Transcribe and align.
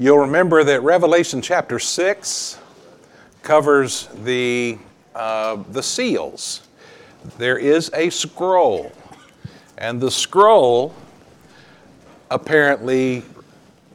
You'll 0.00 0.18
remember 0.18 0.62
that 0.62 0.84
Revelation 0.84 1.42
chapter 1.42 1.80
6 1.80 2.60
covers 3.42 4.08
the, 4.22 4.78
uh, 5.12 5.56
the 5.72 5.82
seals. 5.82 6.68
There 7.36 7.58
is 7.58 7.90
a 7.92 8.08
scroll, 8.10 8.92
and 9.76 10.00
the 10.00 10.12
scroll 10.12 10.94
apparently 12.30 13.24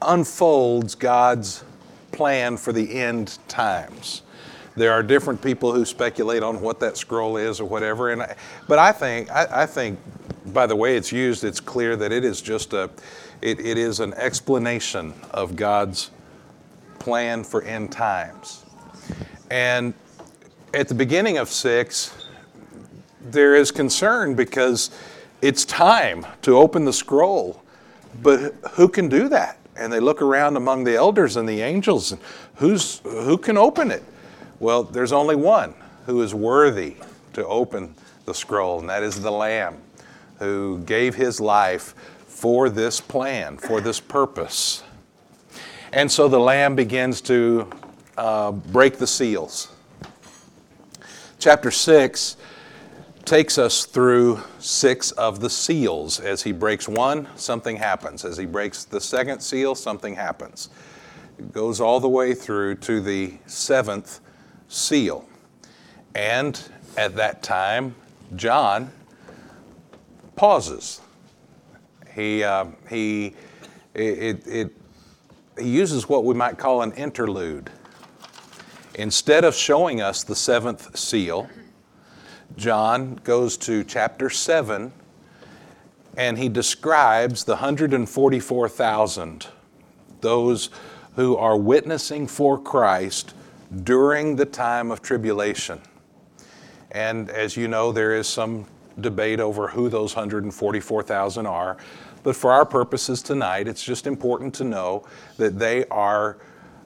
unfolds 0.02 0.94
God's 0.94 1.64
plan 2.12 2.58
for 2.58 2.74
the 2.74 3.00
end 3.00 3.40
times. 3.48 4.24
There 4.76 4.92
are 4.92 5.04
different 5.04 5.42
people 5.42 5.72
who 5.72 5.86
speculate 5.86 6.44
on 6.44 6.60
what 6.60 6.82
that 6.82 6.98
scroll 6.98 7.38
is 7.38 7.62
or 7.62 7.66
whatever, 7.66 8.12
and 8.12 8.24
I, 8.24 8.36
but 8.68 8.78
I 8.78 8.92
think 8.92 9.32
I, 9.32 9.64
I, 9.64 9.66
think 9.66 10.00
by 10.48 10.68
the 10.68 10.76
way 10.76 10.98
it's 10.98 11.14
used, 11.14 11.46
it's 11.46 11.62
clear 11.62 11.96
that 11.96 12.12
it 12.12 12.26
is 12.26 12.42
just 12.42 12.74
a 12.74 12.90
it, 13.44 13.60
it 13.60 13.78
is 13.78 14.00
an 14.00 14.14
explanation 14.14 15.14
of 15.32 15.58
God's 15.58 16.12
plan 16.98 17.44
for 17.44 17.62
end 17.64 17.92
times. 17.92 18.64
And 19.52 19.94
at 20.74 20.88
the 20.88 20.96
beginning 20.96 21.38
of 21.38 21.50
six, 21.50 22.14
there 23.22 23.54
is 23.54 23.70
concern 23.70 24.34
because 24.34 24.92
it's 25.42 25.66
time 25.66 26.26
to 26.44 26.58
open 26.58 26.86
the 26.86 26.94
scroll, 26.94 27.62
but 28.22 28.54
who 28.72 28.88
can 28.88 29.10
do 29.10 29.28
that? 29.28 29.58
And 29.76 29.92
they 29.92 30.00
look 30.00 30.22
around 30.22 30.56
among 30.56 30.86
the 30.86 30.96
elders 30.96 31.36
and 31.36 31.48
the 31.48 31.62
angels, 31.62 32.14
and 32.14 32.22
who's 32.56 33.00
who 33.00 33.38
can 33.38 33.58
open 33.58 33.92
it? 33.92 34.04
Well, 34.60 34.84
there's 34.84 35.12
only 35.12 35.36
one 35.36 35.74
who 36.06 36.22
is 36.22 36.34
worthy 36.34 36.96
to 37.34 37.46
open 37.46 37.96
the 38.26 38.34
scroll, 38.34 38.80
and 38.80 38.90
that 38.90 39.04
is 39.04 39.20
the 39.20 39.32
Lamb 39.32 39.78
who 40.40 40.80
gave 40.86 41.16
his 41.16 41.40
life 41.40 41.96
for 42.44 42.68
this 42.68 43.00
plan, 43.00 43.56
for 43.56 43.80
this 43.80 44.02
purpose. 44.02 44.84
And 45.94 46.12
so 46.12 46.28
the 46.28 46.42
Lamb 46.42 46.76
begins 46.76 47.22
to 47.22 47.70
uh, 48.18 48.52
break 48.52 48.98
the 48.98 49.08
seals. 49.08 49.72
Chapter 51.40 51.72
6 51.72 52.36
takes 53.24 53.58
us 53.58 53.86
through 53.86 54.42
six 54.60 55.12
of 55.12 55.40
the 55.40 55.50
seals. 55.50 56.20
As 56.20 56.44
he 56.44 56.52
breaks 56.52 56.86
one, 56.86 57.30
something 57.38 57.78
happens. 57.78 58.26
As 58.26 58.36
he 58.36 58.46
breaks 58.46 58.84
the 58.84 59.00
second 59.00 59.40
seal, 59.40 59.74
something 59.74 60.14
happens. 60.14 60.68
It 61.40 61.54
goes 61.54 61.80
all 61.80 62.02
the 62.02 62.10
way 62.10 62.34
through 62.34 62.76
to 62.76 63.00
the 63.00 63.36
seventh 63.46 64.20
seal. 64.68 65.26
And 66.14 66.62
at 66.98 67.16
that 67.16 67.42
time, 67.42 67.96
John 68.36 68.92
pauses. 70.36 71.00
He, 72.16 72.44
uh, 72.44 72.66
he, 72.90 73.34
it, 73.94 74.48
it, 74.48 74.72
he 75.60 75.70
uses 75.70 76.08
what 76.08 76.26
we 76.26 76.34
might 76.34 76.58
call 76.58 76.82
an 76.82 76.92
interlude. 76.94 77.70
Instead 78.96 79.44
of 79.44 79.56
showing 79.56 80.02
us 80.02 80.24
the 80.24 80.36
seventh 80.36 80.98
seal, 80.98 81.50
John 82.56 83.20
goes 83.24 83.58
to 83.58 83.84
chapter 83.84 84.30
7 84.30 84.92
and 86.16 86.38
he 86.38 86.48
describes 86.48 87.44
the 87.44 87.54
144,000, 87.54 89.48
those 90.22 90.70
who 91.16 91.36
are 91.36 91.58
witnessing 91.58 92.28
for 92.28 92.60
Christ 92.60 93.34
during 93.84 94.36
the 94.36 94.46
time 94.46 94.92
of 94.92 95.02
tribulation. 95.02 95.82
And 96.92 97.32
as 97.32 97.58
you 97.58 97.68
know, 97.68 97.92
there 97.92 98.16
is 98.16 98.28
some 98.28 98.68
debate 99.00 99.40
over 99.40 99.68
who 99.68 99.90
those 99.90 100.16
144,000 100.16 101.46
are. 101.46 101.78
But 102.24 102.36
for 102.36 102.52
our 102.52 102.66
purposes 102.66 103.22
tonight, 103.22 103.68
it's 103.68 103.84
just 103.84 104.08
important 104.08 104.54
to 104.56 104.64
know 104.64 105.06
that 105.38 105.60
they 105.60 105.86
are 105.86 106.38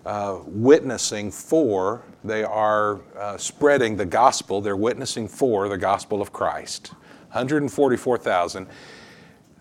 uh, 0.06 0.40
witnessing 0.46 1.32
for, 1.32 2.04
they 2.24 2.44
are 2.44 3.02
uh, 3.18 3.38
spreading 3.38 3.98
the 3.98 4.06
gospel, 4.06 4.62
they're 4.62 4.76
witnessing 4.76 5.28
for 5.28 5.70
the 5.70 5.78
gospel 5.78 6.22
of 6.22 6.32
Christ. 6.32 6.94
144,000. 7.28 8.68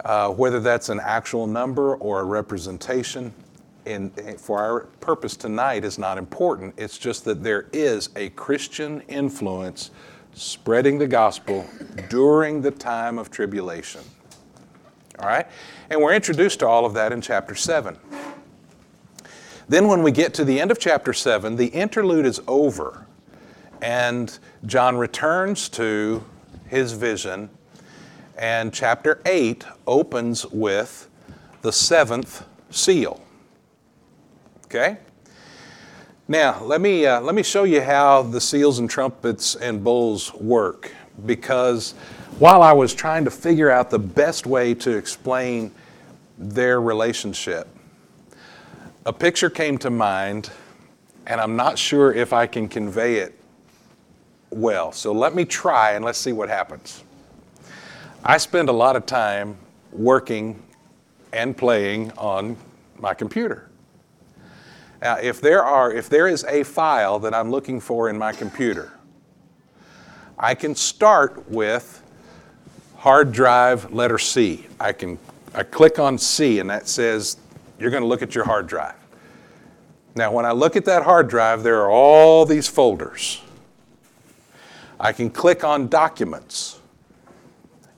Uh, 0.04 0.28
whether 0.30 0.60
that's 0.60 0.88
an 0.88 1.00
actual 1.02 1.46
number 1.46 1.96
or 1.96 2.20
a 2.20 2.24
representation, 2.24 3.32
in, 3.86 4.10
for 4.36 4.58
our 4.58 4.80
purpose 5.00 5.36
tonight 5.36 5.84
is 5.84 5.98
not 5.98 6.18
important. 6.18 6.74
It's 6.76 6.98
just 6.98 7.24
that 7.24 7.42
there 7.42 7.68
is 7.72 8.10
a 8.16 8.30
Christian 8.30 9.00
influence 9.02 9.90
spreading 10.36 10.98
the 10.98 11.06
gospel 11.06 11.66
during 12.10 12.60
the 12.60 12.70
time 12.70 13.18
of 13.18 13.30
tribulation. 13.30 14.02
All 15.18 15.26
right? 15.26 15.46
And 15.88 16.00
we're 16.00 16.14
introduced 16.14 16.60
to 16.60 16.68
all 16.68 16.84
of 16.84 16.92
that 16.94 17.10
in 17.10 17.22
chapter 17.22 17.54
7. 17.54 17.96
Then, 19.68 19.88
when 19.88 20.02
we 20.02 20.12
get 20.12 20.34
to 20.34 20.44
the 20.44 20.60
end 20.60 20.70
of 20.70 20.78
chapter 20.78 21.12
7, 21.12 21.56
the 21.56 21.66
interlude 21.66 22.26
is 22.26 22.40
over, 22.46 23.06
and 23.82 24.38
John 24.64 24.96
returns 24.96 25.68
to 25.70 26.24
his 26.68 26.92
vision, 26.92 27.50
and 28.36 28.72
chapter 28.72 29.20
8 29.26 29.64
opens 29.86 30.46
with 30.46 31.08
the 31.62 31.72
seventh 31.72 32.46
seal. 32.70 33.20
Okay? 34.66 34.98
Now, 36.28 36.60
let 36.64 36.80
me, 36.80 37.06
uh, 37.06 37.20
let 37.20 37.36
me 37.36 37.44
show 37.44 37.62
you 37.62 37.80
how 37.80 38.22
the 38.22 38.40
seals 38.40 38.80
and 38.80 38.90
trumpets 38.90 39.54
and 39.54 39.84
bowls 39.84 40.34
work 40.34 40.92
because 41.24 41.92
while 42.40 42.62
I 42.62 42.72
was 42.72 42.92
trying 42.92 43.24
to 43.26 43.30
figure 43.30 43.70
out 43.70 43.90
the 43.90 44.00
best 44.00 44.44
way 44.44 44.74
to 44.74 44.96
explain 44.96 45.70
their 46.36 46.80
relationship, 46.80 47.68
a 49.04 49.12
picture 49.12 49.48
came 49.48 49.78
to 49.78 49.90
mind 49.90 50.50
and 51.28 51.40
I'm 51.40 51.54
not 51.54 51.78
sure 51.78 52.12
if 52.12 52.32
I 52.32 52.48
can 52.48 52.68
convey 52.68 53.18
it 53.18 53.38
well. 54.50 54.90
So 54.90 55.12
let 55.12 55.32
me 55.32 55.44
try 55.44 55.92
and 55.92 56.04
let's 56.04 56.18
see 56.18 56.32
what 56.32 56.48
happens. 56.48 57.04
I 58.24 58.38
spend 58.38 58.68
a 58.68 58.72
lot 58.72 58.96
of 58.96 59.06
time 59.06 59.56
working 59.92 60.60
and 61.32 61.56
playing 61.56 62.10
on 62.18 62.56
my 62.98 63.14
computer. 63.14 63.70
Now, 65.02 65.16
if 65.16 65.40
there, 65.40 65.62
are, 65.62 65.92
if 65.92 66.08
there 66.08 66.26
is 66.26 66.44
a 66.44 66.62
file 66.62 67.18
that 67.20 67.34
I'm 67.34 67.50
looking 67.50 67.80
for 67.80 68.08
in 68.08 68.16
my 68.16 68.32
computer, 68.32 68.92
I 70.38 70.54
can 70.54 70.74
start 70.74 71.48
with 71.50 72.02
hard 72.96 73.32
drive 73.32 73.92
letter 73.92 74.18
C. 74.18 74.66
I 74.80 74.92
can 74.92 75.18
I 75.54 75.62
click 75.62 75.98
on 75.98 76.18
C 76.18 76.58
and 76.58 76.68
that 76.68 76.88
says 76.88 77.38
you're 77.78 77.90
going 77.90 78.02
to 78.02 78.06
look 78.06 78.22
at 78.22 78.34
your 78.34 78.44
hard 78.44 78.66
drive. 78.66 78.96
Now, 80.14 80.32
when 80.32 80.46
I 80.46 80.52
look 80.52 80.76
at 80.76 80.84
that 80.86 81.02
hard 81.02 81.28
drive, 81.28 81.62
there 81.62 81.80
are 81.82 81.90
all 81.90 82.46
these 82.46 82.68
folders. 82.68 83.42
I 84.98 85.12
can 85.12 85.28
click 85.28 85.62
on 85.62 85.88
documents, 85.88 86.80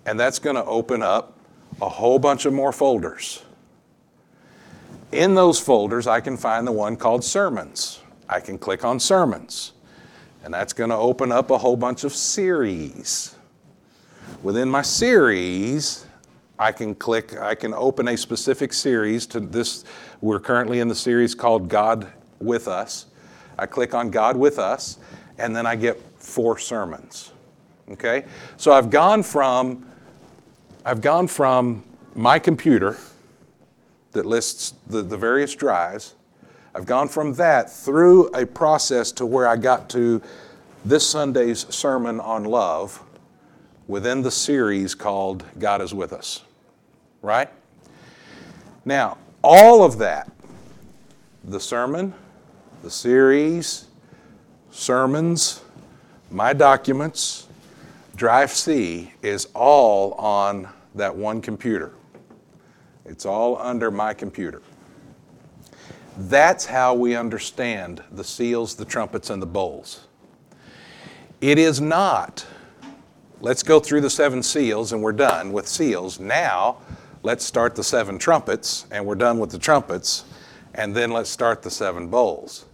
and 0.04 0.18
that's 0.18 0.40
going 0.40 0.56
to 0.56 0.64
open 0.64 1.00
up 1.00 1.38
a 1.80 1.88
whole 1.88 2.18
bunch 2.18 2.44
of 2.44 2.52
more 2.52 2.72
folders. 2.72 3.44
In 5.12 5.34
those 5.34 5.58
folders, 5.58 6.06
I 6.06 6.20
can 6.20 6.36
find 6.36 6.66
the 6.66 6.72
one 6.72 6.96
called 6.96 7.24
Sermons. 7.24 8.00
I 8.28 8.40
can 8.40 8.58
click 8.58 8.84
on 8.84 9.00
Sermons, 9.00 9.72
and 10.44 10.52
that's 10.52 10.74
going 10.74 10.90
to 10.90 10.96
open 10.96 11.32
up 11.32 11.50
a 11.50 11.56
whole 11.56 11.76
bunch 11.76 12.04
of 12.04 12.12
series. 12.12 13.34
Within 14.42 14.68
my 14.68 14.82
series, 14.82 16.04
I 16.58 16.72
can 16.72 16.94
click, 16.94 17.38
I 17.38 17.54
can 17.54 17.72
open 17.72 18.08
a 18.08 18.16
specific 18.18 18.74
series 18.74 19.26
to 19.28 19.40
this. 19.40 19.84
We're 20.20 20.40
currently 20.40 20.80
in 20.80 20.88
the 20.88 20.94
series 20.94 21.34
called 21.34 21.68
God 21.70 22.12
with 22.38 22.68
Us. 22.68 23.06
I 23.58 23.64
click 23.64 23.94
on 23.94 24.10
God 24.10 24.36
with 24.36 24.58
Us, 24.58 24.98
and 25.38 25.56
then 25.56 25.64
I 25.64 25.74
get 25.74 25.98
four 26.18 26.58
sermons. 26.58 27.32
Okay? 27.92 28.26
So 28.58 28.72
I've 28.72 28.90
gone 28.90 29.22
from 29.22 29.86
I've 30.84 31.00
gone 31.00 31.26
from 31.26 31.82
my 32.14 32.38
computer 32.38 32.96
that 34.12 34.26
lists 34.26 34.74
the, 34.86 35.02
the 35.02 35.16
various 35.16 35.54
drives. 35.54 36.14
I've 36.74 36.86
gone 36.86 37.08
from 37.08 37.34
that 37.34 37.70
through 37.70 38.28
a 38.28 38.46
process 38.46 39.12
to 39.12 39.26
where 39.26 39.48
I 39.48 39.56
got 39.56 39.88
to 39.90 40.22
this 40.84 41.08
Sunday's 41.08 41.66
sermon 41.74 42.20
on 42.20 42.44
love 42.44 43.02
within 43.86 44.22
the 44.22 44.30
series 44.30 44.94
called 44.94 45.44
God 45.58 45.82
is 45.82 45.92
with 45.92 46.12
Us. 46.12 46.42
Right? 47.22 47.50
Now, 48.84 49.18
all 49.42 49.82
of 49.82 49.98
that, 49.98 50.30
the 51.44 51.60
sermon, 51.60 52.14
the 52.82 52.90
series, 52.90 53.86
sermons, 54.70 55.62
my 56.30 56.52
documents, 56.52 57.48
Drive 58.18 58.50
C 58.50 59.12
is 59.22 59.46
all 59.54 60.12
on 60.14 60.68
that 60.96 61.14
one 61.14 61.40
computer. 61.40 61.92
It's 63.08 63.26
all 63.26 63.56
under 63.58 63.90
my 63.90 64.14
computer. 64.14 64.62
That's 66.16 66.66
how 66.66 66.94
we 66.94 67.16
understand 67.16 68.02
the 68.12 68.24
seals, 68.24 68.74
the 68.74 68.84
trumpets, 68.84 69.30
and 69.30 69.40
the 69.40 69.46
bowls. 69.46 70.06
It 71.40 71.58
is 71.58 71.80
not, 71.80 72.44
let's 73.40 73.62
go 73.62 73.80
through 73.80 74.00
the 74.00 74.10
seven 74.10 74.42
seals 74.42 74.92
and 74.92 75.00
we're 75.02 75.12
done 75.12 75.52
with 75.52 75.68
seals. 75.68 76.18
Now, 76.18 76.78
let's 77.22 77.44
start 77.44 77.76
the 77.76 77.84
seven 77.84 78.18
trumpets 78.18 78.86
and 78.90 79.06
we're 79.06 79.14
done 79.14 79.38
with 79.38 79.50
the 79.50 79.58
trumpets. 79.58 80.24
and 80.74 80.94
then 80.94 81.10
let's 81.10 81.28
start 81.28 81.62
the 81.62 81.70
seven 81.70 82.08
bowls. 82.08 82.66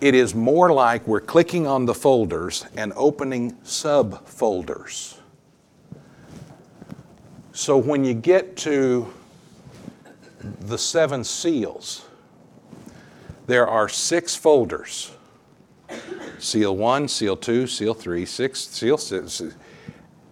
It 0.00 0.14
is 0.14 0.34
more 0.34 0.72
like 0.72 1.06
we're 1.06 1.20
clicking 1.20 1.66
on 1.66 1.86
the 1.86 1.94
folders 1.94 2.64
and 2.76 2.92
opening 2.96 3.52
subfolders. 3.64 5.16
So 7.52 7.76
when 7.76 8.04
you 8.04 8.14
get 8.14 8.56
to 8.58 9.12
the 10.40 10.78
seven 10.78 11.24
seals, 11.24 12.06
there 13.46 13.66
are 13.66 13.88
six 13.88 14.34
folders 14.34 15.12
seal 16.38 16.76
one, 16.76 17.08
seal 17.08 17.36
two, 17.36 17.66
seal 17.66 17.94
three, 17.94 18.24
six, 18.24 18.60
seal 18.60 18.98
six. 18.98 19.42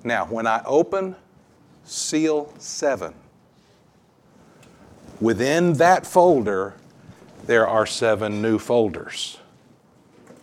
Now, 0.04 0.26
when 0.26 0.46
I 0.46 0.62
open 0.64 1.16
seal 1.84 2.52
seven, 2.58 3.14
within 5.20 5.72
that 5.74 6.06
folder, 6.06 6.74
there 7.46 7.66
are 7.66 7.86
seven 7.86 8.42
new 8.42 8.58
folders 8.58 9.38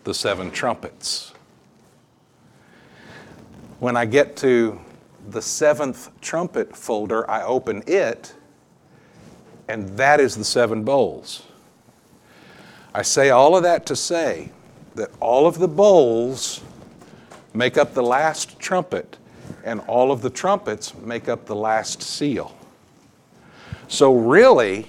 the 0.03 0.13
seven 0.13 0.51
trumpets. 0.51 1.33
When 3.79 3.95
I 3.95 4.05
get 4.05 4.35
to 4.37 4.79
the 5.29 5.41
seventh 5.41 6.09
trumpet 6.19 6.75
folder, 6.75 7.29
I 7.29 7.43
open 7.43 7.83
it, 7.87 8.33
and 9.67 9.89
that 9.97 10.19
is 10.19 10.35
the 10.35 10.43
seven 10.43 10.83
bowls. 10.83 11.43
I 12.93 13.01
say 13.01 13.29
all 13.29 13.55
of 13.55 13.63
that 13.63 13.85
to 13.87 13.95
say 13.95 14.51
that 14.95 15.09
all 15.19 15.47
of 15.47 15.57
the 15.57 15.67
bowls 15.67 16.61
make 17.53 17.77
up 17.77 17.93
the 17.93 18.03
last 18.03 18.59
trumpet, 18.59 19.17
and 19.63 19.79
all 19.81 20.11
of 20.11 20.21
the 20.21 20.29
trumpets 20.29 20.93
make 20.95 21.29
up 21.29 21.45
the 21.45 21.55
last 21.55 22.01
seal. 22.01 22.55
So, 23.87 24.15
really, 24.15 24.87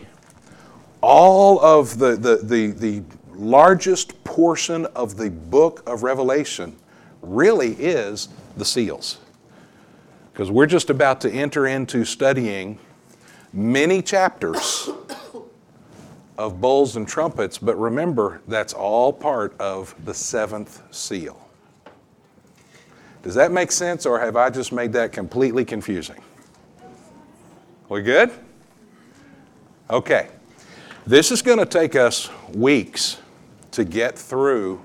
all 1.00 1.60
of 1.60 1.98
the, 1.98 2.16
the, 2.16 2.36
the, 2.36 2.66
the 2.68 3.02
largest 3.34 4.22
portion 4.24 4.86
of 4.86 5.16
the 5.16 5.30
book 5.30 5.82
of 5.86 6.02
Revelation 6.02 6.76
really 7.20 7.72
is 7.72 8.28
the 8.56 8.64
seals. 8.64 9.18
Because 10.32 10.50
we're 10.50 10.66
just 10.66 10.90
about 10.90 11.20
to 11.22 11.30
enter 11.30 11.66
into 11.66 12.04
studying 12.04 12.78
many 13.54 14.02
chapters 14.02 14.90
of 16.36 16.60
bowls 16.60 16.96
and 16.96 17.06
trumpets, 17.06 17.56
but 17.56 17.78
remember, 17.78 18.42
that's 18.48 18.72
all 18.72 19.12
part 19.12 19.58
of 19.60 19.94
the 20.04 20.12
seventh 20.12 20.82
seal. 20.92 21.40
Does 23.22 23.34
that 23.36 23.52
make 23.52 23.72
sense, 23.72 24.04
or 24.04 24.18
have 24.18 24.36
I 24.36 24.50
just 24.50 24.72
made 24.72 24.92
that 24.94 25.12
completely 25.12 25.64
confusing? 25.64 26.20
We 27.88 28.02
good? 28.02 28.30
Okay. 29.88 30.28
This 31.06 31.30
is 31.30 31.40
going 31.40 31.58
to 31.58 31.66
take 31.66 31.94
us 31.96 32.28
weeks 32.52 33.18
to 33.70 33.84
get 33.84 34.18
through 34.18 34.84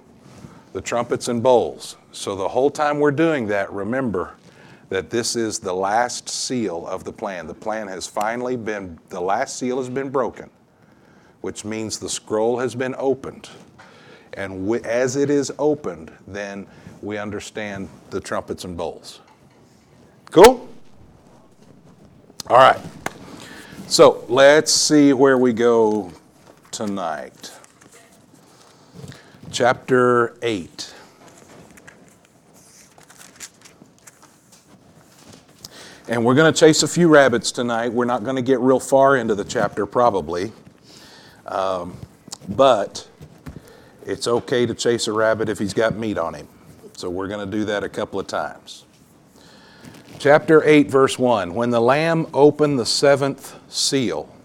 the 0.73 0.81
trumpets 0.81 1.27
and 1.27 1.41
bowls. 1.41 1.97
So 2.11 2.35
the 2.35 2.47
whole 2.47 2.69
time 2.69 2.99
we're 2.99 3.11
doing 3.11 3.47
that, 3.47 3.71
remember 3.71 4.35
that 4.89 5.09
this 5.09 5.35
is 5.35 5.59
the 5.59 5.73
last 5.73 6.27
seal 6.27 6.85
of 6.87 7.03
the 7.03 7.13
plan. 7.13 7.47
The 7.47 7.53
plan 7.53 7.87
has 7.87 8.07
finally 8.07 8.55
been, 8.57 8.99
the 9.09 9.21
last 9.21 9.57
seal 9.57 9.77
has 9.77 9.89
been 9.89 10.09
broken, 10.09 10.49
which 11.41 11.63
means 11.63 11.99
the 11.99 12.09
scroll 12.09 12.59
has 12.59 12.75
been 12.75 12.95
opened. 12.97 13.49
And 14.33 14.67
we, 14.67 14.81
as 14.81 15.15
it 15.15 15.29
is 15.29 15.51
opened, 15.59 16.11
then 16.27 16.67
we 17.01 17.17
understand 17.17 17.89
the 18.09 18.19
trumpets 18.19 18.65
and 18.65 18.75
bowls. 18.75 19.21
Cool? 20.31 20.67
All 22.47 22.57
right. 22.57 22.79
So 23.87 24.23
let's 24.27 24.71
see 24.71 25.13
where 25.13 25.37
we 25.37 25.53
go 25.53 26.11
tonight 26.71 27.51
chapter 29.51 30.37
8. 30.41 30.93
And 36.09 36.25
we're 36.25 36.33
going 36.33 36.51
to 36.51 36.59
chase 36.59 36.81
a 36.81 36.87
few 36.87 37.07
rabbits 37.07 37.51
tonight. 37.51 37.93
We're 37.93 38.03
not 38.03 38.23
going 38.23 38.35
to 38.35 38.41
get 38.41 38.59
real 38.61 38.79
far 38.79 39.17
into 39.17 39.35
the 39.35 39.43
chapter, 39.43 39.85
probably. 39.85 40.51
Um, 41.45 41.95
but 42.49 43.07
it's 44.07 44.27
okay 44.27 44.65
to 44.65 44.73
chase 44.73 45.07
a 45.07 45.13
rabbit 45.13 45.49
if 45.49 45.59
he's 45.59 45.75
got 45.75 45.95
meat 45.95 46.17
on 46.17 46.33
him. 46.33 46.47
So 46.93 47.11
we're 47.11 47.27
going 47.27 47.47
to 47.47 47.57
do 47.57 47.63
that 47.65 47.83
a 47.83 47.89
couple 47.89 48.19
of 48.19 48.25
times. 48.25 48.85
Chapter 50.17 50.63
8, 50.63 50.89
verse 50.89 51.19
1 51.19 51.53
When 51.53 51.69
the 51.69 51.79
Lamb 51.79 52.25
opened 52.33 52.79
the 52.79 52.87
seventh 52.87 53.55
seal, 53.71 54.35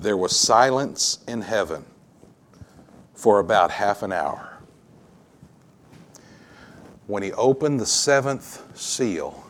there 0.00 0.16
was 0.16 0.36
silence 0.36 1.20
in 1.28 1.42
heaven 1.42 1.84
for 3.14 3.38
about 3.38 3.70
half 3.70 4.02
an 4.02 4.10
hour. 4.10 4.58
When 7.06 7.22
he 7.22 7.30
opened 7.34 7.78
the 7.78 7.86
seventh 7.86 8.76
seal, 8.76 9.47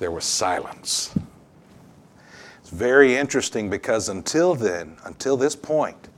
there 0.00 0.10
was 0.10 0.24
silence. 0.24 1.14
It's 2.60 2.70
very 2.70 3.16
interesting 3.16 3.68
because 3.68 4.08
until 4.08 4.54
then, 4.54 4.96
until 5.04 5.36
this 5.36 5.54
point, 5.54 6.08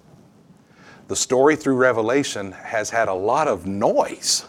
the 1.08 1.17
story 1.17 1.56
through 1.56 1.75
Revelation 1.75 2.52
has 2.52 2.90
had 2.90 3.08
a 3.08 3.12
lot 3.12 3.49
of 3.49 3.67
noise. 3.67 4.46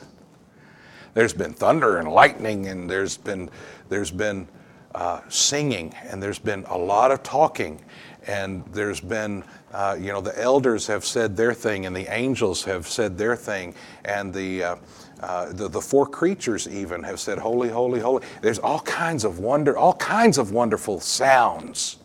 There's 1.15 1.33
been 1.33 1.51
thunder 1.51 1.97
and 1.97 2.07
lightning, 2.09 2.67
and 2.67 2.87
there's 2.87 3.17
been, 3.17 3.49
there's 3.89 4.11
been 4.11 4.47
uh, 4.93 5.21
singing, 5.29 5.95
and 6.03 6.21
there's 6.21 6.39
been 6.39 6.63
a 6.65 6.77
lot 6.77 7.09
of 7.09 7.23
talking, 7.23 7.83
and 8.27 8.63
there's 8.67 9.01
been 9.01 9.43
uh, 9.73 9.97
you 9.99 10.11
know, 10.11 10.21
the 10.21 10.39
elders 10.39 10.85
have 10.85 11.03
said 11.03 11.35
their 11.35 11.53
thing, 11.53 11.87
and 11.87 11.95
the 11.95 12.07
angels 12.13 12.63
have 12.63 12.87
said 12.87 13.17
their 13.17 13.35
thing, 13.35 13.73
and 14.05 14.31
the, 14.31 14.63
uh, 14.63 14.75
uh, 15.23 15.53
the, 15.53 15.69
the 15.69 15.81
four 15.81 16.05
creatures 16.05 16.67
even 16.67 17.01
have 17.03 17.19
said, 17.19 17.37
"Holy, 17.37 17.69
holy, 17.69 17.99
holy." 17.99 18.25
There's 18.41 18.59
all 18.59 18.81
kinds 18.81 19.23
of 19.23 19.39
wonder, 19.39 19.77
all 19.77 19.93
kinds 19.93 20.37
of 20.37 20.51
wonderful 20.51 20.99
sounds 20.99 21.97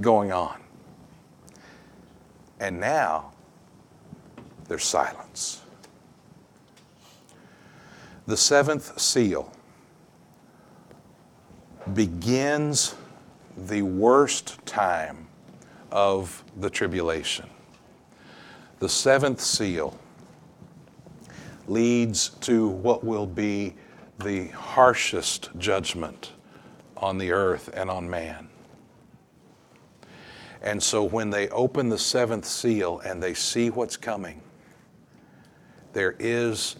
going 0.00 0.32
on, 0.32 0.60
and 2.60 2.78
now 2.78 3.32
there's 4.68 4.84
silence. 4.84 5.62
The 8.26 8.36
seventh 8.36 9.00
seal 9.00 9.52
begins 11.94 12.94
the 13.56 13.82
worst 13.82 14.64
time 14.64 15.26
of 15.90 16.44
the 16.56 16.70
tribulation. 16.70 17.48
The 18.78 18.88
seventh 18.88 19.40
seal 19.40 19.98
leads 21.66 22.30
to 22.40 22.68
what 22.68 23.04
will 23.04 23.26
be 23.26 23.74
the 24.18 24.48
harshest 24.48 25.50
judgment 25.58 26.32
on 26.96 27.18
the 27.18 27.32
earth 27.32 27.70
and 27.74 27.90
on 27.90 28.08
man. 28.08 28.48
And 30.62 30.82
so 30.82 31.02
when 31.02 31.30
they 31.30 31.48
open 31.48 31.88
the 31.88 31.98
seventh 31.98 32.44
seal 32.44 33.00
and 33.00 33.22
they 33.22 33.32
see 33.32 33.70
what's 33.70 33.96
coming, 33.96 34.42
there 35.92 36.16
is, 36.18 36.76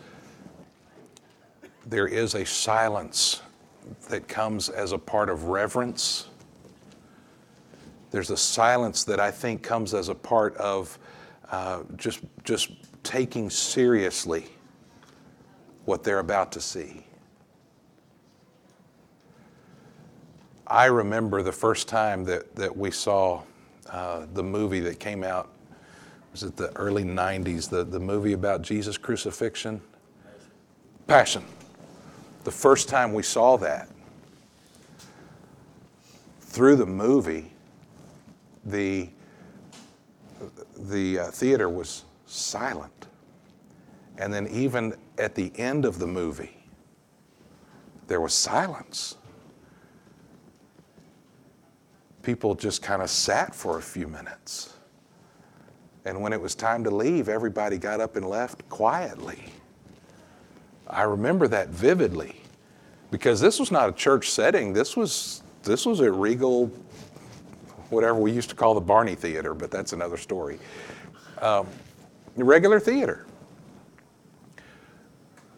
there 1.86 2.06
is 2.06 2.34
a 2.34 2.44
silence 2.44 3.40
that 4.08 4.28
comes 4.28 4.68
as 4.68 4.92
a 4.92 4.98
part 4.98 5.30
of 5.30 5.44
reverence 5.44 6.28
there's 8.10 8.30
a 8.30 8.36
silence 8.36 9.04
that 9.04 9.20
I 9.20 9.30
think 9.30 9.62
comes 9.62 9.94
as 9.94 10.08
a 10.08 10.14
part 10.14 10.56
of 10.56 10.98
uh, 11.50 11.82
just, 11.96 12.20
just 12.44 12.70
taking 13.02 13.50
seriously 13.50 14.46
what 15.90 16.04
they're 16.04 16.20
about 16.20 16.52
to 16.52 16.60
see. 16.60 17.04
I 20.64 20.84
remember 20.84 21.42
the 21.42 21.50
first 21.50 21.88
time 21.88 22.22
that, 22.26 22.54
that 22.54 22.76
we 22.76 22.92
saw 22.92 23.42
uh, 23.88 24.26
the 24.32 24.42
movie 24.44 24.78
that 24.78 25.00
came 25.00 25.24
out, 25.24 25.50
was 26.30 26.44
it 26.44 26.56
the 26.56 26.70
early 26.76 27.02
90s, 27.02 27.68
the, 27.68 27.82
the 27.82 27.98
movie 27.98 28.34
about 28.34 28.62
Jesus' 28.62 28.96
crucifixion? 28.96 29.80
Passion. 31.08 31.42
The 32.44 32.52
first 32.52 32.88
time 32.88 33.12
we 33.12 33.24
saw 33.24 33.56
that, 33.56 33.88
through 36.38 36.76
the 36.76 36.86
movie, 36.86 37.50
the, 38.64 39.08
the 40.78 41.18
uh, 41.18 41.30
theater 41.32 41.68
was 41.68 42.04
silent. 42.26 43.08
And 44.18 44.32
then, 44.32 44.46
even 44.46 44.94
at 45.20 45.34
the 45.34 45.52
end 45.56 45.84
of 45.84 45.98
the 45.98 46.06
movie, 46.06 46.56
there 48.06 48.20
was 48.20 48.34
silence. 48.34 49.16
People 52.22 52.54
just 52.54 52.82
kind 52.82 53.02
of 53.02 53.10
sat 53.10 53.54
for 53.54 53.78
a 53.78 53.82
few 53.82 54.08
minutes. 54.08 54.76
And 56.04 56.20
when 56.20 56.32
it 56.32 56.40
was 56.40 56.54
time 56.54 56.82
to 56.84 56.90
leave, 56.90 57.28
everybody 57.28 57.78
got 57.78 58.00
up 58.00 58.16
and 58.16 58.26
left 58.26 58.68
quietly. 58.68 59.44
I 60.88 61.02
remember 61.02 61.46
that 61.48 61.68
vividly 61.68 62.40
because 63.10 63.40
this 63.40 63.60
was 63.60 63.70
not 63.70 63.88
a 63.88 63.92
church 63.92 64.30
setting. 64.30 64.72
This 64.72 64.96
was, 64.96 65.42
this 65.62 65.86
was 65.86 66.00
at 66.00 66.12
Regal 66.14 66.72
whatever 67.90 68.18
we 68.18 68.32
used 68.32 68.48
to 68.50 68.56
call 68.56 68.74
the 68.74 68.80
Barney 68.80 69.14
Theater, 69.14 69.52
but 69.52 69.70
that's 69.70 69.92
another 69.92 70.16
story. 70.16 70.58
Um, 71.40 71.66
regular 72.36 72.80
theater. 72.80 73.26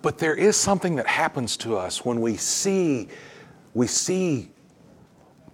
But 0.03 0.19
there 0.19 0.35
is 0.35 0.57
something 0.57 0.97
that 0.97 1.07
happens 1.07 1.57
to 1.59 1.77
us 1.77 2.05
when 2.05 2.21
we 2.21 2.37
see, 2.37 3.09
we 3.73 3.87
see 3.87 4.51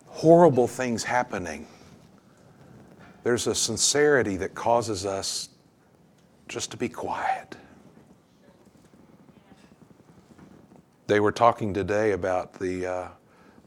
horrible 0.07 0.67
things 0.67 1.05
happening. 1.05 1.67
There's 3.23 3.47
a 3.47 3.55
sincerity 3.55 4.39
that 4.39 4.55
causes 4.55 5.05
us 5.05 5.51
just 6.49 6.71
to 6.71 6.79
be 6.79 6.89
quiet. 6.89 7.57
They 11.07 11.21
were 11.21 11.33
talking 11.33 11.75
today 11.75 12.13
about 12.13 12.55
the, 12.55 12.87
uh, 12.87 13.09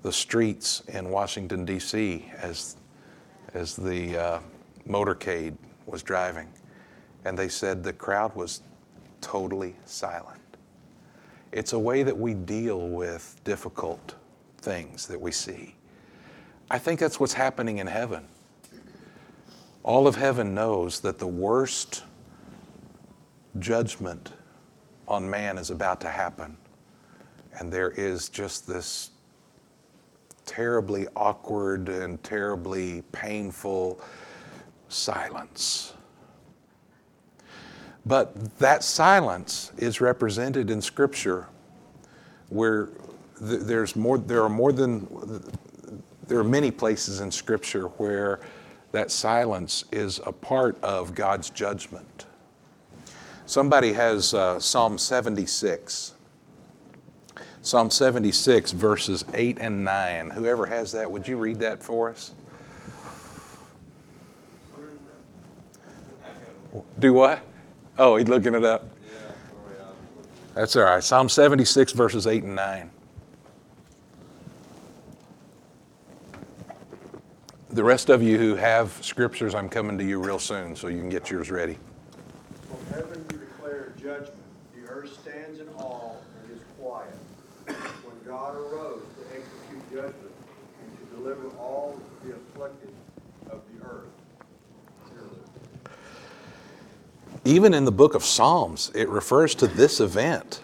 the 0.01 0.11
streets 0.11 0.81
in 0.87 1.09
Washington, 1.09 1.63
D.C. 1.63 2.25
as, 2.37 2.75
as 3.53 3.75
the 3.75 4.17
uh, 4.17 4.39
motorcade 4.87 5.55
was 5.85 6.01
driving. 6.01 6.47
And 7.23 7.37
they 7.37 7.49
said 7.49 7.83
the 7.83 7.93
crowd 7.93 8.35
was 8.35 8.61
totally 9.21 9.75
silent. 9.85 10.40
It's 11.51 11.73
a 11.73 11.79
way 11.79 12.03
that 12.03 12.17
we 12.17 12.33
deal 12.33 12.87
with 12.87 13.39
difficult 13.43 14.15
things 14.59 15.07
that 15.07 15.19
we 15.19 15.31
see. 15.31 15.75
I 16.69 16.77
think 16.77 16.99
that's 16.99 17.19
what's 17.19 17.33
happening 17.33 17.79
in 17.79 17.87
heaven. 17.87 18.25
All 19.83 20.07
of 20.07 20.15
heaven 20.15 20.53
knows 20.53 21.01
that 21.01 21.19
the 21.19 21.27
worst 21.27 22.03
judgment 23.59 24.31
on 25.07 25.29
man 25.29 25.57
is 25.57 25.71
about 25.71 25.99
to 26.01 26.07
happen. 26.07 26.55
And 27.59 27.71
there 27.71 27.91
is 27.91 28.29
just 28.29 28.65
this 28.65 29.11
terribly 30.45 31.07
awkward 31.15 31.89
and 31.89 32.23
terribly 32.23 33.03
painful 33.11 33.99
silence. 34.87 35.93
But 38.05 38.57
that 38.57 38.83
silence 38.83 39.71
is 39.77 40.01
represented 40.01 40.69
in 40.69 40.81
Scripture 40.81 41.47
where 42.49 42.89
there's 43.39 43.95
more, 43.95 44.17
there 44.17 44.43
are 44.43 44.49
more 44.49 44.71
than, 44.71 45.07
there 46.27 46.39
are 46.39 46.43
many 46.43 46.71
places 46.71 47.21
in 47.21 47.31
Scripture 47.31 47.85
where 47.87 48.39
that 48.91 49.11
silence 49.11 49.85
is 49.91 50.19
a 50.25 50.31
part 50.31 50.81
of 50.83 51.15
God's 51.15 51.49
judgment. 51.49 52.25
Somebody 53.45 53.93
has 53.93 54.33
uh, 54.33 54.59
Psalm 54.59 54.97
76. 54.97 56.13
Psalm 57.63 57.91
76, 57.91 58.71
verses 58.71 59.23
8 59.33 59.59
and 59.59 59.83
9. 59.83 60.31
Whoever 60.31 60.65
has 60.65 60.91
that, 60.93 61.09
would 61.09 61.27
you 61.27 61.37
read 61.37 61.59
that 61.59 61.83
for 61.83 62.09
us? 62.09 62.31
Do 66.99 67.13
what? 67.13 67.43
Oh, 67.97 68.15
he's 68.15 68.27
looking 68.27 68.55
it 68.55 68.63
up. 68.63 68.89
That's 70.55 70.75
all 70.75 70.83
right. 70.83 71.03
Psalm 71.03 71.29
76, 71.29 71.93
verses 71.93 72.27
8 72.27 72.43
and 72.43 72.55
9. 72.55 72.91
The 77.69 77.83
rest 77.83 78.09
of 78.09 78.21
you 78.21 78.37
who 78.37 78.55
have 78.55 78.91
scriptures, 79.01 79.55
I'm 79.55 79.69
coming 79.69 79.97
to 79.97 80.03
you 80.03 80.21
real 80.21 80.39
soon 80.39 80.75
so 80.75 80.87
you 80.87 80.99
can 80.99 81.09
get 81.09 81.29
yours 81.29 81.49
ready. 81.49 81.77
From 82.67 82.95
heaven 82.95 83.25
you 83.31 83.37
declare 83.37 83.93
judgment. 83.97 84.33
The 84.75 84.89
earth 84.89 85.17
stands 85.21 85.59
in 85.61 85.69
awe 85.77 86.15
and 86.43 86.51
is 86.51 86.63
quiet. 86.77 87.13
When 87.67 88.15
God 88.25 88.55
arose 88.55 89.03
to 89.19 89.37
execute 89.37 89.89
judgment 89.89 90.33
and 90.83 90.97
to 90.99 91.15
deliver 91.15 91.47
all 91.57 91.97
the 92.25 92.35
afflicted 92.35 92.93
of 93.49 93.61
the 93.73 93.85
earth. 93.85 94.07
Even 97.43 97.73
in 97.73 97.85
the 97.85 97.91
book 97.91 98.13
of 98.13 98.23
Psalms, 98.23 98.91
it 98.93 99.09
refers 99.09 99.55
to 99.55 99.65
this 99.67 99.99
event 99.99 100.61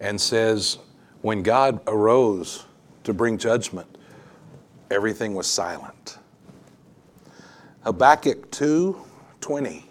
and 0.00 0.20
says, 0.20 0.76
when 1.22 1.42
God 1.42 1.80
arose 1.86 2.66
to 3.04 3.14
bring 3.14 3.38
judgment, 3.38 3.96
everything 4.90 5.34
was 5.34 5.46
silent. 5.46 6.18
Habakkuk 7.84 8.50
2 8.50 9.02
20. 9.40 9.86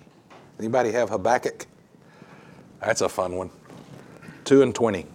Anybody 0.59 0.91
have 0.91 1.09
Habakkuk? 1.09 1.65
That's 2.79 3.01
a 3.01 3.09
fun 3.09 3.35
one. 3.35 3.49
2 4.45 4.61
and 4.61 4.75
20. 4.75 5.03
The 5.03 5.07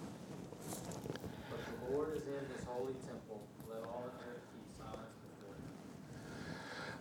Lord 1.92 2.16
is 2.16 2.26
in 2.26 2.32
his 2.56 2.64
holy 2.66 2.94
temple. 3.06 3.40
Let 3.70 3.84
all 3.84 4.02
the 4.04 4.10
earth 4.24 4.40
keep 4.52 4.64
silence 4.78 4.98
before 5.38 5.54
him. 5.54 5.62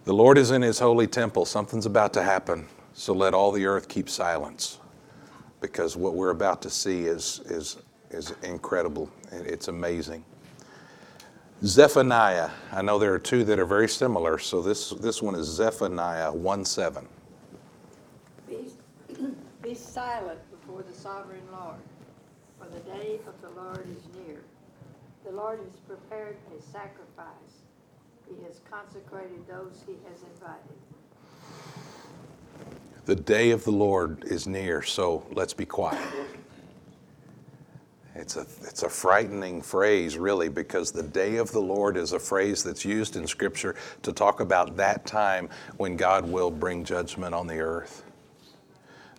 The 0.06 0.14
Lord 0.14 0.38
is 0.38 0.52
in 0.52 0.62
his 0.62 0.78
holy 0.78 1.08
temple. 1.08 1.46
Something's 1.46 1.88
about 1.88 2.14
to 2.14 2.22
happen. 2.22 2.68
So 3.02 3.14
let 3.14 3.34
all 3.34 3.52
the 3.52 3.66
earth 3.66 3.88
keep 3.88 4.08
silence. 4.08 4.78
Because 5.60 5.98
what 5.98 6.14
we're 6.14 6.30
about 6.30 6.62
to 6.62 6.70
see 6.70 7.06
is, 7.06 7.42
is, 7.46 7.78
is 8.12 8.32
incredible. 8.44 9.10
It's 9.32 9.70
amazing. 9.70 10.24
Zephaniah. 11.64 12.52
I 12.72 12.84
know 12.84 13.00
there 13.00 13.12
are 13.12 13.18
two 13.18 13.44
that 13.46 13.58
are 13.58 13.66
very 13.66 13.90
similar, 13.90 14.38
so 14.38 14.62
this, 14.62 14.92
this 14.92 15.20
one 15.20 15.34
is 15.34 15.48
Zephaniah 15.48 16.32
1 16.32 16.64
7. 16.64 17.08
Be, 18.48 18.68
be 19.64 19.74
silent 19.74 20.40
before 20.52 20.84
the 20.84 20.94
sovereign 20.94 21.42
Lord, 21.52 21.82
for 22.60 22.68
the 22.68 22.82
day 22.82 23.20
of 23.26 23.34
the 23.42 23.50
Lord 23.60 23.88
is 23.98 24.28
near. 24.28 24.42
The 25.26 25.32
Lord 25.32 25.58
has 25.58 25.80
prepared 25.88 26.38
a 26.56 26.62
sacrifice. 26.62 27.64
He 28.30 28.44
has 28.44 28.62
consecrated 28.70 29.48
those 29.48 29.82
he 29.88 29.94
has 30.08 30.22
invited. 30.36 30.78
The 33.06 33.16
day 33.16 33.52
of 33.52 33.64
the 33.64 33.72
Lord 33.72 34.24
is 34.26 34.48
near, 34.48 34.84
so 34.84 35.26
let's 35.32 35.54
be 35.54 35.66
quiet. 35.66 36.02
It's 38.14 38.36
a, 38.36 38.42
it's 38.62 38.84
a 38.84 38.90
frightening 38.90 39.62
phrase, 39.62 40.18
really, 40.18 40.50
because 40.50 40.92
the 40.92 41.02
day 41.04 41.38
of 41.38 41.52
the 41.52 41.62
Lord 41.62 41.98
is 41.98 42.14
a 42.14 42.20
phrase 42.20 42.64
that's 42.64 42.86
used 42.86 43.16
in 43.16 43.26
Scripture 43.26 43.76
to 44.04 44.12
talk 44.12 44.42
about 44.42 44.76
that 44.78 45.06
time 45.06 45.50
when 45.78 45.96
God 45.96 46.30
will 46.30 46.52
bring 46.52 46.84
judgment 46.84 47.34
on 47.34 47.48
the 47.48 47.60
earth. 47.60 48.04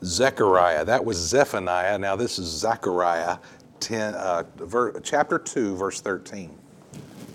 Zechariah, 0.05 0.85
that 0.85 1.05
was 1.05 1.17
Zephaniah. 1.17 1.99
Now, 1.99 2.17
this 2.17 2.39
is 2.39 2.47
Zechariah 2.47 3.39
10, 3.81 4.15
uh, 4.15 4.45
ver, 4.57 5.01
chapter 5.01 5.39
2, 5.39 5.77
verse 5.77 6.01
13. 6.01 6.57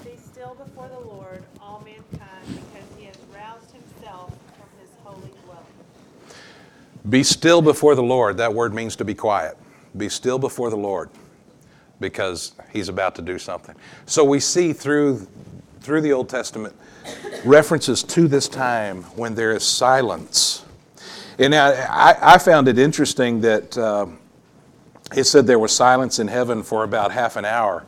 Be 0.04 0.12
still 0.18 0.56
before 0.56 0.88
the 0.88 1.08
Lord, 1.08 1.44
all 1.60 1.84
mankind, 1.84 2.46
because 2.46 2.88
he 2.98 3.06
has 3.06 3.18
roused 3.34 3.72
himself 3.72 4.32
from 4.58 4.68
his 4.80 4.90
holy 5.04 5.32
dwelling. 5.46 5.66
Be 7.10 7.24
still 7.24 7.62
before 7.62 7.96
the 7.96 8.04
Lord. 8.04 8.38
That 8.38 8.54
word 8.54 8.74
means 8.74 8.96
to 8.98 9.06
be 9.06 9.14
quiet. 9.14 9.58
Be 9.96 10.10
still 10.10 10.40
before 10.40 10.70
the 10.70 10.78
Lord 10.78 11.10
because 12.00 12.54
he's 12.72 12.90
about 12.90 13.16
to 13.16 13.22
do 13.22 13.40
something. 13.40 13.76
So 14.06 14.24
we 14.24 14.40
see 14.40 14.74
through, 14.74 15.28
through 15.80 16.02
the 16.02 16.14
Old 16.14 16.30
Testament 16.30 16.76
references 17.46 18.04
to 18.04 18.28
this 18.28 18.48
time 18.48 19.04
when 19.16 19.36
there 19.36 19.54
is 19.54 19.64
silence. 19.64 20.66
And 21.40 21.56
I, 21.56 22.18
I 22.22 22.38
found 22.38 22.68
it 22.68 22.78
interesting 22.78 23.42
that 23.42 23.78
uh, 23.78 24.08
it 25.16 25.24
said 25.24 25.48
there 25.48 25.60
was 25.60 25.72
silence 25.72 26.20
in 26.20 26.28
heaven 26.28 26.64
for 26.64 26.84
about 26.84 27.12
half 27.12 27.36
an 27.36 27.46
hour. 27.46 27.86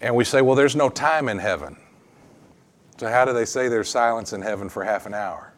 And 0.00 0.14
we 0.14 0.24
say, 0.24 0.40
well, 0.40 0.56
there's 0.56 0.76
no 0.76 0.88
time 0.88 1.28
in 1.28 1.38
heaven. 1.38 1.76
So, 2.98 3.08
how 3.08 3.24
do 3.24 3.32
they 3.32 3.44
say 3.44 3.68
there's 3.68 3.88
silence 3.88 4.32
in 4.32 4.42
heaven 4.42 4.68
for 4.68 4.84
half 4.84 5.06
an 5.06 5.14
hour? 5.14 5.52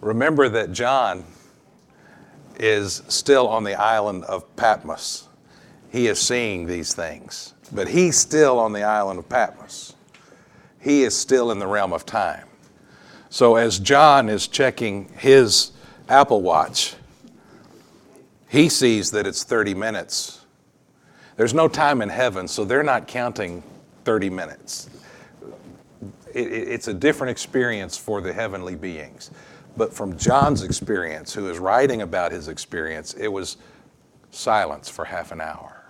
Remember 0.00 0.48
that 0.48 0.72
John 0.72 1.24
is 2.60 3.02
still 3.08 3.48
on 3.48 3.64
the 3.64 3.74
island 3.74 4.24
of 4.24 4.54
Patmos 4.56 5.28
he 5.90 6.06
is 6.06 6.20
seeing 6.20 6.66
these 6.66 6.94
things. 6.94 7.54
But 7.72 7.88
he's 7.88 8.16
still 8.16 8.58
on 8.58 8.72
the 8.72 8.82
island 8.82 9.18
of 9.18 9.28
Patmos. 9.28 9.94
He 10.80 11.02
is 11.02 11.16
still 11.16 11.50
in 11.50 11.58
the 11.58 11.66
realm 11.66 11.92
of 11.92 12.06
time. 12.06 12.46
So 13.28 13.56
as 13.56 13.78
John 13.78 14.28
is 14.28 14.48
checking 14.48 15.08
his 15.16 15.72
Apple 16.08 16.42
Watch, 16.42 16.94
he 18.48 18.68
sees 18.68 19.10
that 19.12 19.26
it's 19.26 19.44
30 19.44 19.74
minutes. 19.74 20.44
There's 21.36 21.54
no 21.54 21.68
time 21.68 22.02
in 22.02 22.08
heaven, 22.08 22.48
so 22.48 22.64
they're 22.64 22.82
not 22.82 23.06
counting 23.06 23.62
30 24.04 24.30
minutes. 24.30 24.88
it's 26.32 26.88
a 26.88 26.94
different 26.94 27.32
experience 27.32 27.96
for 27.96 28.20
the 28.20 28.32
heavenly 28.32 28.74
beings. 28.74 29.30
But 29.80 29.94
from 29.94 30.18
John's 30.18 30.62
experience, 30.62 31.32
who 31.32 31.48
is 31.48 31.58
writing 31.58 32.02
about 32.02 32.32
his 32.32 32.48
experience, 32.48 33.14
it 33.14 33.28
was 33.28 33.56
silence 34.30 34.90
for 34.90 35.06
half 35.06 35.32
an 35.32 35.40
hour 35.40 35.80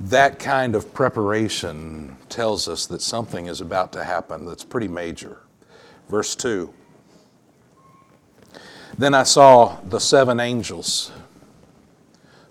that 0.00 0.38
kind 0.38 0.74
of 0.74 0.92
preparation 0.92 2.16
tells 2.28 2.68
us 2.68 2.86
that 2.86 3.00
something 3.00 3.46
is 3.46 3.60
about 3.60 3.92
to 3.92 4.04
happen 4.04 4.44
that's 4.44 4.64
pretty 4.64 4.88
major. 4.88 5.38
Verse 6.08 6.34
2 6.36 6.72
Then 8.98 9.14
I 9.14 9.22
saw 9.22 9.80
the 9.88 10.00
seven 10.00 10.40
angels 10.40 11.10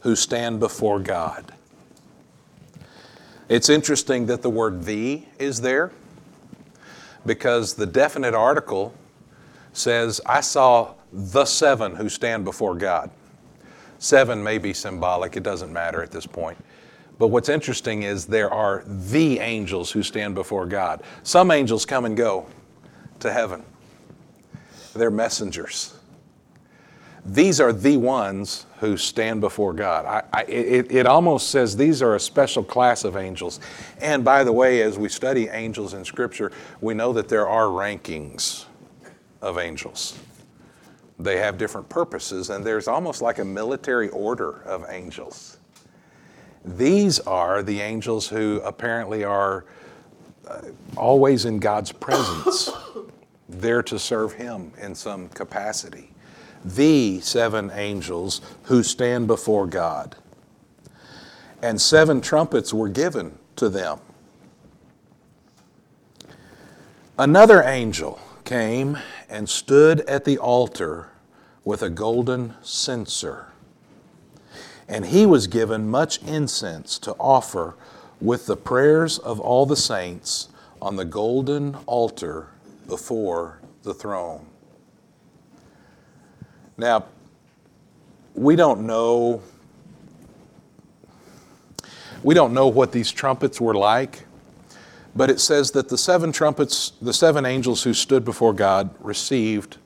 who 0.02 0.16
stand 0.16 0.60
before 0.60 1.00
God. 1.00 1.54
It's 3.50 3.70
interesting 3.70 4.26
that 4.28 4.42
the 4.42 4.50
word 4.50 4.86
the 4.86 5.24
is 5.38 5.62
there. 5.62 5.92
Because 7.26 7.74
the 7.74 7.86
definite 7.86 8.34
article 8.34 8.94
says, 9.74 10.22
I 10.26 10.42
saw 10.42 10.94
the 11.12 11.46
seven 11.46 11.96
who 11.96 12.10
stand 12.10 12.46
before 12.46 12.76
God. 12.76 13.10
Seven 14.00 14.44
may 14.44 14.58
be 14.58 14.74
symbolic, 14.74 15.38
it 15.38 15.44
doesn't 15.44 15.72
matter 15.72 16.04
at 16.04 16.12
this 16.12 16.26
point. 16.26 16.58
But 17.20 17.28
what's 17.28 17.50
interesting 17.50 18.04
is 18.04 18.26
there 18.26 18.52
are 18.52 18.84
the 18.86 19.40
angels 19.40 19.92
who 19.92 20.04
stand 20.04 20.36
before 20.36 20.66
God. 20.66 21.04
Some 21.24 21.52
angels 21.52 21.86
come 21.86 22.06
and 22.06 22.18
go 22.18 22.48
to 23.20 23.32
heaven, 23.32 23.64
they're 24.94 25.12
messengers. 25.12 25.93
These 27.26 27.62
are 27.62 27.72
the 27.72 27.96
ones 27.98 28.66
who 28.80 28.98
stand 28.98 29.40
before 29.40 29.74
God. 29.74 30.06
I, 30.06 30.24
I, 30.34 30.44
it, 30.44 30.92
it 30.92 31.06
almost 31.06 31.50
says 31.50 31.78
these 31.78 32.02
are 32.02 32.16
a 32.16 32.20
special 32.20 32.64
class 32.64 33.06
of 33.06 33.16
angels. 33.16 33.62
And 34.02 34.26
by 34.26 34.44
the 34.44 34.52
way, 34.52 34.82
as 34.82 34.98
we 34.98 35.08
study 35.08 35.48
angels 35.48 35.94
in 35.94 36.04
Scripture, 36.04 36.52
we 36.82 36.94
know 36.94 37.14
that 37.14 37.30
there 37.30 37.48
are 37.48 37.68
rankings 37.68 38.66
of 39.42 39.58
angels. 39.58 40.20
They 41.18 41.38
have 41.38 41.58
different 41.58 41.88
purposes, 41.88 42.50
and 42.50 42.66
there's 42.66 42.90
almost 42.90 43.22
like 43.22 43.40
a 43.40 43.46
military 43.46 44.10
order 44.10 44.62
of 44.64 44.86
angels. 44.90 45.60
These 46.66 47.22
are 47.22 47.64
the 47.64 47.80
angels 47.80 48.28
who 48.28 48.60
apparently 48.66 49.24
are 49.24 49.66
uh, 50.48 50.62
always 50.98 51.46
in 51.46 51.60
God's 51.60 51.94
presence, 51.94 52.70
there 53.50 53.84
to 53.84 53.98
serve 53.98 54.34
Him 54.34 54.74
in 54.78 54.94
some 54.94 55.30
capacity. 55.30 56.13
The 56.66 57.20
seven 57.22 57.72
angels 57.72 58.42
who 58.64 58.84
stand 58.84 59.28
before 59.28 59.68
God. 59.68 60.16
And 61.62 61.82
seven 61.82 62.22
trumpets 62.22 62.74
were 62.74 62.90
given 62.90 63.38
to 63.56 63.70
them. 63.70 64.00
Another 67.18 67.62
angel 67.62 68.20
came 68.44 68.98
and 69.30 69.48
stood 69.48 70.02
at 70.02 70.26
the 70.26 70.38
altar 70.38 71.10
with 71.64 71.82
a 71.82 71.90
golden 71.90 72.56
censer. 72.62 73.48
And 74.88 75.06
he 75.06 75.26
was 75.26 75.48
given 75.48 75.90
much 75.90 76.22
incense 76.24 77.00
to 77.00 77.14
offer 77.14 77.76
with 78.20 78.46
the 78.46 78.58
prayers 78.58 79.18
of 79.20 79.40
all 79.40 79.66
the 79.66 79.76
saints 79.76 80.50
on 80.82 80.96
the 80.96 81.06
golden 81.06 81.76
altar 81.86 82.48
before 82.88 83.60
the 83.84 83.94
throne. 83.94 84.46
Now, 86.78 87.06
we 88.36 88.56
don't 88.56 88.88
know 88.88 89.42
we 92.24 92.34
don't 92.34 92.54
know 92.54 92.68
what 92.68 92.94
these 92.94 93.12
trumpets 93.12 93.60
were 93.60 93.74
like, 93.74 94.26
but 95.14 95.30
it 95.30 95.42
says 95.42 95.72
that 95.72 95.90
the 95.90 95.98
seven 95.98 96.32
trumpets, 96.32 96.94
the 97.02 97.14
seven 97.14 97.46
angels 97.46 97.84
who 97.84 97.94
stood 97.94 98.24
before 98.24 98.54
God 98.54 98.96
received 99.02 99.78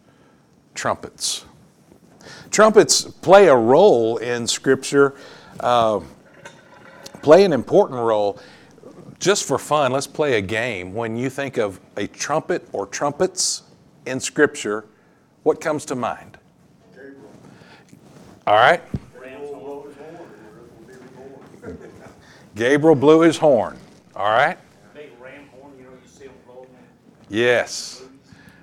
trumpets. 0.76 1.46
Trumpets 2.52 3.02
play 3.02 3.48
a 3.48 3.56
role 3.56 4.18
in 4.18 4.46
Scripture, 4.46 5.16
uh, 5.60 6.00
play 7.24 7.44
an 7.44 7.54
important 7.54 8.00
role. 8.00 8.40
Just 9.20 9.46
for 9.46 9.58
fun, 9.58 9.92
let's 9.92 10.06
play 10.06 10.38
a 10.38 10.42
game. 10.42 10.94
When 10.94 11.18
you 11.18 11.32
think 11.32 11.58
of 11.58 11.80
a 11.98 12.06
trumpet 12.06 12.68
or 12.72 12.86
trumpets 12.86 13.64
in 14.06 14.20
Scripture, 14.20 14.86
what 15.42 15.60
comes 15.60 15.86
to 15.86 15.96
mind? 15.96 16.38
All 18.48 18.56
right? 18.56 18.82
Gabriel 22.56 22.96
blew 22.96 23.20
his 23.20 23.38
horn. 23.38 23.78
All 24.16 24.30
right? 24.30 24.58
Big 24.94 25.12
ram 25.20 25.50
horn, 25.52 25.74
you 25.78 25.84
know, 25.84 25.90
you 25.92 26.08
see 26.08 26.28
them 26.28 26.34
blow 26.46 26.62
them. 26.62 26.72
Yes. 27.28 28.06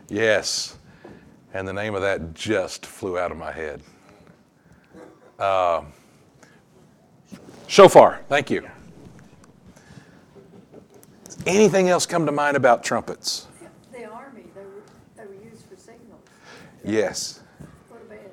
Yes. 0.08 0.78
And 1.52 1.68
the 1.68 1.72
name 1.74 1.94
of 1.94 2.00
that 2.00 2.32
just 2.32 2.86
flew 2.86 3.18
out 3.18 3.30
of 3.30 3.36
my 3.36 3.52
head. 3.52 3.82
Uh, 5.38 5.82
shofar. 7.66 8.22
Thank 8.26 8.50
you. 8.50 8.66
Anything 11.46 11.90
else 11.90 12.06
come 12.06 12.24
to 12.24 12.32
mind 12.32 12.56
about 12.56 12.82
trumpets? 12.82 13.48
The 13.92 14.06
army, 14.06 14.44
they 14.54 14.62
were, 14.62 14.82
they 15.14 15.26
were 15.26 15.44
used 15.44 15.66
for 15.66 15.76
signals. 15.76 16.22
Yes. 16.82 17.40
Go 17.90 17.96
to 17.96 18.04
bed. 18.06 18.30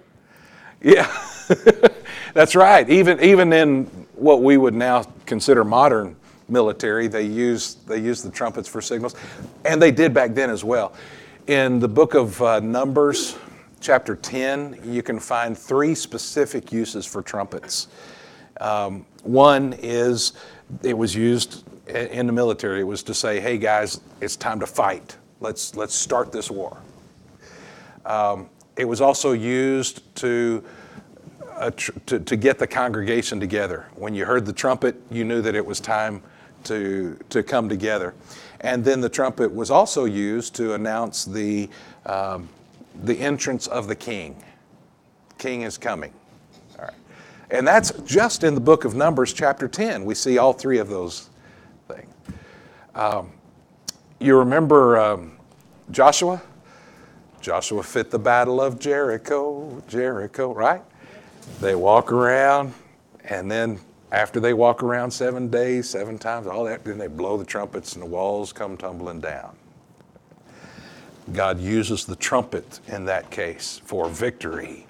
Yeah, 0.82 1.12
that's 2.34 2.56
right. 2.56 2.90
Even 2.90 3.20
even 3.22 3.54
in 3.54 3.86
what 4.16 4.42
we 4.42 4.58
would 4.58 4.74
now 4.74 5.04
consider 5.26 5.64
modern 5.64 6.16
military, 6.50 7.08
they 7.08 7.24
use 7.24 7.76
they 7.88 8.00
use 8.00 8.22
the 8.22 8.32
trumpets 8.32 8.68
for 8.68 8.82
signals, 8.82 9.16
and 9.66 9.82
they 9.82 9.92
did 9.92 10.14
back 10.14 10.34
then 10.34 10.50
as 10.50 10.64
well. 10.64 10.94
In 11.48 11.80
the 11.80 11.88
book 11.88 12.14
of 12.14 12.42
uh, 12.42 12.60
Numbers, 12.60 13.38
chapter 13.80 14.16
ten, 14.16 14.80
you 14.84 15.04
can 15.04 15.20
find 15.20 15.58
three 15.58 15.96
specific 15.96 16.72
uses 16.72 17.06
for 17.06 17.22
trumpets. 17.22 17.88
Um, 18.60 19.06
one 19.24 19.74
is 19.80 20.34
it 20.84 20.98
was 20.98 21.16
used 21.16 21.64
in 21.88 22.28
the 22.28 22.34
military. 22.34 22.82
It 22.82 22.86
was 22.86 23.04
to 23.04 23.14
say, 23.14 23.40
"Hey 23.40 23.58
guys, 23.58 24.02
it's 24.22 24.36
time 24.36 24.60
to 24.60 24.68
fight. 24.68 25.18
Let's 25.40 25.76
let's 25.76 25.96
start 25.96 26.32
this 26.32 26.52
war." 26.52 26.78
It 28.78 28.86
was 28.86 29.02
also 29.02 29.34
used 29.34 30.16
to, 30.18 30.64
tr- 31.70 31.92
to, 32.08 32.20
to 32.20 32.36
get 32.36 32.58
the 32.58 32.66
congregation 32.66 33.40
together. 33.40 33.88
When 33.96 34.16
you 34.16 34.26
heard 34.26 34.46
the 34.46 34.54
trumpet, 34.54 34.96
you 35.12 35.24
knew 35.24 35.42
that 35.42 35.54
it 35.54 35.66
was 35.66 35.80
time 35.80 36.24
to, 36.64 37.18
to 37.30 37.44
come 37.44 37.70
together. 37.70 38.14
And 38.62 38.84
then 38.84 39.02
the 39.02 39.10
trumpet 39.10 39.54
was 39.54 39.70
also 39.70 40.06
used 40.06 40.56
to 40.56 40.74
announce 40.74 41.26
the, 41.26 41.70
um, 42.06 42.50
the 43.04 43.20
entrance 43.20 43.68
of 43.68 43.88
the 43.88 43.96
king. 43.96 44.42
King 45.38 45.64
is 45.64 45.78
coming. 45.78 46.14
All 46.78 46.86
right. 46.86 46.94
And 47.50 47.68
that's 47.68 47.92
just 48.06 48.44
in 48.44 48.56
the 48.56 48.62
book 48.62 48.86
of 48.86 48.96
Numbers, 48.96 49.34
chapter 49.34 49.68
10. 49.68 50.06
We 50.06 50.16
see 50.16 50.38
all 50.38 50.54
three 50.54 50.78
of 50.78 50.90
those 50.90 51.30
things. 51.88 52.14
Um, 52.96 53.32
you 54.20 54.38
remember 54.38 55.00
um, 55.00 55.38
Joshua? 55.90 56.42
Joshua 57.42 57.82
fit 57.82 58.12
the 58.12 58.20
battle 58.20 58.62
of 58.62 58.80
Jericho, 58.80 59.82
Jericho, 59.88 60.54
right? 60.54 60.84
They 61.60 61.76
walk 61.76 62.12
around, 62.12 62.74
and 63.26 63.52
then 63.52 63.80
after 64.12 64.40
they 64.40 64.54
walk 64.54 64.84
around 64.84 65.12
seven 65.12 65.50
days, 65.50 65.90
seven 65.90 66.18
times, 66.18 66.48
all 66.48 66.64
that, 66.66 66.84
then 66.84 66.98
they 66.98 67.08
blow 67.08 67.38
the 67.38 67.46
trumpets 67.46 67.94
and 67.94 68.02
the 68.02 68.08
walls 68.08 68.52
come 68.52 68.78
tumbling 68.78 69.22
down. 69.22 69.56
God 71.34 71.60
uses 71.60 72.06
the 72.06 72.16
trumpet 72.16 72.80
in 72.88 73.06
that 73.06 73.30
case 73.30 73.82
for 73.86 74.10
victory. 74.10 74.86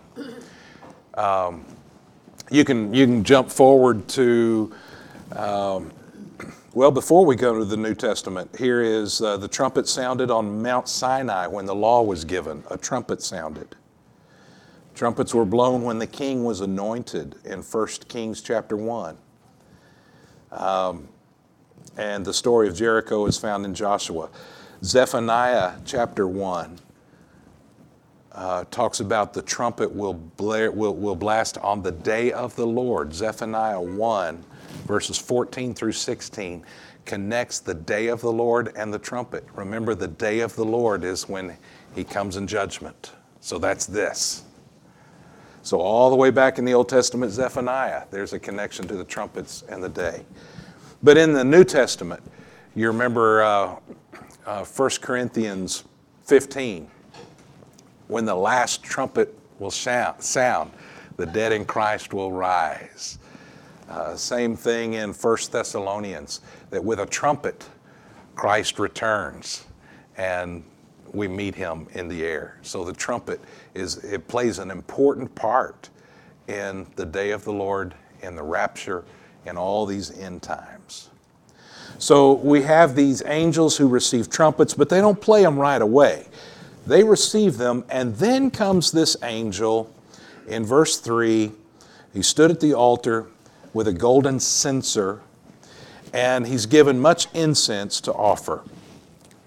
Um, 1.14 1.66
you 2.50 2.64
can 2.66 2.94
you 2.94 3.06
can 3.06 3.24
jump 3.24 3.50
forward 3.50 4.08
to 4.10 4.74
um, 5.36 5.92
well, 6.74 6.92
before 6.92 7.26
we 7.26 7.36
go 7.36 7.60
to 7.60 7.66
the 7.66 7.76
New 7.76 7.94
Testament, 7.94 8.56
here 8.58 8.82
is 8.82 9.22
uh, 9.22 9.36
the 9.36 9.48
trumpet 9.48 9.90
sounded 9.90 10.32
on 10.32 10.62
Mount 10.62 10.88
Sinai 10.88 11.46
when 11.46 11.66
the 11.66 11.76
law 11.76 12.02
was 12.02 12.24
given. 12.24 12.64
A 12.72 12.78
trumpet 12.78 13.22
sounded. 13.22 13.76
Trumpets 14.96 15.34
were 15.34 15.46
blown 15.46 15.84
when 15.84 16.00
the 16.00 16.08
king 16.08 16.44
was 16.44 16.62
anointed 16.62 17.36
in 17.46 17.62
1 17.62 17.88
Kings 18.08 18.42
chapter 18.42 18.76
1. 18.76 19.18
Um, 20.52 21.08
and 21.98 22.26
the 22.26 22.34
story 22.34 22.68
of 22.68 22.76
Jericho 22.76 23.26
is 23.26 23.38
found 23.38 23.66
in 23.66 23.74
Joshua. 23.74 24.30
Zephaniah 24.84 25.74
chapter 25.86 26.28
1 26.28 26.80
uh, 28.34 28.64
talks 28.72 29.00
about 29.00 29.34
the 29.34 29.42
trumpet 29.42 29.94
will, 29.94 30.14
blare, 30.14 30.72
will, 30.72 30.96
will 30.96 31.16
blast 31.16 31.58
on 31.60 31.82
the 31.82 31.92
day 31.92 32.32
of 32.32 32.56
the 32.56 32.66
Lord. 32.66 33.14
Zephaniah 33.14 33.82
1 33.82 34.44
verses 34.86 35.18
14 35.18 35.74
through 35.74 35.92
16 35.92 36.66
connects 37.06 37.60
the 37.60 37.74
day 37.74 38.08
of 38.08 38.22
the 38.22 38.32
Lord 38.32 38.72
and 38.76 38.94
the 38.94 39.00
trumpet. 39.00 39.46
Remember, 39.56 39.96
the 39.96 40.08
day 40.08 40.40
of 40.40 40.56
the 40.56 40.66
Lord 40.66 41.04
is 41.04 41.28
when 41.28 41.58
he 41.96 42.04
comes 42.04 42.38
in 42.38 42.48
judgment. 42.48 43.12
So 43.40 43.58
that's 43.58 43.86
this. 43.86 44.44
So, 45.64 45.80
all 45.80 46.10
the 46.10 46.16
way 46.16 46.32
back 46.32 46.58
in 46.58 46.66
the 46.66 46.74
Old 46.74 46.90
Testament, 46.90 47.32
Zephaniah, 47.32 48.06
there's 48.10 48.34
a 48.34 48.40
connection 48.40 48.88
to 48.88 48.96
the 48.96 49.04
trumpets 49.04 49.64
and 49.70 49.84
the 49.84 49.90
day. 49.90 50.26
But 51.04 51.18
in 51.18 51.34
the 51.34 51.44
New 51.44 51.64
Testament, 51.64 52.24
you 52.76 52.88
remember 52.88 53.44
uh, 53.44 53.76
uh, 54.46 54.66
1 54.66 54.90
Corinthians 55.02 55.84
15, 56.24 56.90
when 58.08 58.26
the 58.26 58.36
last 58.36 58.84
trumpet 58.84 59.38
will 59.60 59.72
sound, 59.72 60.72
the 61.18 61.26
dead 61.26 61.52
in 61.52 61.66
Christ 61.66 62.14
will 62.14 62.32
rise. 62.32 63.20
Uh, 63.88 64.16
same 64.16 64.56
thing 64.56 64.94
in 64.94 65.14
1 65.14 65.38
Thessalonians, 65.52 66.42
that 66.72 66.84
with 66.84 67.00
a 67.00 67.06
trumpet, 67.06 67.68
Christ 68.36 68.80
returns 68.80 69.66
and 70.18 70.64
we 71.14 71.28
meet 71.28 71.56
him 71.56 71.88
in 71.94 72.08
the 72.08 72.24
air. 72.24 72.58
So 72.62 72.84
the 72.84 72.94
trumpet 72.94 73.40
is, 73.74 73.98
it 74.04 74.28
plays 74.28 74.60
an 74.60 74.72
important 74.72 75.34
part 75.36 75.90
in 76.48 76.86
the 76.96 77.06
day 77.06 77.32
of 77.32 77.44
the 77.44 77.54
Lord, 77.54 77.94
in 78.22 78.36
the 78.36 78.44
rapture, 78.44 79.04
in 79.46 79.58
all 79.58 79.86
these 79.86 80.18
end 80.18 80.42
times. 80.42 81.10
So 81.98 82.34
we 82.34 82.64
have 82.64 82.96
these 82.96 83.24
angels 83.26 83.78
who 83.78 83.88
receive 83.88 84.30
trumpets, 84.30 84.74
but 84.74 84.90
they 84.90 85.02
don't 85.02 85.20
play 85.20 85.44
them 85.44 85.58
right 85.58 85.82
away. 85.82 86.26
They 86.88 87.04
receive 87.04 87.58
them, 87.58 87.86
and 87.90 88.16
then 88.16 88.50
comes 88.50 88.92
this 88.92 89.16
angel 89.24 89.94
in 90.48 90.66
verse 90.66 90.98
3. 90.98 91.52
He 92.14 92.22
stood 92.22 92.52
at 92.52 92.60
the 92.60 92.74
altar 92.74 93.28
with 93.74 93.88
a 93.88 93.94
golden 93.94 94.40
censer, 94.40 95.22
and 96.14 96.48
he's 96.48 96.66
given 96.66 97.00
much 97.00 97.28
incense 97.34 98.02
to 98.02 98.14
offer. 98.14 98.64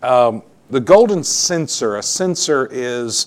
Um, 0.03 0.43
the 0.71 0.81
golden 0.81 1.25
censer, 1.25 1.97
a 1.97 2.03
censer 2.03 2.69
is, 2.71 3.27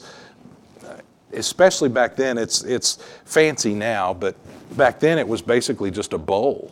especially 1.34 1.90
back 1.90 2.16
then, 2.16 2.38
it's, 2.38 2.64
it's 2.64 2.98
fancy 3.26 3.74
now, 3.74 4.14
but 4.14 4.36
back 4.78 5.00
then 5.00 5.18
it 5.18 5.28
was 5.28 5.42
basically 5.42 5.92
just 5.92 6.14
a 6.14 6.18
bowl. 6.18 6.72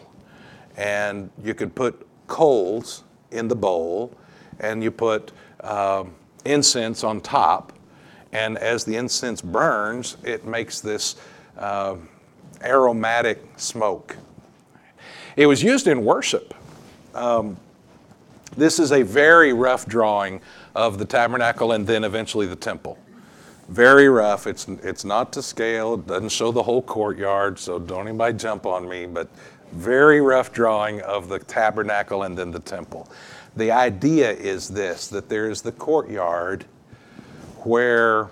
And 0.78 1.30
you 1.44 1.54
could 1.54 1.74
put 1.76 2.06
coals 2.28 3.04
in 3.32 3.48
the 3.48 3.56
bowl, 3.56 4.12
and 4.60 4.84
you 4.84 4.92
put 4.92 5.32
um, 5.62 6.14
incense 6.46 7.04
on 7.04 7.22
top. 7.22 7.74
And 8.32 8.58
as 8.58 8.84
the 8.84 8.96
incense 8.96 9.42
burns, 9.42 10.18
it 10.24 10.46
makes 10.46 10.82
this 10.82 11.16
uh, 11.58 11.96
aromatic 12.64 13.44
smoke. 13.58 14.18
It 15.36 15.46
was 15.48 15.64
used 15.64 15.88
in 15.88 16.04
worship. 16.04 16.54
Um, 17.14 17.58
this 18.58 18.80
is 18.80 18.92
a 18.92 19.02
very 19.02 19.54
rough 19.54 19.86
drawing 19.86 20.42
of 20.76 20.98
the 20.98 21.06
tabernacle 21.06 21.74
and 21.74 21.86
then 21.86 22.04
eventually 22.04 22.48
the 22.48 22.56
temple. 22.56 22.98
Very 23.70 24.10
rough. 24.10 24.46
It's, 24.46 24.68
it's 24.68 25.04
not 25.04 25.34
to 25.34 25.42
scale. 25.42 25.96
It 25.96 26.08
doesn't 26.08 26.30
show 26.30 26.52
the 26.52 26.64
whole 26.64 26.82
courtyard, 26.82 27.58
so 27.58 27.80
don't 27.80 28.08
anybody 28.08 28.38
jump 28.38 28.66
on 28.66 28.88
me. 28.88 29.08
But 29.08 29.28
very 29.72 30.22
rough 30.22 30.54
drawing 30.54 31.02
of 31.02 31.30
the 31.30 31.40
tabernacle 31.40 32.24
and 32.24 32.38
then 32.38 32.52
the 32.52 32.60
temple. 32.60 33.10
The 33.56 33.72
idea 33.72 34.32
is 34.32 34.68
this 34.68 35.08
that 35.08 35.30
there 35.30 35.50
is 35.50 35.62
the 35.62 35.72
courtyard 35.72 36.66
where 37.64 38.30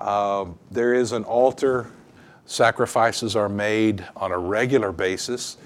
uh, 0.00 0.46
there 0.70 0.94
is 0.94 1.12
an 1.12 1.24
altar, 1.24 1.90
sacrifices 2.46 3.36
are 3.36 3.48
made 3.48 4.04
on 4.16 4.32
a 4.32 4.38
regular 4.38 4.90
basis. 4.90 5.56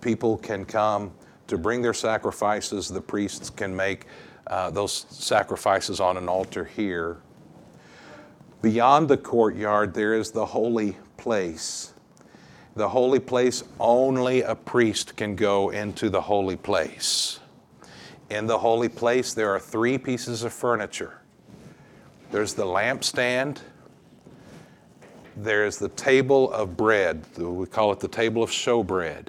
People 0.00 0.38
can 0.38 0.64
come 0.64 1.12
to 1.46 1.56
bring 1.56 1.80
their 1.80 1.94
sacrifices, 1.94 2.88
the 2.88 3.00
priests 3.00 3.50
can 3.50 3.74
make 3.74 4.06
uh, 4.48 4.70
those 4.70 5.06
sacrifices 5.10 6.00
on 6.00 6.16
an 6.16 6.28
altar 6.28 6.64
here. 6.64 7.18
Beyond 8.62 9.08
the 9.08 9.16
courtyard, 9.16 9.94
there 9.94 10.14
is 10.14 10.30
the 10.30 10.46
holy 10.46 10.96
place 11.16 11.92
the 12.76 12.90
holy 12.90 13.18
place, 13.18 13.64
only 13.80 14.42
a 14.42 14.54
priest 14.54 15.16
can 15.16 15.34
go 15.34 15.70
into 15.70 16.10
the 16.10 16.20
holy 16.20 16.56
place. 16.56 17.40
In 18.28 18.46
the 18.46 18.58
holy 18.58 18.90
place, 18.90 19.32
there 19.32 19.50
are 19.50 19.58
three 19.58 19.98
pieces 19.98 20.44
of 20.44 20.52
furniture 20.52 21.22
there's 22.32 22.54
the 22.54 22.64
lampstand, 22.64 23.60
there's 25.36 25.78
the 25.78 25.88
table 25.90 26.52
of 26.52 26.76
bread. 26.76 27.24
We 27.38 27.66
call 27.66 27.92
it 27.92 28.00
the 28.00 28.08
table 28.08 28.42
of 28.42 28.50
showbread. 28.50 29.28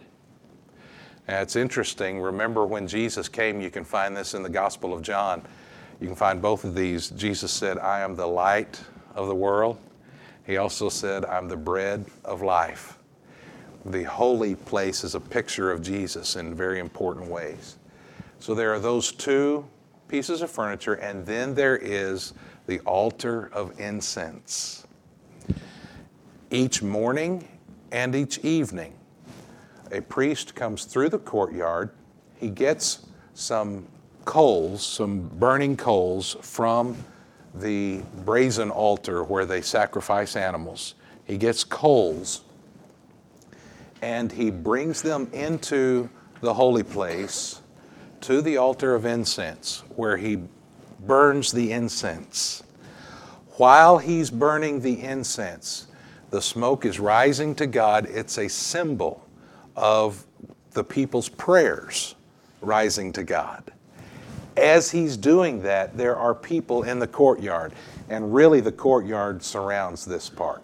Now, 1.28 1.42
it's 1.42 1.56
interesting. 1.56 2.20
Remember 2.20 2.66
when 2.66 2.88
Jesus 2.88 3.30
came, 3.30 3.62
you 3.62 3.70
can 3.70 3.84
find 3.84 4.18
this 4.18 4.34
in 4.34 4.42
the 4.42 4.50
Gospel 4.50 4.96
of 4.96 5.04
John. 5.04 5.44
You 6.02 6.08
can 6.08 6.16
find 6.16 6.42
both 6.42 6.64
of 6.64 6.74
these. 6.74 7.12
Jesus 7.12 7.52
said, 7.52 7.78
I 7.78 8.00
am 8.00 8.16
the 8.16 8.26
light 8.26 8.82
of 9.18 9.28
the 9.28 9.36
world. 9.36 9.78
He 10.46 10.56
also 10.56 10.88
said, 10.88 11.26
I'm 11.26 11.50
the 11.50 11.58
bread 11.58 12.06
of 12.24 12.42
life 12.42 12.98
the 13.92 14.04
holy 14.04 14.56
place 14.56 15.04
is 15.04 15.16
a 15.16 15.20
picture 15.20 15.72
of 15.72 15.82
Jesus 15.82 16.36
in 16.36 16.54
very 16.54 16.80
important 16.80 17.28
ways. 17.28 17.78
So 18.40 18.54
there 18.54 18.74
are 18.74 18.80
those 18.80 19.12
two 19.12 19.66
pieces 20.08 20.42
of 20.42 20.52
furniture, 20.52 20.96
and 20.96 21.26
then 21.26 21.56
there 21.56 21.78
is 21.78 22.34
the 22.68 22.80
altar 22.82 23.50
of 23.54 23.80
incense. 23.80 24.86
Each 26.52 26.82
morning 26.82 27.48
and 27.92 28.16
each 28.16 28.40
evening, 28.40 28.94
a 29.92 30.02
priest 30.02 30.54
comes 30.54 30.84
through 30.84 31.10
the 31.10 31.20
courtyard. 31.20 31.92
He 32.36 32.50
gets 32.50 33.06
some 33.34 33.88
coals, 34.26 34.86
some 34.86 35.22
burning 35.22 35.78
coals 35.78 36.36
from 36.42 36.98
the 37.60 38.02
brazen 38.26 38.70
altar 38.70 39.24
where 39.24 39.46
they 39.46 39.62
sacrifice 39.62 40.36
animals. 40.36 40.96
He 41.26 41.38
gets 41.38 41.64
coals 41.64 42.42
and 44.02 44.32
he 44.32 44.52
brings 44.52 45.02
them 45.02 45.30
into 45.34 46.10
the 46.42 46.54
holy 46.54 46.84
place 46.84 47.62
to 48.22 48.42
the 48.42 48.58
altar 48.58 48.96
of 48.96 49.06
incense 49.06 49.84
where 49.96 50.18
he 50.18 50.40
burns 51.02 51.52
the 51.52 51.72
incense. 51.72 52.64
While 53.58 53.98
he's 53.98 54.30
burning 54.30 54.82
the 54.82 55.02
incense, 55.02 55.88
the 56.30 56.42
smoke 56.42 56.86
is 56.86 57.00
rising 57.00 57.56
to 57.56 57.66
God. 57.66 58.06
It's 58.06 58.38
a 58.38 58.48
symbol 58.48 59.26
of 59.76 60.26
the 60.72 60.84
people's 60.84 61.30
prayers 61.30 62.16
rising 62.62 63.14
to 63.14 63.24
God. 63.24 63.72
As 64.58 64.92
he's 64.92 65.16
doing 65.16 65.62
that, 65.64 65.96
there 65.96 66.16
are 66.16 66.34
people 66.34 66.84
in 66.84 67.00
the 67.00 67.08
courtyard, 67.08 67.74
and 68.10 68.34
really 68.34 68.60
the 68.60 68.72
courtyard 68.72 69.44
surrounds 69.44 70.06
this 70.06 70.30
part. 70.30 70.64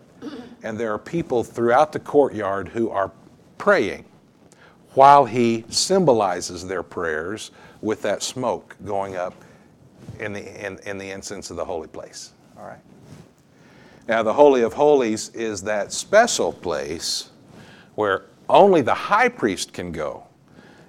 And 0.63 0.79
there 0.79 0.93
are 0.93 0.99
people 0.99 1.43
throughout 1.43 1.91
the 1.91 1.99
courtyard 1.99 2.69
who 2.69 2.89
are 2.89 3.11
praying 3.57 4.05
while 4.93 5.25
he 5.25 5.65
symbolizes 5.69 6.65
their 6.65 6.83
prayers 6.83 7.51
with 7.81 8.01
that 8.03 8.23
smoke 8.23 8.75
going 8.85 9.15
up 9.15 9.33
in 10.19 10.33
the, 10.33 10.65
in, 10.65 10.79
in 10.85 10.97
the 10.97 11.09
incense 11.09 11.49
of 11.49 11.57
the 11.57 11.65
holy 11.65 11.87
place. 11.87 12.31
All 12.57 12.65
right. 12.65 12.79
Now, 14.07 14.23
the 14.23 14.33
Holy 14.33 14.61
of 14.61 14.73
Holies 14.73 15.29
is 15.29 15.61
that 15.63 15.91
special 15.91 16.51
place 16.51 17.29
where 17.95 18.25
only 18.49 18.81
the 18.81 18.93
high 18.93 19.29
priest 19.29 19.73
can 19.73 19.91
go, 19.91 20.23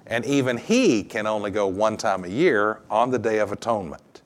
and 0.07 0.25
even 0.25 0.57
he 0.57 1.03
can 1.03 1.25
only 1.25 1.51
go 1.51 1.67
one 1.67 1.97
time 1.97 2.23
a 2.23 2.27
year 2.27 2.81
on 2.89 3.11
the 3.11 3.19
Day 3.19 3.39
of 3.39 3.51
Atonement. 3.51 4.21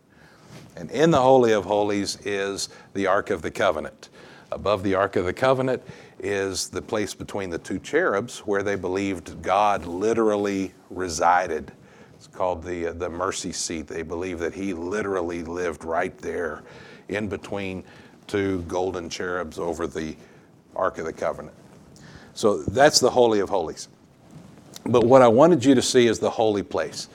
And 0.75 0.89
in 0.91 1.11
the 1.11 1.21
Holy 1.21 1.51
of 1.53 1.65
Holies 1.65 2.17
is 2.25 2.69
the 2.93 3.07
Ark 3.07 3.29
of 3.29 3.41
the 3.41 3.51
Covenant. 3.51 4.09
Above 4.51 4.83
the 4.83 4.95
Ark 4.95 5.15
of 5.15 5.25
the 5.25 5.33
Covenant 5.33 5.83
is 6.19 6.69
the 6.69 6.81
place 6.81 7.13
between 7.13 7.49
the 7.49 7.57
two 7.57 7.79
cherubs 7.79 8.39
where 8.39 8.63
they 8.63 8.75
believed 8.75 9.41
God 9.41 9.85
literally 9.85 10.73
resided. 10.89 11.71
It's 12.15 12.27
called 12.27 12.63
the, 12.63 12.87
uh, 12.87 12.93
the 12.93 13.09
mercy 13.09 13.51
seat. 13.51 13.87
They 13.87 14.01
believe 14.01 14.39
that 14.39 14.53
he 14.53 14.73
literally 14.73 15.43
lived 15.43 15.85
right 15.85 16.17
there 16.17 16.63
in 17.07 17.27
between 17.27 17.83
two 18.27 18.61
golden 18.63 19.09
cherubs 19.09 19.59
over 19.59 19.87
the 19.87 20.15
Ark 20.75 20.97
of 20.97 21.05
the 21.05 21.13
Covenant. 21.13 21.55
So 22.33 22.63
that's 22.63 22.99
the 22.99 23.09
Holy 23.09 23.39
of 23.39 23.49
Holies. 23.49 23.87
But 24.85 25.05
what 25.05 25.21
I 25.21 25.27
wanted 25.27 25.63
you 25.65 25.75
to 25.75 25.81
see 25.81 26.07
is 26.07 26.19
the 26.19 26.29
holy 26.29 26.63
place. 26.63 27.09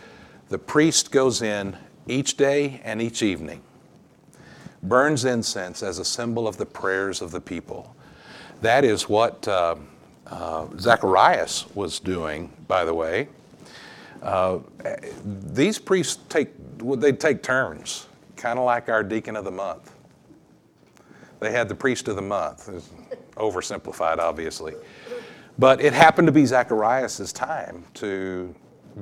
The 0.49 0.59
priest 0.59 1.11
goes 1.11 1.43
in 1.43 1.77
each 2.07 2.37
day 2.37 2.81
and 2.85 3.01
each 3.01 3.23
evening, 3.23 3.63
burns 4.83 5.25
incense 5.25 5.83
as 5.83 5.99
a 5.99 6.05
symbol 6.05 6.47
of 6.47 6.57
the 6.57 6.67
prayers 6.67 7.23
of 7.23 7.31
the 7.31 7.41
people. 7.41 7.97
That 8.61 8.85
is 8.85 9.09
what 9.09 9.47
uh, 9.49 9.77
uh, 10.27 10.67
Zacharias 10.79 11.65
was 11.75 11.99
doing, 11.99 12.53
by 12.69 12.85
the 12.85 12.95
way. 12.95 13.29
Uh, 14.23 14.59
these 15.25 15.79
priests 15.79 16.23
take, 16.29 16.49
they 16.79 17.13
take 17.13 17.43
turns, 17.43 18.07
kind 18.37 18.59
of 18.59 18.65
like 18.65 18.89
our 18.89 19.03
deacon 19.03 19.37
of 19.37 19.45
the 19.45 19.51
month. 19.51 19.93
They 21.41 21.51
had 21.51 21.69
the 21.69 21.75
priest 21.75 22.09
of 22.09 22.17
the 22.17 22.23
month, 22.23 22.71
oversimplified, 23.37 24.19
obviously. 24.19 24.75
But 25.59 25.81
it 25.81 25.93
happened 25.93 26.27
to 26.27 26.33
be 26.33 26.47
Zacharias' 26.47 27.33
time 27.33 27.85
to 27.95 28.55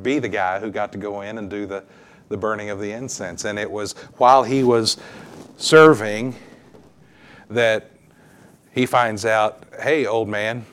be 0.03 0.19
the 0.19 0.29
guy 0.29 0.59
who 0.59 0.71
got 0.71 0.93
to 0.93 0.99
go 0.99 1.23
in 1.23 1.39
and 1.39 1.49
do 1.49 1.67
the, 1.67 1.85
the 2.29 2.37
burning 2.37 2.71
of 2.71 2.81
the 2.81 2.93
incense. 2.93 3.45
And 3.45 3.59
it 3.59 3.71
was 3.71 3.93
while 4.17 4.43
he 4.43 4.63
was 4.63 4.99
serving 5.57 6.35
that 7.49 7.91
he 8.73 8.87
finds 8.87 9.25
out, 9.25 9.65
hey, 9.81 10.07
old 10.07 10.29
man, 10.29 10.65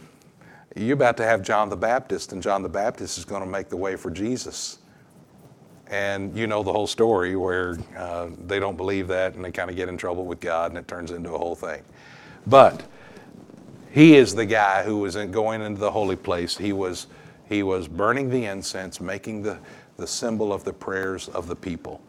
you're 0.76 0.94
about 0.94 1.18
to 1.18 1.24
have 1.24 1.42
John 1.42 1.70
the 1.70 1.76
Baptist, 1.76 2.32
and 2.32 2.42
John 2.42 2.64
the 2.64 2.70
Baptist 2.70 3.18
is 3.18 3.26
going 3.26 3.42
to 3.42 3.50
make 3.50 3.70
the 3.70 3.78
way 3.78 3.96
for 3.96 4.10
Jesus. 4.10 4.80
And 5.88 6.38
you 6.38 6.46
know 6.46 6.62
the 6.62 6.72
whole 6.72 6.88
story 6.88 7.36
where 7.36 7.78
uh, 7.98 8.30
they 8.46 8.60
don't 8.60 8.78
believe 8.78 9.08
that 9.08 9.34
and 9.34 9.44
they 9.44 9.52
kind 9.52 9.70
of 9.70 9.76
get 9.76 9.90
in 9.90 9.98
trouble 9.98 10.26
with 10.26 10.40
God 10.40 10.72
and 10.72 10.78
it 10.78 10.88
turns 10.88 11.10
into 11.10 11.34
a 11.34 11.38
whole 11.38 11.56
thing. 11.56 11.82
But 12.46 12.84
he 13.92 14.16
is 14.16 14.36
the 14.36 14.46
guy 14.46 14.84
who 14.84 14.98
was 15.00 15.16
in, 15.16 15.32
going 15.32 15.62
into 15.62 15.80
the 15.80 15.92
holy 15.92 16.16
place. 16.16 16.58
He 16.58 16.74
was, 16.74 17.08
he 17.48 17.64
was 17.64 17.88
burning 17.88 18.30
the 18.30 18.46
incense, 18.46 19.02
making 19.02 19.42
the, 19.42 19.58
the 19.98 20.08
symbol 20.08 20.54
of 20.54 20.64
the 20.64 20.74
prayers 20.74 21.28
of 21.30 21.48
the 21.48 21.56
people. 21.56 22.02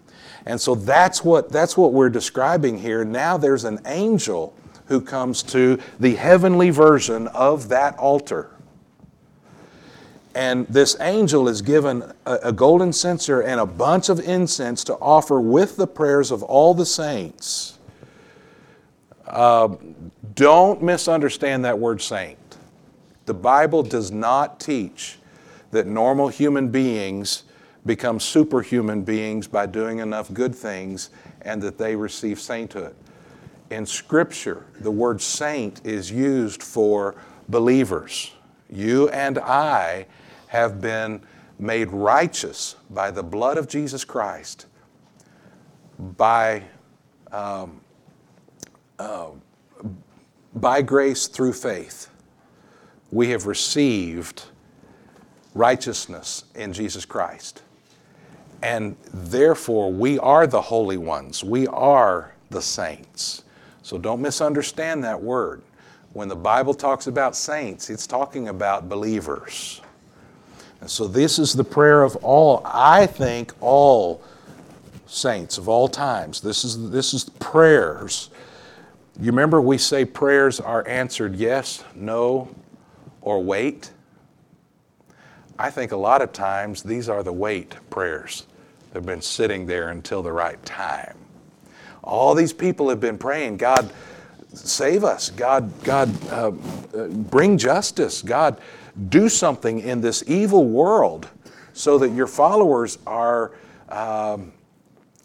And 0.46 0.60
so 0.60 0.74
that's 0.74 1.24
what, 1.24 1.50
that's 1.50 1.76
what 1.76 1.92
we're 1.92 2.10
describing 2.10 2.78
here. 2.78 3.04
Now 3.04 3.36
there's 3.36 3.64
an 3.64 3.80
angel 3.86 4.54
who 4.86 5.00
comes 5.00 5.42
to 5.44 5.78
the 5.98 6.14
heavenly 6.16 6.70
version 6.70 7.28
of 7.28 7.68
that 7.68 7.96
altar. 7.98 8.50
And 10.34 10.66
this 10.68 10.96
angel 11.00 11.48
is 11.48 11.60
given 11.60 12.02
a, 12.24 12.38
a 12.44 12.52
golden 12.52 12.92
censer 12.92 13.40
and 13.40 13.60
a 13.60 13.66
bunch 13.66 14.08
of 14.08 14.20
incense 14.20 14.84
to 14.84 14.94
offer 14.94 15.40
with 15.40 15.76
the 15.76 15.86
prayers 15.86 16.30
of 16.30 16.42
all 16.42 16.72
the 16.72 16.86
saints. 16.86 17.78
Uh, 19.26 19.76
don't 20.40 20.82
misunderstand 20.82 21.66
that 21.66 21.78
word 21.78 22.00
saint. 22.00 22.38
The 23.26 23.34
Bible 23.34 23.82
does 23.82 24.10
not 24.10 24.58
teach 24.58 25.18
that 25.70 25.86
normal 25.86 26.28
human 26.28 26.70
beings 26.70 27.42
become 27.84 28.18
superhuman 28.18 29.02
beings 29.02 29.46
by 29.46 29.66
doing 29.66 29.98
enough 29.98 30.32
good 30.32 30.54
things 30.54 31.10
and 31.42 31.60
that 31.60 31.76
they 31.76 31.94
receive 31.94 32.40
sainthood. 32.40 32.94
In 33.68 33.84
Scripture, 33.84 34.64
the 34.80 34.90
word 34.90 35.20
saint 35.20 35.84
is 35.84 36.10
used 36.10 36.62
for 36.62 37.16
believers. 37.50 38.32
You 38.70 39.10
and 39.10 39.38
I 39.38 40.06
have 40.46 40.80
been 40.80 41.20
made 41.58 41.90
righteous 41.90 42.76
by 42.88 43.10
the 43.10 43.22
blood 43.22 43.58
of 43.58 43.68
Jesus 43.68 44.06
Christ 44.06 44.64
by, 45.98 46.62
um, 47.30 47.82
uh, 48.98 49.32
by 50.54 50.82
grace 50.82 51.26
through 51.26 51.52
faith. 51.52 52.08
We 53.10 53.30
have 53.30 53.46
received 53.46 54.44
righteousness 55.54 56.44
in 56.54 56.72
Jesus 56.72 57.04
Christ. 57.04 57.62
And 58.62 58.96
therefore, 59.12 59.92
we 59.92 60.18
are 60.18 60.46
the 60.46 60.60
holy 60.60 60.98
ones. 60.98 61.42
We 61.42 61.66
are 61.68 62.34
the 62.50 62.62
saints. 62.62 63.42
So 63.82 63.98
don't 63.98 64.20
misunderstand 64.20 65.02
that 65.04 65.20
word. 65.20 65.62
When 66.12 66.28
the 66.28 66.36
Bible 66.36 66.74
talks 66.74 67.06
about 67.06 67.36
saints, 67.36 67.88
it's 67.88 68.06
talking 68.06 68.48
about 68.48 68.88
believers. 68.88 69.80
And 70.80 70.90
so 70.90 71.06
this 71.06 71.38
is 71.38 71.52
the 71.52 71.64
prayer 71.64 72.02
of 72.02 72.16
all, 72.16 72.62
I 72.64 73.06
think, 73.06 73.52
all 73.60 74.22
saints 75.06 75.58
of 75.58 75.68
all 75.68 75.88
times. 75.88 76.40
This 76.40 76.64
is, 76.64 76.90
this 76.90 77.14
is 77.14 77.24
the 77.24 77.32
prayers. 77.32 78.30
You 79.18 79.26
remember 79.26 79.60
we 79.60 79.78
say 79.78 80.04
prayers 80.04 80.60
are 80.60 80.86
answered 80.86 81.36
yes, 81.36 81.84
no, 81.94 82.48
or 83.20 83.42
wait? 83.42 83.92
I 85.58 85.70
think 85.70 85.92
a 85.92 85.96
lot 85.96 86.22
of 86.22 86.32
times 86.32 86.82
these 86.82 87.08
are 87.08 87.22
the 87.22 87.32
wait 87.32 87.74
prayers. 87.90 88.46
They've 88.92 89.04
been 89.04 89.22
sitting 89.22 89.66
there 89.66 89.90
until 89.90 90.22
the 90.22 90.32
right 90.32 90.62
time. 90.64 91.16
All 92.02 92.34
these 92.34 92.52
people 92.52 92.88
have 92.88 93.00
been 93.00 93.18
praying, 93.18 93.58
God, 93.58 93.92
save 94.54 95.04
us. 95.04 95.30
God, 95.30 95.70
God, 95.84 96.28
uh, 96.30 96.50
bring 97.08 97.58
justice. 97.58 98.22
God, 98.22 98.60
do 99.08 99.28
something 99.28 99.80
in 99.80 100.00
this 100.00 100.24
evil 100.26 100.66
world 100.66 101.28
so 101.72 101.98
that 101.98 102.10
your 102.10 102.26
followers 102.26 102.98
are, 103.06 103.52
um, 103.90 104.52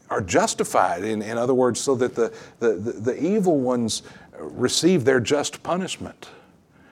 are 0.10 0.22
justified. 0.22 1.04
In, 1.04 1.22
in 1.22 1.38
other 1.38 1.54
words, 1.54 1.80
so 1.80 1.96
that 1.96 2.16
the, 2.16 2.34
the, 2.60 2.74
the, 2.74 3.24
evil 3.24 3.60
ones 3.60 4.04
receive 4.40 5.06
their 5.06 5.20
just 5.20 5.64
punishment. 5.64 6.30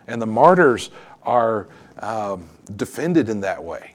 And 0.07 0.21
the 0.21 0.25
martyrs 0.25 0.89
are 1.23 1.67
um, 1.99 2.49
defended 2.75 3.29
in 3.29 3.41
that 3.41 3.63
way. 3.63 3.93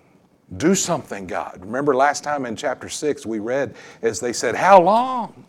Do 0.57 0.74
something, 0.74 1.26
God. 1.26 1.59
Remember 1.61 1.94
last 1.94 2.24
time 2.24 2.46
in 2.46 2.57
chapter 2.57 2.88
6 2.88 3.26
we 3.26 3.38
read 3.38 3.74
as 4.02 4.18
they 4.20 4.33
said, 4.33 4.54
How 4.54 4.81
long? 4.81 5.44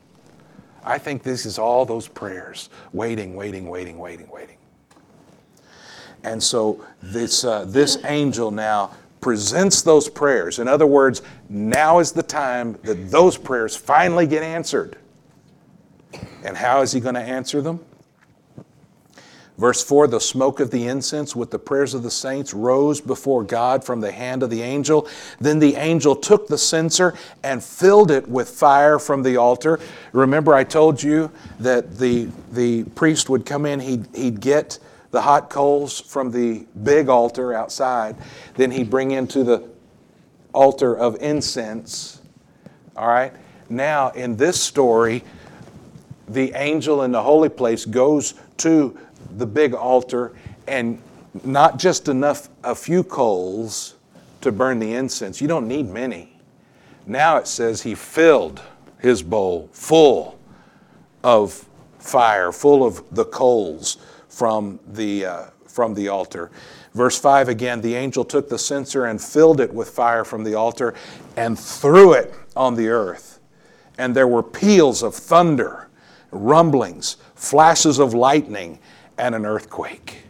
I 0.83 0.97
think 0.97 1.23
this 1.23 1.45
is 1.45 1.59
all 1.59 1.85
those 1.85 2.07
prayers 2.07 2.69
waiting, 2.93 3.35
waiting, 3.35 3.69
waiting, 3.69 3.97
waiting, 3.97 4.29
waiting. 4.29 4.57
And 6.23 6.41
so 6.41 6.85
this, 7.01 7.45
uh, 7.45 7.65
this 7.65 8.03
angel 8.05 8.51
now 8.51 8.91
presents 9.21 9.81
those 9.81 10.09
prayers. 10.09 10.59
In 10.59 10.67
other 10.67 10.87
words, 10.87 11.21
now 11.49 11.99
is 11.99 12.11
the 12.11 12.23
time 12.23 12.77
that 12.83 13.11
those 13.11 13.37
prayers 13.37 13.75
finally 13.75 14.27
get 14.27 14.43
answered. 14.43 14.97
And 16.43 16.55
how 16.55 16.81
is 16.81 16.91
he 16.91 16.99
going 16.99 17.15
to 17.15 17.21
answer 17.21 17.61
them? 17.61 17.79
Verse 19.59 19.83
4 19.83 20.07
The 20.07 20.21
smoke 20.21 20.61
of 20.61 20.71
the 20.71 20.87
incense 20.87 21.35
with 21.35 21.51
the 21.51 21.59
prayers 21.59 21.93
of 21.93 22.01
the 22.01 22.09
saints 22.09 22.53
rose 22.53 23.01
before 23.01 23.43
God 23.43 23.83
from 23.83 23.99
the 23.99 24.11
hand 24.11 24.41
of 24.41 24.49
the 24.49 24.61
angel. 24.61 25.07
Then 25.39 25.59
the 25.59 25.75
angel 25.75 26.15
took 26.15 26.47
the 26.47 26.57
censer 26.57 27.13
and 27.43 27.61
filled 27.61 28.09
it 28.09 28.27
with 28.27 28.49
fire 28.49 28.97
from 28.97 29.21
the 29.21 29.35
altar. 29.35 29.79
Remember, 30.13 30.55
I 30.55 30.63
told 30.63 31.03
you 31.03 31.29
that 31.59 31.97
the, 31.97 32.29
the 32.51 32.85
priest 32.95 33.29
would 33.29 33.45
come 33.45 33.65
in, 33.65 33.81
he'd, 33.81 34.07
he'd 34.15 34.39
get 34.39 34.79
the 35.11 35.21
hot 35.21 35.49
coals 35.49 35.99
from 35.99 36.31
the 36.31 36.65
big 36.83 37.09
altar 37.09 37.53
outside, 37.53 38.15
then 38.55 38.71
he'd 38.71 38.89
bring 38.89 39.11
into 39.11 39.43
the 39.43 39.67
altar 40.53 40.95
of 40.95 41.15
incense. 41.21 42.21
All 42.95 43.07
right? 43.07 43.33
Now, 43.69 44.09
in 44.11 44.35
this 44.35 44.61
story, 44.61 45.23
the 46.27 46.51
angel 46.53 47.03
in 47.03 47.11
the 47.11 47.21
holy 47.21 47.49
place 47.49 47.85
goes 47.85 48.35
to 48.57 48.97
the 49.37 49.45
big 49.45 49.73
altar 49.73 50.33
and 50.67 51.01
not 51.43 51.77
just 51.77 52.07
enough, 52.07 52.49
a 52.63 52.75
few 52.75 53.03
coals 53.03 53.95
to 54.41 54.51
burn 54.51 54.79
the 54.79 54.93
incense. 54.93 55.41
You 55.41 55.47
don't 55.47 55.67
need 55.67 55.89
many. 55.89 56.33
Now 57.05 57.37
it 57.37 57.47
says 57.47 57.81
he 57.81 57.95
filled 57.95 58.61
his 58.99 59.23
bowl 59.23 59.69
full 59.71 60.39
of 61.23 61.65
fire, 61.99 62.51
full 62.51 62.85
of 62.85 63.03
the 63.11 63.25
coals 63.25 63.97
from 64.39 64.79
the, 64.87 65.25
uh, 65.25 65.45
from 65.67 65.93
the 65.93 66.07
altar. 66.07 66.49
Verse 66.93 67.19
5 67.19 67.49
again 67.49 67.81
the 67.81 67.93
angel 67.93 68.23
took 68.23 68.47
the 68.47 68.57
censer 68.57 69.05
and 69.05 69.21
filled 69.21 69.59
it 69.59 69.73
with 69.73 69.89
fire 69.89 70.23
from 70.23 70.45
the 70.45 70.53
altar 70.53 70.93
and 71.35 71.59
threw 71.59 72.13
it 72.13 72.33
on 72.55 72.75
the 72.75 72.87
earth. 72.87 73.41
And 73.97 74.15
there 74.15 74.29
were 74.29 74.41
peals 74.41 75.03
of 75.03 75.13
thunder, 75.13 75.89
rumblings, 76.31 77.17
flashes 77.35 77.99
of 77.99 78.13
lightning, 78.13 78.79
and 79.17 79.35
an 79.35 79.45
earthquake. 79.45 80.23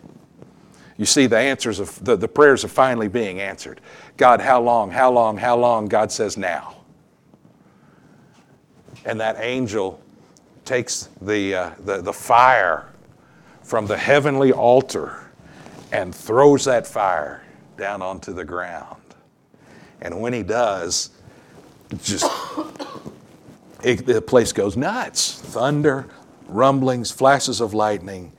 You 0.97 1.05
see, 1.05 1.27
the 1.27 1.37
answers 1.37 1.79
of 1.79 2.03
the, 2.03 2.15
the 2.15 2.27
prayers 2.27 2.65
are 2.65 2.67
finally 2.67 3.09
being 3.09 3.39
answered. 3.39 3.79
God, 4.17 4.41
how 4.41 4.59
long? 4.59 4.89
How 4.89 5.11
long? 5.11 5.37
How 5.37 5.55
long? 5.55 5.85
God 5.85 6.11
says, 6.11 6.35
now. 6.35 6.77
And 9.05 9.19
that 9.19 9.35
angel 9.39 10.01
takes 10.65 11.09
the, 11.21 11.53
uh, 11.53 11.71
the, 11.85 12.01
the 12.01 12.11
fire 12.11 12.88
from 13.69 13.85
the 13.85 13.97
heavenly 13.97 14.51
altar 14.51 15.29
and 15.91 16.13
throws 16.13 16.65
that 16.65 16.87
fire 16.87 17.43
down 17.77 18.01
onto 18.01 18.33
the 18.33 18.43
ground. 18.43 18.99
And 20.01 20.19
when 20.19 20.33
he 20.33 20.41
does, 20.41 21.11
just 22.01 22.25
it, 23.83 24.07
the 24.07 24.23
place 24.23 24.53
goes 24.53 24.75
nuts 24.75 25.39
thunder, 25.39 26.07
rumblings, 26.47 27.11
flashes 27.11 27.61
of 27.61 27.75
lightning, 27.75 28.31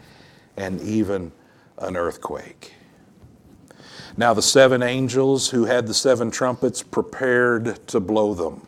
and 0.57 0.81
even 0.81 1.31
an 1.79 1.97
earthquake. 1.97 2.75
Now, 4.17 4.35
the 4.35 4.43
seven 4.43 4.83
angels 4.83 5.51
who 5.51 5.65
had 5.67 5.87
the 5.87 5.95
seven 5.95 6.33
trumpets 6.33 6.83
prepared 6.83 7.87
to 7.87 8.01
blow 8.01 8.35
them. 8.35 8.67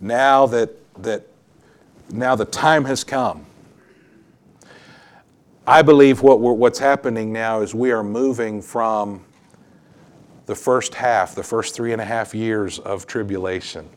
Now 0.00 0.46
that, 0.46 0.70
that 1.02 1.26
now 2.08 2.34
the 2.34 2.46
time 2.46 2.86
has 2.86 3.04
come. 3.04 3.44
I 5.66 5.80
believe 5.80 6.20
what 6.20 6.40
what's 6.40 6.78
happening 6.78 7.32
now 7.32 7.62
is 7.62 7.74
we 7.74 7.90
are 7.90 8.04
moving 8.04 8.60
from 8.60 9.24
the 10.44 10.54
first 10.54 10.94
half, 10.94 11.34
the 11.34 11.42
first 11.42 11.74
three 11.74 11.92
and 11.92 12.02
a 12.02 12.04
half 12.04 12.34
years 12.34 12.78
of 12.80 13.06
tribulation. 13.06 13.88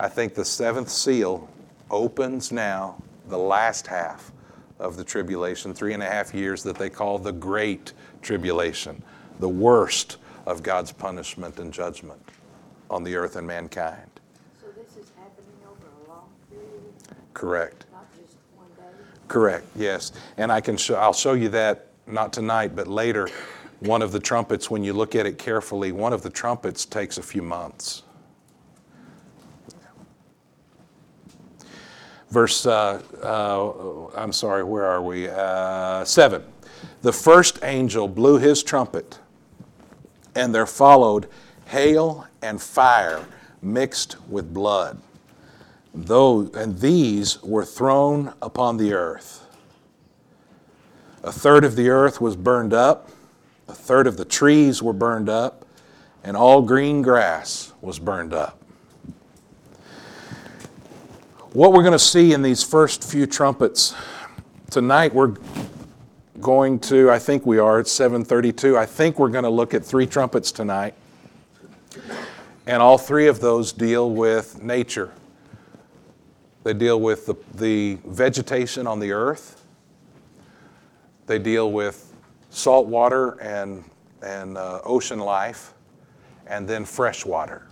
I 0.00 0.08
think 0.08 0.34
the 0.34 0.44
seventh 0.44 0.88
seal 0.88 1.48
opens 1.88 2.50
now 2.50 3.00
the 3.28 3.38
last 3.38 3.86
half 3.86 4.32
of 4.80 4.96
the 4.96 5.04
tribulation, 5.04 5.72
three 5.72 5.94
and 5.94 6.02
a 6.02 6.06
half 6.06 6.34
years 6.34 6.64
that 6.64 6.76
they 6.76 6.90
call 6.90 7.18
the 7.18 7.32
Great 7.32 7.92
Tribulation, 8.20 9.00
the 9.38 9.48
worst 9.48 10.16
of 10.46 10.64
God's 10.64 10.90
punishment 10.90 11.60
and 11.60 11.72
judgment 11.72 12.20
on 12.90 13.04
the 13.04 13.14
earth 13.14 13.36
and 13.36 13.46
mankind. 13.46 14.10
So 14.60 14.66
this 14.76 14.96
is 14.96 15.12
happening 15.16 15.54
over 15.64 15.86
a 15.86 16.08
long 16.08 16.28
period, 16.50 16.92
Correct. 17.34 17.86
not 17.92 18.12
just 18.16 18.34
one 18.56 18.66
day? 18.76 18.82
Correct, 19.28 19.66
yes. 19.74 20.12
And 20.36 20.52
I 20.52 20.60
can 20.60 20.76
show, 20.76 20.96
I'll 20.96 21.12
show 21.12 21.32
you 21.32 21.48
that 21.50 21.86
not 22.06 22.32
tonight, 22.32 22.76
but 22.76 22.86
later. 22.86 23.28
One 23.80 24.02
of 24.02 24.12
the 24.12 24.20
trumpets, 24.20 24.70
when 24.70 24.84
you 24.84 24.92
look 24.92 25.14
at 25.14 25.26
it 25.26 25.38
carefully, 25.38 25.92
one 25.92 26.12
of 26.12 26.22
the 26.22 26.30
trumpets 26.30 26.84
takes 26.84 27.18
a 27.18 27.22
few 27.22 27.42
months. 27.42 28.02
Verse, 32.30 32.66
uh, 32.66 33.00
uh, 33.22 34.08
I'm 34.16 34.32
sorry, 34.32 34.64
where 34.64 34.86
are 34.86 35.02
we? 35.02 35.28
Uh, 35.28 36.04
seven. 36.04 36.42
The 37.02 37.12
first 37.12 37.60
angel 37.62 38.08
blew 38.08 38.38
his 38.38 38.62
trumpet, 38.62 39.18
and 40.34 40.54
there 40.54 40.66
followed 40.66 41.28
hail 41.66 42.26
and 42.42 42.60
fire 42.60 43.24
mixed 43.62 44.16
with 44.28 44.52
blood. 44.52 45.00
Those, 45.94 46.52
and 46.54 46.80
these 46.80 47.40
were 47.42 47.64
thrown 47.64 48.34
upon 48.42 48.76
the 48.76 48.92
earth. 48.92 49.46
A 51.22 51.30
third 51.30 51.64
of 51.64 51.76
the 51.76 51.88
earth 51.88 52.20
was 52.20 52.36
burned 52.36 52.74
up, 52.74 53.10
a 53.68 53.72
third 53.72 54.06
of 54.06 54.16
the 54.16 54.24
trees 54.24 54.82
were 54.82 54.92
burned 54.92 55.28
up, 55.28 55.64
and 56.24 56.36
all 56.36 56.62
green 56.62 57.00
grass 57.00 57.72
was 57.80 57.98
burned 57.98 58.34
up. 58.34 58.60
What 61.52 61.72
we're 61.72 61.82
going 61.82 61.92
to 61.92 61.98
see 61.98 62.32
in 62.32 62.42
these 62.42 62.64
first 62.64 63.04
few 63.04 63.26
trumpets 63.26 63.94
tonight, 64.70 65.14
we're 65.14 65.36
going 66.40 66.80
to, 66.80 67.10
I 67.10 67.20
think 67.20 67.46
we 67.46 67.58
are, 67.58 67.78
it's 67.78 67.92
732. 67.92 68.76
I 68.76 68.84
think 68.84 69.20
we're 69.20 69.28
going 69.28 69.44
to 69.44 69.50
look 69.50 69.72
at 69.72 69.84
three 69.84 70.06
trumpets 70.06 70.50
tonight. 70.50 70.94
And 72.66 72.82
all 72.82 72.98
three 72.98 73.28
of 73.28 73.38
those 73.40 73.72
deal 73.72 74.10
with 74.10 74.62
nature. 74.62 75.12
They 76.64 76.72
deal 76.72 77.00
with 77.00 77.26
the, 77.26 77.34
the 77.54 77.98
vegetation 78.06 78.86
on 78.86 78.98
the 78.98 79.12
earth. 79.12 79.62
They 81.26 81.38
deal 81.38 81.70
with 81.70 82.12
salt 82.48 82.86
water 82.86 83.38
and, 83.40 83.84
and 84.22 84.56
uh, 84.56 84.80
ocean 84.82 85.18
life, 85.18 85.74
and 86.46 86.66
then 86.66 86.84
fresh 86.84 87.24
water. 87.26 87.66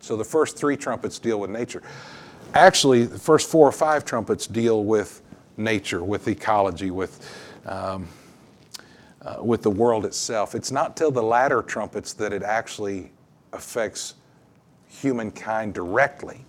So 0.00 0.16
the 0.16 0.24
first 0.24 0.56
three 0.56 0.76
trumpets 0.76 1.18
deal 1.18 1.38
with 1.38 1.50
nature. 1.50 1.82
Actually, 2.52 3.04
the 3.04 3.18
first 3.18 3.48
four 3.48 3.66
or 3.66 3.72
five 3.72 4.04
trumpets 4.04 4.46
deal 4.46 4.84
with 4.84 5.22
nature, 5.56 6.02
with 6.02 6.26
ecology, 6.26 6.90
with, 6.90 7.28
um, 7.66 8.08
uh, 9.22 9.36
with 9.40 9.62
the 9.62 9.70
world 9.70 10.04
itself. 10.04 10.54
It's 10.54 10.72
not 10.72 10.96
till 10.96 11.10
the 11.10 11.22
latter 11.22 11.62
trumpets 11.62 12.12
that 12.14 12.32
it 12.32 12.42
actually 12.42 13.12
affects 13.52 14.14
humankind 14.88 15.74
directly. 15.74 16.44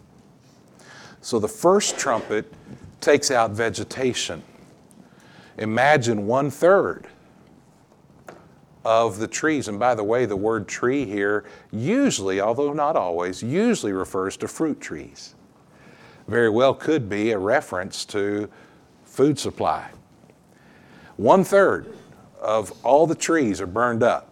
So 1.26 1.40
the 1.40 1.48
first 1.48 1.98
trumpet 1.98 2.54
takes 3.02 3.32
out 3.32 3.50
vegetation. 3.50 4.44
Imagine 5.58 6.28
one 6.28 6.52
third 6.52 7.08
of 8.84 9.18
the 9.18 9.28
trees. 9.28 9.68
And 9.68 9.80
by 9.80 9.96
the 9.96 10.04
way, 10.04 10.28
the 10.28 10.36
word 10.36 10.68
tree 10.68 11.04
here 11.04 11.46
usually, 11.72 12.42
although 12.42 12.74
not 12.74 12.96
always, 12.96 13.42
usually 13.42 13.92
refers 13.92 14.38
to 14.38 14.48
fruit 14.48 14.80
trees. 14.80 15.34
Very 16.28 16.50
well 16.50 16.76
could 16.76 17.10
be 17.10 17.32
a 17.32 17.40
reference 17.40 18.06
to 18.06 18.48
food 19.04 19.40
supply. 19.40 19.90
One 21.18 21.44
third 21.44 21.92
of 22.40 22.72
all 22.86 23.08
the 23.08 23.16
trees 23.16 23.60
are 23.60 23.66
burned 23.66 24.04
up. 24.04 24.32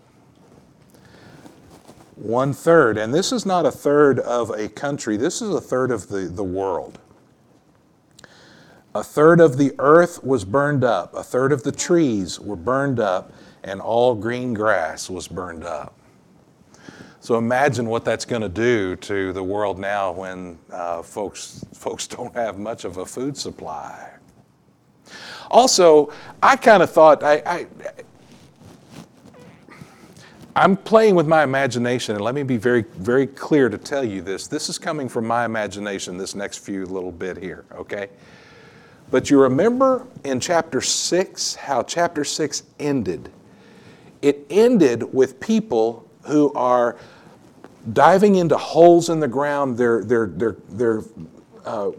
One 2.24 2.54
third, 2.54 2.98
and 2.98 3.14
this 3.14 3.34
is 3.34 3.46
not 3.46 3.66
a 3.66 3.72
third 3.72 4.18
of 4.18 4.50
a 4.52 4.70
country, 4.70 5.18
this 5.18 5.42
is 5.42 5.54
a 5.54 5.60
third 5.60 5.92
of 5.92 6.08
the, 6.08 6.22
the 6.22 6.44
world. 6.44 6.98
A 8.96 9.04
third 9.04 9.42
of 9.42 9.58
the 9.58 9.76
earth 9.78 10.24
was 10.24 10.46
burned 10.46 10.86
up, 10.86 11.14
a 11.16 11.22
third 11.22 11.52
of 11.52 11.64
the 11.64 11.72
trees 11.74 12.40
were 12.40 12.56
burned 12.56 13.02
up, 13.02 13.34
and 13.66 13.82
all 13.82 14.16
green 14.16 14.54
grass 14.54 15.10
was 15.10 15.28
burned 15.28 15.66
up. 15.66 16.00
So 17.20 17.38
imagine 17.38 17.88
what 17.88 18.06
that's 18.06 18.24
going 18.24 18.42
to 18.42 18.48
do 18.48 18.96
to 18.96 19.34
the 19.34 19.44
world 19.44 19.78
now 19.78 20.14
when 20.14 20.58
uh, 20.72 21.02
folks, 21.02 21.66
folks 21.74 22.08
don't 22.16 22.34
have 22.36 22.58
much 22.58 22.86
of 22.86 23.00
a 23.00 23.06
food 23.06 23.36
supply. 23.36 24.14
Also, 25.52 26.14
I 26.42 26.56
kind 26.56 26.82
of 26.82 26.90
thought, 26.90 27.22
I, 27.22 27.44
I, 27.46 27.68
I'm 30.56 30.78
playing 30.78 31.16
with 31.16 31.28
my 31.28 31.44
imagination, 31.44 32.16
and 32.16 32.24
let 32.24 32.36
me 32.36 32.44
be 32.44 32.58
very, 32.58 32.84
very 32.84 33.26
clear 33.26 33.70
to 33.70 33.78
tell 33.78 34.04
you 34.04 34.22
this. 34.22 34.46
This 34.46 34.70
is 34.70 34.78
coming 34.78 35.10
from 35.10 35.26
my 35.26 35.46
imagination, 35.46 36.16
this 36.16 36.36
next 36.36 36.60
few 36.60 36.86
little 36.86 37.12
bit 37.12 37.38
here, 37.38 37.66
okay? 37.74 38.10
But 39.10 39.32
you 39.32 39.42
remember 39.42 40.06
in 40.24 40.40
chapter 40.40 40.80
6 40.80 41.56
how 41.56 41.82
chapter 41.82 42.24
6 42.24 42.64
ended? 42.80 43.32
It 44.22 44.46
ended 44.52 45.12
with 45.12 45.40
people 45.40 46.08
who 46.24 46.54
are 46.54 46.98
diving 47.92 48.36
into 48.36 48.58
holes 48.58 49.10
in 49.10 49.20
the 49.20 49.28
ground. 49.28 49.76
They're, 49.76 50.04
they're, 50.04 50.28
they're, 50.28 50.56
they're 50.70 51.02
uh, 51.66 51.92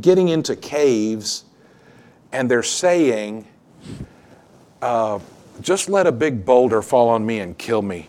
getting 0.00 0.28
into 0.28 0.56
caves, 0.56 1.44
and 2.32 2.50
they're 2.50 2.62
saying, 2.62 3.46
uh, 4.80 5.18
just 5.60 5.88
let 5.88 6.06
a 6.06 6.12
big 6.12 6.44
boulder 6.44 6.82
fall 6.82 7.08
on 7.08 7.24
me 7.24 7.40
and 7.40 7.56
kill 7.56 7.82
me, 7.82 8.08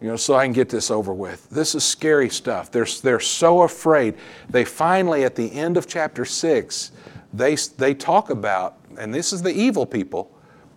you 0.00 0.08
know, 0.08 0.16
so 0.16 0.34
I 0.34 0.44
can 0.44 0.52
get 0.52 0.68
this 0.68 0.90
over 0.90 1.14
with. 1.14 1.48
This 1.50 1.74
is 1.74 1.84
scary 1.84 2.28
stuff. 2.28 2.70
They're, 2.70 2.86
they're 3.02 3.20
so 3.20 3.62
afraid. 3.62 4.14
They 4.50 4.64
finally, 4.64 5.24
at 5.24 5.34
the 5.34 5.50
end 5.52 5.76
of 5.76 5.86
chapter 5.86 6.24
6, 6.24 6.92
they, 7.32 7.54
they 7.54 7.94
talk 7.94 8.30
about, 8.30 8.78
and 8.98 9.14
this 9.14 9.32
is 9.32 9.42
the 9.42 9.52
evil 9.52 9.86
people, 9.86 10.32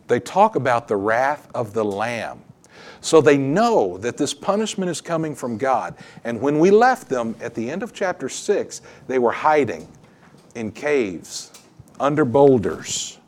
they 0.07 0.19
talk 0.19 0.55
about 0.55 0.88
the 0.88 0.95
wrath 0.97 1.47
of 1.53 1.73
the 1.73 1.85
Lamb. 1.85 2.41
So 3.01 3.21
they 3.21 3.38
know 3.38 3.97
that 3.99 4.17
this 4.17 4.33
punishment 4.33 4.89
is 4.89 4.99
coming 4.99 5.35
from 5.35 5.57
God. 5.57 5.95
And 6.23 6.41
when 6.41 6.59
we 6.59 6.71
left 6.71 7.07
them 7.07 7.35
at 7.39 7.53
the 7.53 7.69
end 7.69 7.83
of 7.83 7.93
chapter 7.93 8.27
6, 8.27 8.81
they 9.07 9.19
were 9.19 9.31
hiding 9.31 9.88
in 10.55 10.71
caves, 10.71 11.51
under 11.99 12.25
boulders. 12.25 13.18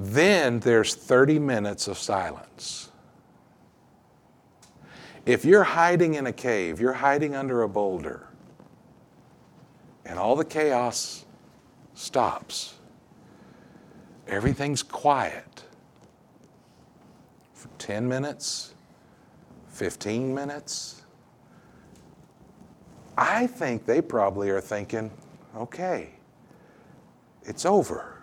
Then 0.00 0.60
there's 0.60 0.94
30 0.94 1.40
minutes 1.40 1.88
of 1.88 1.98
silence. 1.98 2.90
If 5.26 5.44
you're 5.44 5.64
hiding 5.64 6.14
in 6.14 6.28
a 6.28 6.32
cave, 6.32 6.80
you're 6.80 6.92
hiding 6.92 7.34
under 7.34 7.62
a 7.62 7.68
boulder, 7.68 8.28
and 10.06 10.16
all 10.16 10.36
the 10.36 10.44
chaos 10.44 11.26
stops, 11.94 12.74
everything's 14.28 14.84
quiet 14.84 15.64
for 17.52 17.68
10 17.78 18.06
minutes, 18.06 18.74
15 19.70 20.32
minutes. 20.32 21.02
I 23.16 23.48
think 23.48 23.84
they 23.84 24.00
probably 24.00 24.48
are 24.50 24.60
thinking, 24.60 25.10
okay, 25.56 26.10
it's 27.42 27.66
over. 27.66 28.17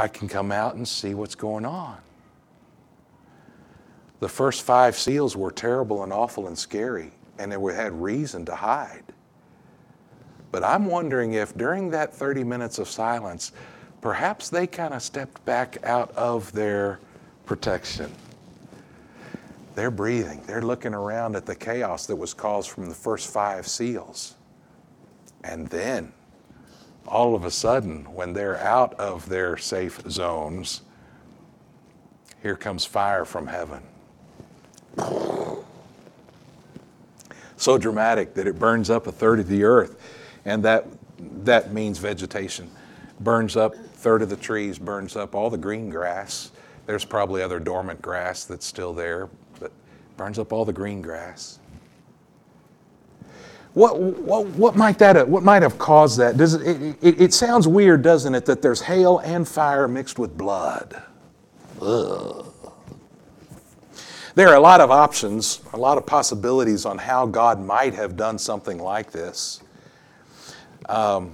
I 0.00 0.08
can 0.08 0.28
come 0.28 0.50
out 0.50 0.76
and 0.76 0.88
see 0.88 1.12
what's 1.12 1.34
going 1.34 1.66
on. 1.66 1.98
The 4.20 4.30
first 4.30 4.62
five 4.62 4.96
seals 4.96 5.36
were 5.36 5.50
terrible 5.50 6.02
and 6.02 6.10
awful 6.10 6.46
and 6.46 6.58
scary, 6.58 7.10
and 7.38 7.52
they 7.52 7.74
had 7.74 7.92
reason 8.00 8.46
to 8.46 8.54
hide. 8.54 9.02
But 10.50 10.64
I'm 10.64 10.86
wondering 10.86 11.34
if 11.34 11.54
during 11.54 11.90
that 11.90 12.14
30 12.14 12.44
minutes 12.44 12.78
of 12.78 12.88
silence, 12.88 13.52
perhaps 14.00 14.48
they 14.48 14.66
kind 14.66 14.94
of 14.94 15.02
stepped 15.02 15.44
back 15.44 15.76
out 15.84 16.10
of 16.12 16.50
their 16.52 16.98
protection. 17.44 18.10
They're 19.74 19.90
breathing, 19.90 20.42
they're 20.46 20.62
looking 20.62 20.94
around 20.94 21.36
at 21.36 21.44
the 21.44 21.54
chaos 21.54 22.06
that 22.06 22.16
was 22.16 22.32
caused 22.32 22.70
from 22.70 22.88
the 22.88 22.94
first 22.94 23.30
five 23.30 23.68
seals. 23.68 24.34
And 25.44 25.68
then 25.68 26.14
all 27.10 27.34
of 27.34 27.44
a 27.44 27.50
sudden, 27.50 28.04
when 28.14 28.32
they're 28.32 28.58
out 28.58 28.94
of 28.94 29.28
their 29.28 29.56
safe 29.56 30.00
zones, 30.08 30.82
here 32.42 32.56
comes 32.56 32.84
fire 32.84 33.24
from 33.24 33.48
heaven. 33.48 33.82
So 37.56 37.76
dramatic 37.76 38.34
that 38.34 38.46
it 38.46 38.58
burns 38.58 38.88
up 38.88 39.06
a 39.06 39.12
third 39.12 39.40
of 39.40 39.48
the 39.48 39.64
earth, 39.64 40.00
and 40.44 40.62
that, 40.62 40.86
that 41.44 41.74
means 41.74 41.98
vegetation. 41.98 42.70
Burns 43.20 43.56
up 43.56 43.74
a 43.74 43.78
third 43.78 44.22
of 44.22 44.30
the 44.30 44.36
trees, 44.36 44.78
burns 44.78 45.16
up 45.16 45.34
all 45.34 45.50
the 45.50 45.58
green 45.58 45.90
grass. 45.90 46.52
There's 46.86 47.04
probably 47.04 47.42
other 47.42 47.60
dormant 47.60 48.00
grass 48.00 48.44
that's 48.44 48.64
still 48.64 48.94
there, 48.94 49.28
but 49.58 49.72
burns 50.16 50.38
up 50.38 50.52
all 50.52 50.64
the 50.64 50.72
green 50.72 51.02
grass. 51.02 51.59
What, 53.74 54.00
what, 54.00 54.46
what, 54.46 54.76
might 54.76 54.98
that 54.98 55.16
have, 55.16 55.28
what 55.28 55.44
might 55.44 55.62
have 55.62 55.78
caused 55.78 56.18
that? 56.18 56.36
Does 56.36 56.54
it, 56.54 56.96
it, 57.00 57.20
it 57.20 57.34
sounds 57.34 57.68
weird, 57.68 58.02
doesn't 58.02 58.34
it, 58.34 58.44
that 58.46 58.62
there's 58.62 58.80
hail 58.80 59.18
and 59.18 59.46
fire 59.46 59.86
mixed 59.86 60.18
with 60.18 60.36
blood? 60.36 61.00
Ugh. 61.80 62.46
There 64.34 64.48
are 64.48 64.56
a 64.56 64.60
lot 64.60 64.80
of 64.80 64.90
options, 64.90 65.60
a 65.72 65.76
lot 65.76 65.98
of 65.98 66.06
possibilities 66.06 66.84
on 66.84 66.98
how 66.98 67.26
God 67.26 67.60
might 67.60 67.94
have 67.94 68.16
done 68.16 68.38
something 68.38 68.78
like 68.78 69.10
this. 69.12 69.60
Um, 70.88 71.32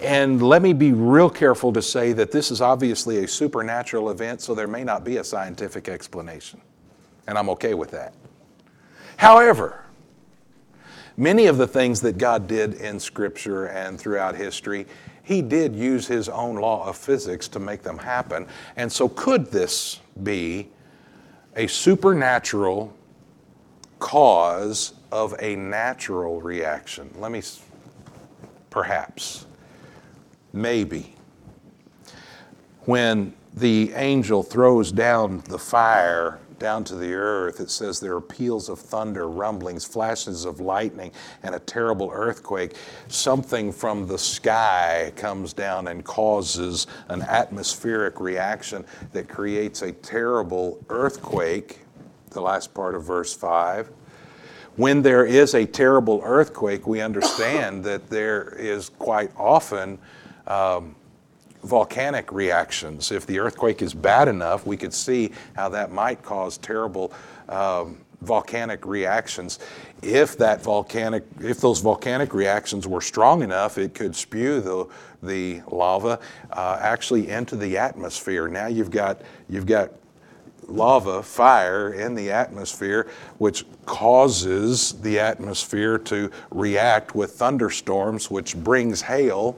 and 0.00 0.42
let 0.42 0.62
me 0.62 0.72
be 0.72 0.92
real 0.92 1.28
careful 1.28 1.72
to 1.74 1.82
say 1.82 2.12
that 2.14 2.32
this 2.32 2.50
is 2.50 2.60
obviously 2.60 3.22
a 3.22 3.28
supernatural 3.28 4.10
event, 4.10 4.40
so 4.40 4.54
there 4.54 4.66
may 4.66 4.82
not 4.82 5.04
be 5.04 5.18
a 5.18 5.24
scientific 5.24 5.88
explanation. 5.88 6.60
And 7.26 7.36
I'm 7.36 7.50
okay 7.50 7.74
with 7.74 7.90
that. 7.90 8.14
However, 9.20 9.84
many 11.18 11.44
of 11.44 11.58
the 11.58 11.66
things 11.66 12.00
that 12.00 12.16
God 12.16 12.46
did 12.46 12.72
in 12.72 12.98
Scripture 12.98 13.66
and 13.66 14.00
throughout 14.00 14.34
history, 14.34 14.86
He 15.22 15.42
did 15.42 15.76
use 15.76 16.06
His 16.06 16.30
own 16.30 16.56
law 16.56 16.88
of 16.88 16.96
physics 16.96 17.46
to 17.48 17.58
make 17.58 17.82
them 17.82 17.98
happen. 17.98 18.46
And 18.76 18.90
so, 18.90 19.10
could 19.10 19.50
this 19.50 20.00
be 20.22 20.68
a 21.54 21.66
supernatural 21.66 22.94
cause 23.98 24.94
of 25.12 25.34
a 25.38 25.54
natural 25.54 26.40
reaction? 26.40 27.10
Let 27.18 27.30
me, 27.30 27.42
perhaps. 28.70 29.44
maybe. 30.54 31.14
When 32.86 33.34
the 33.52 33.92
angel 33.92 34.42
throws 34.42 34.90
down 34.90 35.42
the 35.46 35.58
fire 35.58 36.38
down 36.60 36.84
to 36.84 36.94
the 36.94 37.12
earth, 37.12 37.58
it 37.58 37.70
says 37.70 37.98
there 37.98 38.14
are 38.14 38.20
peals 38.20 38.68
of 38.68 38.78
thunder, 38.78 39.28
rumblings, 39.28 39.84
flashes 39.84 40.44
of 40.44 40.60
lightning, 40.60 41.10
and 41.42 41.56
a 41.56 41.58
terrible 41.58 42.10
earthquake. 42.12 42.76
Something 43.08 43.72
from 43.72 44.06
the 44.06 44.18
sky 44.18 45.12
comes 45.16 45.52
down 45.52 45.88
and 45.88 46.04
causes 46.04 46.86
an 47.08 47.22
atmospheric 47.22 48.20
reaction 48.20 48.84
that 49.12 49.28
creates 49.28 49.82
a 49.82 49.90
terrible 49.90 50.78
earthquake, 50.88 51.80
the 52.30 52.40
last 52.40 52.72
part 52.72 52.94
of 52.94 53.02
verse 53.02 53.34
5. 53.34 53.90
When 54.76 55.02
there 55.02 55.24
is 55.24 55.54
a 55.54 55.66
terrible 55.66 56.20
earthquake, 56.24 56.86
we 56.86 57.00
understand 57.00 57.82
that 57.84 58.08
there 58.08 58.54
is 58.56 58.90
quite 58.90 59.30
often 59.36 59.98
um, 60.46 60.94
volcanic 61.62 62.32
reactions. 62.32 63.12
If 63.12 63.26
the 63.26 63.38
earthquake 63.38 63.82
is 63.82 63.94
bad 63.94 64.28
enough, 64.28 64.66
we 64.66 64.76
could 64.76 64.94
see 64.94 65.32
how 65.54 65.68
that 65.70 65.92
might 65.92 66.22
cause 66.22 66.58
terrible 66.58 67.12
um, 67.48 67.98
volcanic 68.22 68.84
reactions. 68.86 69.58
If 70.02 70.36
that 70.38 70.62
volcanic, 70.62 71.24
if 71.40 71.60
those 71.60 71.80
volcanic 71.80 72.34
reactions 72.34 72.86
were 72.86 73.00
strong 73.00 73.42
enough, 73.42 73.78
it 73.78 73.94
could 73.94 74.14
spew 74.14 74.60
the 74.60 74.86
the 75.22 75.60
lava 75.70 76.18
uh, 76.52 76.78
actually 76.80 77.28
into 77.28 77.56
the 77.56 77.76
atmosphere. 77.76 78.48
Now 78.48 78.66
you've 78.66 78.90
got 78.90 79.20
you've 79.48 79.66
got 79.66 79.90
lava, 80.70 81.22
fire 81.22 81.92
in 81.94 82.14
the 82.14 82.30
atmosphere, 82.30 83.08
which 83.38 83.64
causes 83.86 84.92
the 85.00 85.18
atmosphere 85.18 85.98
to 85.98 86.30
react 86.50 87.14
with 87.14 87.32
thunderstorms, 87.32 88.30
which 88.30 88.56
brings 88.56 89.02
hail. 89.02 89.56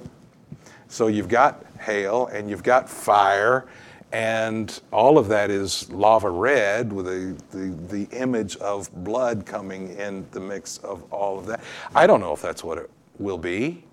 So 0.93 1.07
you've 1.07 1.31
got 1.31 1.65
hail 1.81 2.27
and 2.27 2.51
you've 2.51 2.63
got 2.63 2.87
fire, 2.87 3.65
and 4.13 4.79
all 4.93 5.17
of 5.17 5.27
that 5.29 5.51
is 5.51 5.91
lava 5.91 6.29
red 6.29 6.93
with 6.93 7.07
the, 7.07 7.43
the, 7.57 7.71
the 7.89 8.15
image 8.15 8.57
of 8.59 8.93
blood 9.03 9.47
coming 9.47 9.97
in 9.97 10.27
the 10.33 10.41
mix 10.41 10.77
of 10.77 11.11
all 11.11 11.39
of 11.39 11.47
that. 11.47 11.63
I 11.95 12.07
don't 12.07 12.21
know 12.21 12.35
if 12.35 12.43
that's 12.43 12.63
what 12.63 12.77
it 12.77 12.91
will 13.19 13.39
be, 13.39 13.85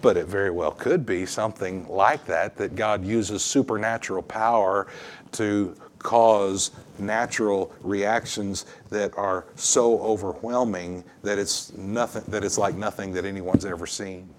but 0.00 0.16
it 0.16 0.24
very 0.24 0.50
well 0.50 0.70
could 0.70 1.04
be 1.04 1.26
something 1.26 1.86
like 1.86 2.24
that, 2.24 2.56
that 2.56 2.74
God 2.74 3.04
uses 3.04 3.44
supernatural 3.44 4.22
power 4.22 4.86
to 5.32 5.76
cause 5.98 6.70
natural 6.98 7.74
reactions 7.82 8.64
that 8.88 9.12
are 9.18 9.44
so 9.54 10.00
overwhelming 10.00 11.04
that 11.22 11.38
it's 11.38 11.74
nothing 11.74 12.24
that 12.28 12.42
it's 12.42 12.56
like 12.56 12.74
nothing 12.74 13.12
that 13.12 13.26
anyone's 13.26 13.66
ever 13.66 13.86
seen. 13.86 14.33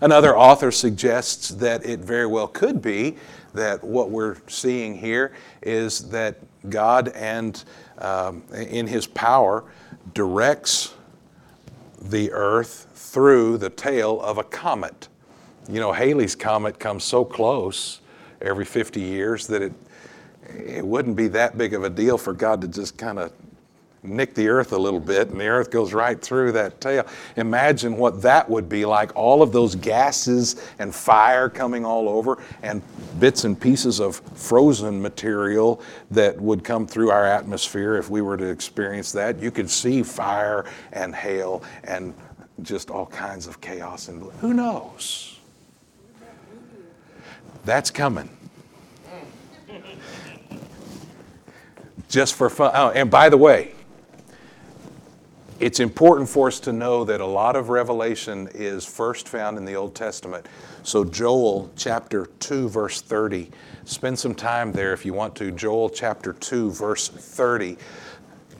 Another 0.00 0.36
author 0.36 0.70
suggests 0.70 1.48
that 1.50 1.84
it 1.84 2.00
very 2.00 2.26
well 2.26 2.48
could 2.48 2.82
be 2.82 3.16
that 3.54 3.82
what 3.84 4.10
we're 4.10 4.36
seeing 4.46 4.96
here 4.96 5.32
is 5.62 6.08
that 6.10 6.36
God 6.70 7.08
and 7.08 7.62
um, 7.98 8.42
in 8.54 8.86
His 8.86 9.06
power 9.06 9.64
directs 10.14 10.94
the 12.00 12.32
earth 12.32 12.88
through 12.94 13.58
the 13.58 13.70
tail 13.70 14.20
of 14.20 14.38
a 14.38 14.44
comet. 14.44 15.08
You 15.68 15.80
know, 15.80 15.92
Halley's 15.92 16.34
comet 16.34 16.78
comes 16.78 17.04
so 17.04 17.24
close 17.24 18.00
every 18.40 18.64
50 18.64 19.00
years 19.00 19.46
that 19.46 19.62
it 19.62 19.72
it 20.56 20.84
wouldn't 20.84 21.16
be 21.16 21.28
that 21.28 21.56
big 21.56 21.74
of 21.74 21.84
a 21.84 21.90
deal 21.90 22.18
for 22.18 22.32
God 22.32 22.60
to 22.62 22.68
just 22.68 22.96
kind 22.96 23.18
of 23.18 23.32
nick 24.02 24.34
the 24.34 24.48
earth 24.48 24.72
a 24.72 24.78
little 24.78 25.00
bit 25.00 25.28
and 25.28 25.40
the 25.40 25.46
earth 25.46 25.70
goes 25.70 25.92
right 25.92 26.20
through 26.20 26.52
that 26.52 26.80
tail. 26.80 27.06
Imagine 27.36 27.96
what 27.96 28.20
that 28.22 28.48
would 28.48 28.68
be 28.68 28.84
like 28.84 29.14
all 29.14 29.42
of 29.42 29.52
those 29.52 29.74
gases 29.76 30.68
and 30.78 30.94
fire 30.94 31.48
coming 31.48 31.84
all 31.84 32.08
over 32.08 32.42
and 32.62 32.82
bits 33.20 33.44
and 33.44 33.60
pieces 33.60 34.00
of 34.00 34.16
frozen 34.34 35.00
material 35.00 35.80
that 36.10 36.40
would 36.40 36.64
come 36.64 36.86
through 36.86 37.10
our 37.10 37.24
atmosphere 37.24 37.96
if 37.96 38.10
we 38.10 38.22
were 38.22 38.36
to 38.36 38.46
experience 38.46 39.12
that. 39.12 39.38
You 39.40 39.50
could 39.50 39.70
see 39.70 40.02
fire 40.02 40.64
and 40.92 41.14
hail 41.14 41.62
and 41.84 42.12
just 42.62 42.90
all 42.90 43.06
kinds 43.06 43.46
of 43.46 43.60
chaos 43.60 44.08
and 44.08 44.30
who 44.40 44.52
knows? 44.52 45.38
That's 47.64 47.90
coming. 47.90 48.28
Just 52.08 52.34
for 52.34 52.50
fun. 52.50 52.72
Oh, 52.74 52.90
and 52.90 53.10
by 53.10 53.28
the 53.30 53.38
way, 53.38 53.72
it's 55.62 55.78
important 55.78 56.28
for 56.28 56.48
us 56.48 56.58
to 56.58 56.72
know 56.72 57.04
that 57.04 57.20
a 57.20 57.26
lot 57.26 57.54
of 57.54 57.68
revelation 57.68 58.48
is 58.52 58.84
first 58.84 59.28
found 59.28 59.56
in 59.56 59.64
the 59.64 59.76
Old 59.76 59.94
Testament. 59.94 60.44
So, 60.82 61.04
Joel 61.04 61.70
chapter 61.76 62.26
2, 62.40 62.68
verse 62.68 63.00
30, 63.00 63.48
spend 63.84 64.18
some 64.18 64.34
time 64.34 64.72
there 64.72 64.92
if 64.92 65.06
you 65.06 65.14
want 65.14 65.36
to. 65.36 65.52
Joel 65.52 65.88
chapter 65.88 66.32
2, 66.32 66.72
verse 66.72 67.06
30 67.06 67.76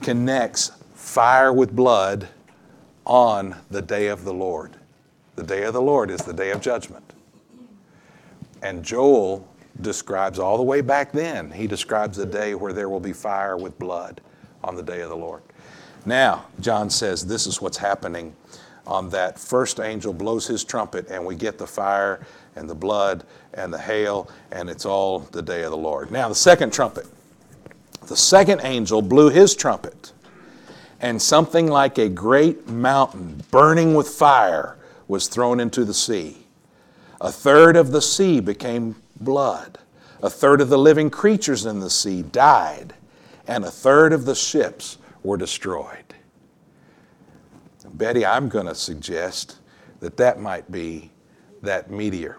connects 0.01 0.71
fire 0.93 1.51
with 1.51 1.75
blood 1.75 2.29
on 3.05 3.57
the 3.69 3.81
day 3.81 4.07
of 4.07 4.23
the 4.23 4.33
Lord. 4.33 4.77
The 5.35 5.43
day 5.43 5.63
of 5.63 5.73
the 5.73 5.81
Lord 5.81 6.09
is 6.09 6.21
the 6.21 6.33
day 6.33 6.51
of 6.51 6.61
judgment. 6.61 7.03
And 8.61 8.81
Joel 8.81 9.45
describes 9.81 10.39
all 10.39 10.55
the 10.55 10.63
way 10.63 10.79
back 10.79 11.11
then, 11.11 11.51
he 11.51 11.67
describes 11.67 12.15
the 12.15 12.25
day 12.25 12.55
where 12.55 12.71
there 12.71 12.87
will 12.87 13.01
be 13.01 13.11
fire 13.11 13.57
with 13.57 13.77
blood 13.77 14.21
on 14.63 14.77
the 14.77 14.83
day 14.83 15.01
of 15.01 15.09
the 15.09 15.17
Lord. 15.17 15.43
Now, 16.05 16.45
John 16.59 16.89
says 16.89 17.25
this 17.25 17.47
is 17.47 17.61
what's 17.61 17.77
happening 17.77 18.35
on 18.85 19.09
that 19.11 19.39
first 19.39 19.79
angel 19.79 20.13
blows 20.13 20.45
his 20.47 20.63
trumpet, 20.63 21.09
and 21.09 21.25
we 21.25 21.35
get 21.35 21.57
the 21.57 21.67
fire 21.67 22.25
and 22.55 22.69
the 22.69 22.75
blood 22.75 23.23
and 23.53 23.73
the 23.73 23.77
hail, 23.77 24.29
and 24.51 24.69
it's 24.69 24.85
all 24.85 25.19
the 25.19 25.41
day 25.41 25.63
of 25.63 25.71
the 25.71 25.77
Lord. 25.77 26.11
Now, 26.11 26.27
the 26.27 26.35
second 26.35 26.73
trumpet. 26.73 27.07
The 28.07 28.17
second 28.17 28.61
angel 28.63 29.01
blew 29.01 29.29
his 29.29 29.55
trumpet, 29.55 30.11
and 30.99 31.21
something 31.21 31.67
like 31.67 31.97
a 31.97 32.09
great 32.09 32.67
mountain 32.67 33.43
burning 33.49 33.93
with 33.93 34.09
fire 34.09 34.77
was 35.07 35.27
thrown 35.27 35.61
into 35.61 35.85
the 35.85 35.93
sea. 35.93 36.45
A 37.21 37.31
third 37.31 37.77
of 37.77 37.91
the 37.91 38.01
sea 38.01 38.41
became 38.41 38.97
blood. 39.21 39.79
A 40.21 40.29
third 40.29 40.59
of 40.59 40.67
the 40.67 40.77
living 40.77 41.09
creatures 41.09 41.65
in 41.65 41.79
the 41.79 41.89
sea 41.89 42.21
died, 42.21 42.93
and 43.47 43.63
a 43.63 43.71
third 43.71 44.11
of 44.11 44.25
the 44.25 44.35
ships 44.35 44.97
were 45.23 45.37
destroyed. 45.37 46.13
Betty, 47.93 48.25
I'm 48.25 48.49
going 48.49 48.65
to 48.65 48.75
suggest 48.75 49.57
that 49.99 50.17
that 50.17 50.39
might 50.39 50.71
be 50.71 51.11
that 51.61 51.91
meteor. 51.91 52.37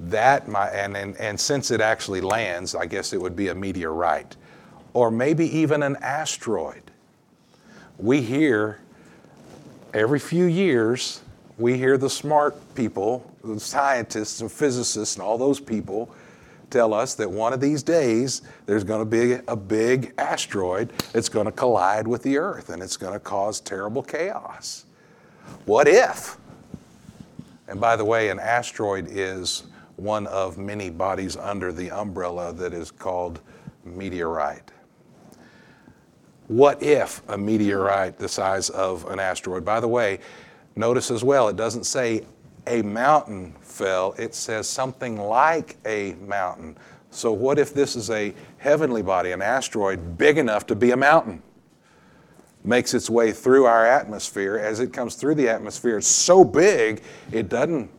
That 0.00 0.48
might, 0.48 0.70
and, 0.70 0.96
and, 0.96 1.16
and 1.18 1.38
since 1.38 1.70
it 1.70 1.80
actually 1.80 2.20
lands, 2.20 2.74
I 2.74 2.86
guess 2.86 3.12
it 3.12 3.20
would 3.20 3.36
be 3.36 3.48
a 3.48 3.54
meteorite, 3.54 4.36
or 4.92 5.10
maybe 5.10 5.46
even 5.56 5.82
an 5.82 5.96
asteroid. 5.96 6.82
We 7.96 8.20
hear 8.20 8.80
every 9.92 10.18
few 10.18 10.44
years, 10.44 11.22
we 11.58 11.78
hear 11.78 11.96
the 11.96 12.10
smart 12.10 12.56
people, 12.74 13.30
the 13.42 13.60
scientists 13.60 14.40
and 14.40 14.50
physicists 14.50 15.14
and 15.14 15.22
all 15.22 15.38
those 15.38 15.60
people 15.60 16.12
tell 16.74 16.92
us 16.92 17.14
that 17.14 17.30
one 17.30 17.52
of 17.52 17.60
these 17.60 17.84
days 17.84 18.42
there's 18.66 18.82
going 18.82 18.98
to 18.98 19.04
be 19.04 19.40
a 19.46 19.54
big 19.54 20.12
asteroid 20.18 20.92
that's 21.12 21.28
going 21.28 21.46
to 21.46 21.52
collide 21.52 22.06
with 22.08 22.20
the 22.24 22.36
Earth 22.36 22.70
and 22.70 22.82
it's 22.82 22.96
going 22.96 23.12
to 23.12 23.20
cause 23.20 23.60
terrible 23.60 24.02
chaos. 24.02 24.84
What 25.66 25.86
if? 25.86 26.36
And 27.68 27.80
by 27.80 27.94
the 27.94 28.04
way, 28.04 28.28
an 28.28 28.40
asteroid 28.40 29.06
is 29.08 29.62
one 29.94 30.26
of 30.26 30.58
many 30.58 30.90
bodies 30.90 31.36
under 31.36 31.72
the 31.72 31.92
umbrella 31.92 32.52
that 32.54 32.74
is 32.74 32.90
called 32.90 33.40
meteorite. 33.84 34.72
What 36.48 36.82
if 36.82 37.22
a 37.28 37.38
meteorite 37.38 38.18
the 38.18 38.28
size 38.28 38.68
of 38.70 39.08
an 39.08 39.20
asteroid? 39.20 39.64
By 39.64 39.78
the 39.78 39.88
way, 39.88 40.18
notice 40.74 41.12
as 41.12 41.22
well, 41.22 41.48
it 41.48 41.54
doesn't 41.54 41.84
say 41.84 42.24
a 42.66 42.82
mountain 42.82 43.54
fell, 43.60 44.14
it 44.18 44.34
says 44.34 44.68
something 44.68 45.18
like 45.18 45.76
a 45.84 46.14
mountain. 46.14 46.76
So, 47.10 47.32
what 47.32 47.58
if 47.58 47.74
this 47.74 47.96
is 47.96 48.10
a 48.10 48.34
heavenly 48.58 49.02
body, 49.02 49.32
an 49.32 49.42
asteroid 49.42 50.18
big 50.18 50.38
enough 50.38 50.66
to 50.66 50.74
be 50.74 50.90
a 50.90 50.96
mountain? 50.96 51.42
Makes 52.64 52.94
its 52.94 53.10
way 53.10 53.32
through 53.32 53.66
our 53.66 53.86
atmosphere. 53.86 54.56
As 54.58 54.80
it 54.80 54.92
comes 54.92 55.14
through 55.14 55.36
the 55.36 55.48
atmosphere, 55.48 55.98
it's 55.98 56.08
so 56.08 56.44
big 56.44 57.02
it 57.30 57.48
doesn't 57.48 57.90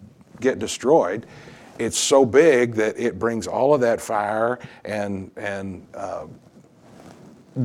get 0.41 0.59
destroyed. 0.59 1.27
It's 1.77 1.97
so 1.97 2.25
big 2.25 2.75
that 2.75 2.97
it 2.97 3.19
brings 3.19 3.47
all 3.47 3.73
of 3.73 3.81
that 3.81 4.01
fire 4.01 4.59
and, 4.85 5.29
and 5.35 5.85
uh, 5.93 6.25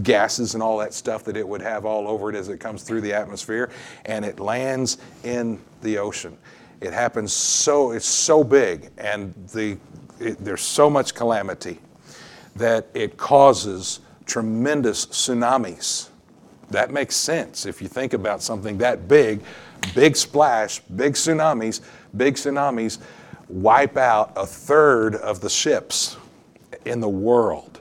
gases 0.02 0.54
and 0.54 0.62
all 0.62 0.78
that 0.78 0.94
stuff 0.94 1.24
that 1.24 1.36
it 1.36 1.46
would 1.46 1.60
have 1.60 1.84
all 1.84 2.08
over 2.08 2.30
it 2.30 2.36
as 2.36 2.48
it 2.48 2.58
comes 2.58 2.82
through 2.82 3.00
the 3.00 3.12
atmosphere, 3.12 3.70
and 4.06 4.24
it 4.24 4.40
lands 4.40 4.98
in 5.24 5.60
the 5.82 5.98
ocean. 5.98 6.36
It 6.80 6.92
happens 6.92 7.32
so, 7.32 7.92
it's 7.92 8.06
so 8.06 8.42
big, 8.42 8.90
and 8.96 9.34
the, 9.52 9.76
it, 10.18 10.42
there's 10.42 10.62
so 10.62 10.88
much 10.88 11.14
calamity 11.14 11.78
that 12.56 12.88
it 12.94 13.16
causes 13.16 14.00
tremendous 14.24 15.06
tsunamis. 15.06 16.08
That 16.70 16.90
makes 16.90 17.16
sense 17.16 17.66
if 17.66 17.82
you 17.82 17.88
think 17.88 18.12
about 18.12 18.42
something 18.42 18.78
that 18.78 19.08
big, 19.08 19.42
big 19.94 20.16
splash, 20.16 20.80
big 20.80 21.14
tsunamis, 21.14 21.80
big 22.16 22.34
tsunamis 22.34 22.98
wipe 23.48 23.96
out 23.96 24.32
a 24.36 24.46
third 24.46 25.16
of 25.16 25.40
the 25.40 25.50
ships 25.50 26.16
in 26.84 27.00
the 27.00 27.08
world. 27.08 27.80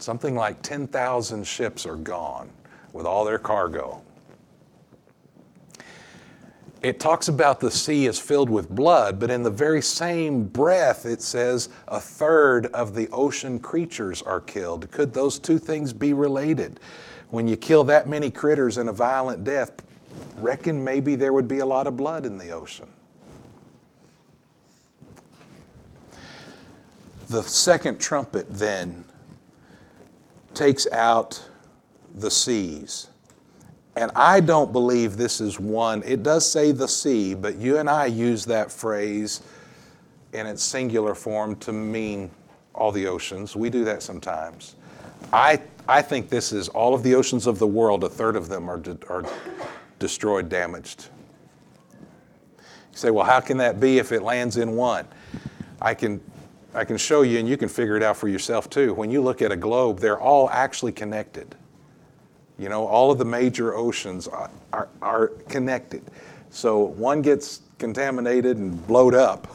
Something 0.00 0.34
like 0.34 0.60
10,000 0.62 1.46
ships 1.46 1.86
are 1.86 1.96
gone 1.96 2.50
with 2.92 3.06
all 3.06 3.24
their 3.24 3.38
cargo. 3.38 4.02
It 6.80 7.00
talks 7.00 7.26
about 7.26 7.58
the 7.58 7.72
sea 7.72 8.06
is 8.06 8.20
filled 8.20 8.48
with 8.48 8.70
blood, 8.70 9.18
but 9.18 9.30
in 9.30 9.42
the 9.42 9.50
very 9.50 9.82
same 9.82 10.44
breath, 10.44 11.06
it 11.06 11.20
says 11.20 11.68
a 11.88 11.98
third 11.98 12.66
of 12.66 12.94
the 12.94 13.08
ocean 13.08 13.58
creatures 13.58 14.22
are 14.22 14.40
killed. 14.40 14.88
Could 14.92 15.12
those 15.12 15.40
two 15.40 15.58
things 15.58 15.92
be 15.92 16.12
related? 16.12 16.78
When 17.30 17.48
you 17.48 17.56
kill 17.56 17.82
that 17.84 18.08
many 18.08 18.30
critters 18.30 18.78
in 18.78 18.88
a 18.88 18.92
violent 18.92 19.42
death, 19.42 19.72
reckon 20.36 20.82
maybe 20.82 21.16
there 21.16 21.32
would 21.32 21.48
be 21.48 21.58
a 21.58 21.66
lot 21.66 21.88
of 21.88 21.96
blood 21.96 22.24
in 22.24 22.38
the 22.38 22.50
ocean. 22.50 22.88
The 27.28 27.42
second 27.42 27.98
trumpet 27.98 28.46
then 28.48 29.04
takes 30.54 30.86
out 30.92 31.44
the 32.14 32.30
seas. 32.30 33.08
And 33.98 34.12
I 34.14 34.38
don't 34.38 34.70
believe 34.70 35.16
this 35.16 35.40
is 35.40 35.58
one, 35.58 36.04
it 36.04 36.22
does 36.22 36.48
say 36.48 36.70
the 36.70 36.86
sea, 36.86 37.34
but 37.34 37.56
you 37.56 37.78
and 37.78 37.90
I 37.90 38.06
use 38.06 38.44
that 38.44 38.70
phrase 38.70 39.42
in 40.32 40.46
its 40.46 40.62
singular 40.62 41.16
form 41.16 41.56
to 41.56 41.72
mean 41.72 42.30
all 42.76 42.92
the 42.92 43.08
oceans. 43.08 43.56
We 43.56 43.70
do 43.70 43.84
that 43.86 44.04
sometimes. 44.04 44.76
I, 45.32 45.60
I 45.88 46.00
think 46.02 46.28
this 46.28 46.52
is 46.52 46.68
all 46.68 46.94
of 46.94 47.02
the 47.02 47.16
oceans 47.16 47.48
of 47.48 47.58
the 47.58 47.66
world, 47.66 48.04
a 48.04 48.08
third 48.08 48.36
of 48.36 48.48
them 48.48 48.68
are, 48.70 48.78
de- 48.78 49.04
are 49.08 49.24
destroyed, 49.98 50.48
damaged. 50.48 51.08
You 52.56 52.64
say, 52.92 53.10
well, 53.10 53.26
how 53.26 53.40
can 53.40 53.56
that 53.56 53.80
be 53.80 53.98
if 53.98 54.12
it 54.12 54.22
lands 54.22 54.58
in 54.58 54.76
one? 54.76 55.08
I 55.82 55.94
can, 55.94 56.20
I 56.72 56.84
can 56.84 56.98
show 56.98 57.22
you, 57.22 57.40
and 57.40 57.48
you 57.48 57.56
can 57.56 57.68
figure 57.68 57.96
it 57.96 58.04
out 58.04 58.16
for 58.16 58.28
yourself 58.28 58.70
too. 58.70 58.94
When 58.94 59.10
you 59.10 59.20
look 59.20 59.42
at 59.42 59.50
a 59.50 59.56
globe, 59.56 59.98
they're 59.98 60.20
all 60.20 60.48
actually 60.50 60.92
connected. 60.92 61.56
You 62.58 62.68
know, 62.68 62.86
all 62.86 63.10
of 63.10 63.18
the 63.18 63.24
major 63.24 63.74
oceans 63.74 64.26
are, 64.26 64.50
are, 64.72 64.88
are 65.00 65.28
connected. 65.48 66.02
So 66.50 66.78
one 66.78 67.22
gets 67.22 67.62
contaminated 67.78 68.56
and 68.56 68.84
blowed 68.86 69.14
up, 69.14 69.46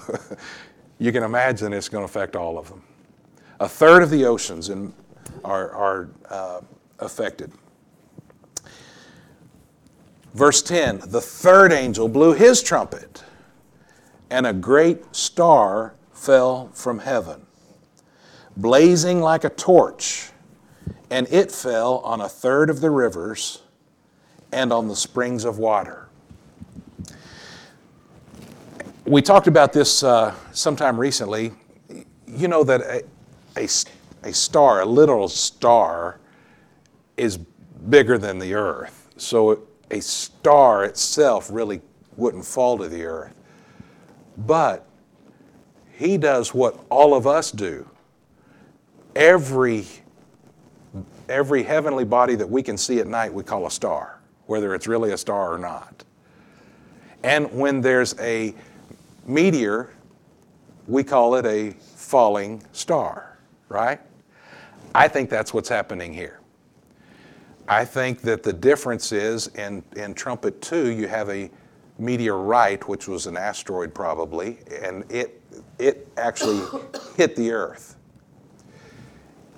you 0.99 1.11
can 1.11 1.23
imagine 1.23 1.73
it's 1.73 1.89
going 1.89 2.01
to 2.01 2.05
affect 2.05 2.35
all 2.35 2.57
of 2.57 2.69
them. 2.69 2.81
A 3.59 3.67
third 3.67 4.03
of 4.03 4.09
the 4.09 4.25
oceans 4.25 4.69
in, 4.69 4.93
are, 5.43 5.71
are 5.71 6.09
uh, 6.29 6.61
affected. 6.99 7.51
Verse 10.33 10.61
10 10.61 11.01
The 11.07 11.21
third 11.21 11.71
angel 11.71 12.07
blew 12.07 12.33
his 12.33 12.63
trumpet, 12.63 13.23
and 14.29 14.47
a 14.47 14.53
great 14.53 15.15
star 15.15 15.93
fell 16.11 16.69
from 16.73 16.99
heaven, 16.99 17.45
blazing 18.57 19.21
like 19.21 19.43
a 19.43 19.49
torch 19.49 20.32
and 21.09 21.27
it 21.31 21.51
fell 21.51 21.97
on 21.99 22.21
a 22.21 22.29
third 22.29 22.69
of 22.69 22.81
the 22.81 22.89
rivers 22.89 23.61
and 24.51 24.71
on 24.71 24.87
the 24.87 24.95
springs 24.95 25.45
of 25.45 25.57
water. 25.57 26.09
We 29.05 29.21
talked 29.21 29.47
about 29.47 29.73
this 29.73 30.03
uh, 30.03 30.33
sometime 30.53 30.99
recently. 30.99 31.51
You 32.25 32.47
know 32.47 32.63
that 32.63 32.81
a, 32.81 33.03
a, 33.57 33.67
a 34.23 34.33
star, 34.33 34.81
a 34.81 34.85
literal 34.85 35.27
star, 35.27 36.19
is 37.17 37.37
bigger 37.89 38.17
than 38.17 38.39
the 38.39 38.53
earth. 38.53 39.09
So 39.17 39.67
a 39.91 40.01
star 40.01 40.85
itself 40.85 41.49
really 41.51 41.81
wouldn't 42.15 42.45
fall 42.45 42.77
to 42.77 42.87
the 42.87 43.03
earth. 43.03 43.35
But 44.37 44.87
he 45.91 46.17
does 46.17 46.53
what 46.53 46.79
all 46.89 47.13
of 47.13 47.27
us 47.27 47.51
do. 47.51 47.87
Every 49.15 49.85
every 51.29 51.63
heavenly 51.63 52.05
body 52.05 52.35
that 52.35 52.49
we 52.49 52.63
can 52.63 52.77
see 52.77 52.99
at 52.99 53.07
night 53.07 53.33
we 53.33 53.43
call 53.43 53.65
a 53.65 53.71
star, 53.71 54.19
whether 54.45 54.73
it's 54.75 54.87
really 54.87 55.11
a 55.11 55.17
star 55.17 55.53
or 55.53 55.57
not. 55.57 56.03
And 57.23 57.51
when 57.53 57.81
there's 57.81 58.17
a 58.19 58.53
meteor, 59.25 59.89
we 60.87 61.03
call 61.03 61.35
it 61.35 61.45
a 61.45 61.71
falling 61.95 62.63
star, 62.73 63.39
right? 63.69 63.99
I 64.93 65.07
think 65.07 65.29
that's 65.29 65.53
what's 65.53 65.69
happening 65.69 66.13
here. 66.13 66.39
I 67.67 67.85
think 67.85 68.21
that 68.21 68.43
the 68.43 68.51
difference 68.51 69.11
is 69.11 69.47
in, 69.55 69.83
in 69.95 70.13
Trumpet 70.13 70.61
2, 70.61 70.91
you 70.91 71.07
have 71.07 71.29
a 71.29 71.49
meteorite, 71.97 72.87
which 72.87 73.07
was 73.07 73.25
an 73.25 73.37
asteroid 73.37 73.93
probably, 73.93 74.59
and 74.81 75.09
it, 75.09 75.41
it 75.79 76.07
actually 76.17 76.61
hit 77.17 77.35
the 77.35 77.51
earth. 77.51 77.95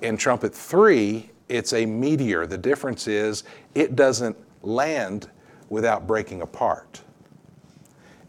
In 0.02 0.18
Trumpet 0.18 0.54
3, 0.54 1.32
it's 1.50 1.74
a 1.74 1.86
meteor. 1.86 2.46
The 2.46 2.58
difference 2.58 3.08
is 3.08 3.44
it 3.74 3.96
doesn't 3.96 4.38
land 4.62 5.30
without 5.70 6.08
breaking 6.08 6.42
apart. 6.42 7.02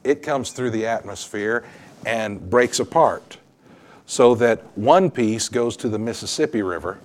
It 0.05 0.23
comes 0.23 0.53
through 0.53 0.71
the 0.71 0.87
atmosphere 0.87 1.65
and 2.05 2.49
breaks 2.49 2.79
apart 2.79 3.39
so 4.07 4.35
that 4.37 4.63
one 4.77 5.11
piece 5.11 5.49
goes 5.49 5.77
to 5.79 5.89
the 5.89 5.99
Mississippi 5.99 6.63
River, 6.63 6.99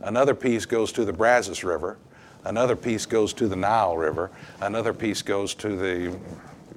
another 0.00 0.34
piece 0.34 0.64
goes 0.64 0.90
to 0.92 1.04
the 1.04 1.12
Brazos 1.12 1.62
River, 1.62 1.98
another 2.44 2.74
piece 2.74 3.04
goes 3.04 3.34
to 3.34 3.46
the 3.46 3.56
Nile 3.56 3.96
River, 3.96 4.30
another 4.62 4.94
piece 4.94 5.20
goes 5.20 5.54
to 5.56 5.76
the 5.76 6.18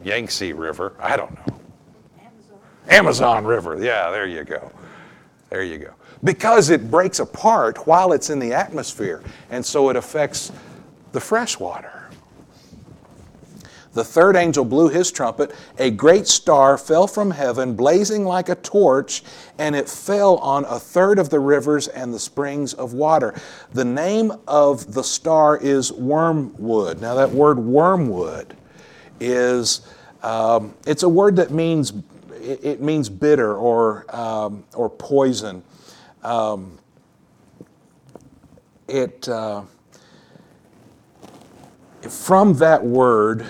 Yangtze 0.03 0.51
River. 0.51 0.93
I 0.99 1.15
don't 1.15 1.31
know. 1.31 1.59
Amazon. 2.19 2.59
Amazon 2.89 3.45
River. 3.45 3.81
Yeah, 3.81 4.09
there 4.09 4.27
you 4.27 4.43
go. 4.43 4.71
There 5.49 5.63
you 5.63 5.77
go 5.77 5.93
because 6.23 6.69
it 6.69 6.89
breaks 6.91 7.19
apart 7.19 7.87
while 7.87 8.11
it's 8.13 8.29
in 8.29 8.39
the 8.39 8.53
atmosphere, 8.53 9.23
and 9.49 9.65
so 9.65 9.89
it 9.89 9.95
affects 9.95 10.51
the 11.11 11.19
fresh 11.19 11.59
water. 11.59 11.99
The 13.93 14.03
third 14.03 14.35
angel 14.35 14.63
blew 14.65 14.89
his 14.89 15.11
trumpet. 15.11 15.53
A 15.79 15.89
great 15.89 16.27
star 16.27 16.77
fell 16.77 17.07
from 17.07 17.31
heaven, 17.31 17.75
blazing 17.75 18.23
like 18.23 18.47
a 18.47 18.55
torch, 18.55 19.23
and 19.57 19.75
it 19.75 19.89
fell 19.89 20.37
on 20.37 20.63
a 20.65 20.79
third 20.79 21.17
of 21.17 21.29
the 21.29 21.39
rivers 21.39 21.87
and 21.87 22.13
the 22.13 22.19
springs 22.19 22.73
of 22.73 22.93
water. 22.93 23.33
The 23.73 23.85
name 23.85 24.31
of 24.47 24.93
the 24.93 25.03
star 25.03 25.57
is 25.57 25.91
wormwood. 25.91 27.01
Now, 27.01 27.15
that 27.15 27.31
word 27.31 27.57
wormwood 27.57 28.55
is 29.19 29.81
um, 30.21 30.73
it's 30.85 31.03
a 31.03 31.09
word 31.09 31.35
that 31.37 31.51
means 31.51 31.93
it, 32.41 32.81
means 32.81 33.09
bitter 33.09 33.55
or 33.55 34.05
um, 34.15 34.63
or 34.75 34.89
poison. 34.89 35.63
Um, 36.23 36.77
it 38.87 39.27
uh, 39.29 39.63
from 42.07 42.53
that 42.55 42.83
word, 42.83 43.45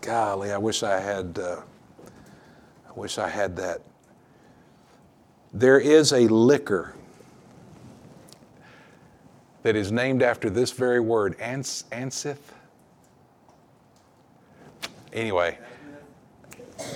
golly, 0.00 0.52
I 0.52 0.58
wish 0.58 0.82
I 0.82 1.00
had. 1.00 1.38
Uh, 1.38 1.60
I 2.88 2.92
wish 2.98 3.18
I 3.18 3.28
had 3.28 3.56
that. 3.56 3.82
There 5.52 5.78
is 5.78 6.12
a 6.12 6.26
liquor 6.28 6.94
that 9.62 9.76
is 9.76 9.92
named 9.92 10.22
after 10.22 10.50
this 10.50 10.70
very 10.70 11.00
word, 11.00 11.36
ans- 11.40 11.84
ansith. 11.92 12.38
Anyway, 15.12 15.58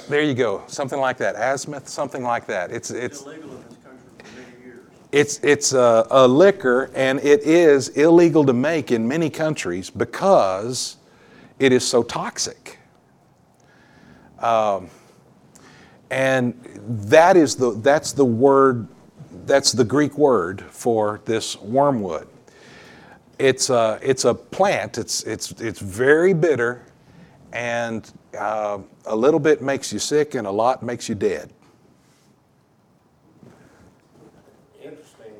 there 0.08 0.22
you 0.22 0.34
go, 0.34 0.62
something 0.66 0.98
like 0.98 1.16
that, 1.18 1.36
asmith, 1.36 1.88
something 1.88 2.22
like 2.22 2.46
that. 2.46 2.70
It's 2.70 2.90
it's. 2.90 3.22
illegal 3.22 3.50
in 3.50 3.62
this 3.68 3.76
country 3.84 4.08
for 4.18 4.40
many 4.40 4.64
years. 4.64 4.86
It's, 5.14 5.38
it's 5.44 5.72
a, 5.74 6.08
a 6.10 6.26
liquor, 6.26 6.90
and 6.92 7.20
it 7.20 7.42
is 7.44 7.90
illegal 7.90 8.44
to 8.46 8.52
make 8.52 8.90
in 8.90 9.06
many 9.06 9.30
countries 9.30 9.88
because 9.88 10.96
it 11.60 11.72
is 11.72 11.86
so 11.86 12.02
toxic. 12.02 12.80
Um, 14.40 14.88
and 16.10 16.54
that 17.08 17.36
is 17.36 17.54
the, 17.54 17.74
that's 17.74 18.10
the 18.10 18.24
word, 18.24 18.88
that's 19.46 19.70
the 19.70 19.84
Greek 19.84 20.18
word 20.18 20.62
for 20.62 21.20
this 21.26 21.60
wormwood. 21.60 22.26
It's 23.38 23.70
a, 23.70 24.00
it's 24.02 24.24
a 24.24 24.34
plant, 24.34 24.98
it's, 24.98 25.22
it's, 25.22 25.52
it's 25.60 25.78
very 25.78 26.34
bitter, 26.34 26.82
and 27.52 28.10
uh, 28.36 28.78
a 29.06 29.14
little 29.14 29.38
bit 29.38 29.62
makes 29.62 29.92
you 29.92 30.00
sick, 30.00 30.34
and 30.34 30.44
a 30.44 30.50
lot 30.50 30.82
makes 30.82 31.08
you 31.08 31.14
dead. 31.14 31.52
Interesting, 34.82 35.32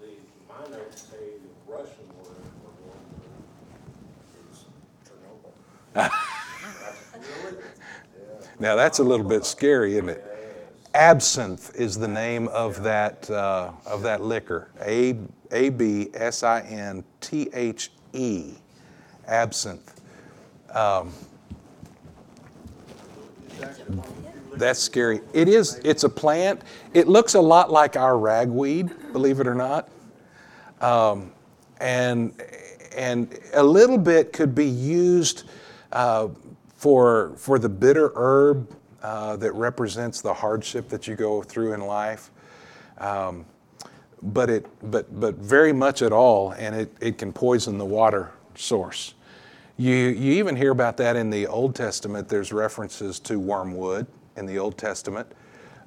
the, 0.00 0.08
my 0.48 0.76
notes 0.76 1.02
say 1.02 1.16
the 1.16 1.72
Russian 1.72 2.08
word 2.18 2.42
for 2.60 2.72
one 2.90 2.98
is 4.50 4.64
Chernobyl. 5.06 5.52
Now 8.60 8.76
that's 8.76 8.98
a 8.98 9.02
little 9.02 9.26
bit 9.26 9.46
scary, 9.46 9.94
isn't 9.94 10.10
it? 10.10 10.22
Absinthe 10.92 11.74
is 11.74 11.96
the 11.96 12.06
name 12.06 12.46
of 12.48 12.82
that 12.82 13.28
uh, 13.30 13.70
of 13.86 14.02
that 14.02 14.20
liquor. 14.20 14.68
A 14.82 15.16
A 15.50 15.70
B 15.70 16.10
S 16.12 16.42
I 16.42 16.60
N 16.60 17.02
T 17.22 17.48
H 17.54 17.90
E. 18.12 18.52
absinthe. 19.26 19.94
Um, 20.74 21.12
That's 24.54 24.78
scary. 24.80 25.20
It 25.32 25.48
is, 25.48 25.80
it's 25.84 26.04
a 26.04 26.08
plant. 26.08 26.62
It 26.92 27.08
looks 27.08 27.34
a 27.34 27.40
lot 27.40 27.70
like 27.70 27.96
our 27.96 28.18
ragweed, 28.18 28.90
believe 29.12 29.40
it 29.40 29.46
or 29.46 29.54
not. 29.54 29.88
Um, 30.80 31.32
and, 31.80 32.34
and 32.96 33.38
a 33.54 33.62
little 33.62 33.98
bit 33.98 34.32
could 34.32 34.54
be 34.54 34.66
used 34.66 35.44
uh, 35.92 36.28
for, 36.76 37.32
for 37.36 37.58
the 37.58 37.68
bitter 37.68 38.12
herb 38.14 38.74
uh, 39.02 39.36
that 39.36 39.52
represents 39.52 40.20
the 40.20 40.32
hardship 40.32 40.88
that 40.88 41.06
you 41.06 41.14
go 41.14 41.42
through 41.42 41.72
in 41.72 41.80
life. 41.80 42.30
Um, 42.98 43.46
but, 44.22 44.50
it, 44.50 44.66
but, 44.90 45.18
but 45.18 45.36
very 45.36 45.72
much 45.72 46.02
at 46.02 46.12
all, 46.12 46.52
and 46.52 46.74
it, 46.74 46.94
it 47.00 47.18
can 47.18 47.32
poison 47.32 47.78
the 47.78 47.84
water 47.84 48.32
source. 48.54 49.14
You, 49.78 49.94
you 49.94 50.34
even 50.34 50.56
hear 50.56 50.72
about 50.72 50.98
that 50.98 51.16
in 51.16 51.30
the 51.30 51.46
Old 51.46 51.74
Testament. 51.74 52.28
There's 52.28 52.52
references 52.52 53.18
to 53.20 53.40
wormwood 53.40 54.06
in 54.36 54.44
the 54.44 54.58
Old 54.58 54.76
Testament 54.76 55.26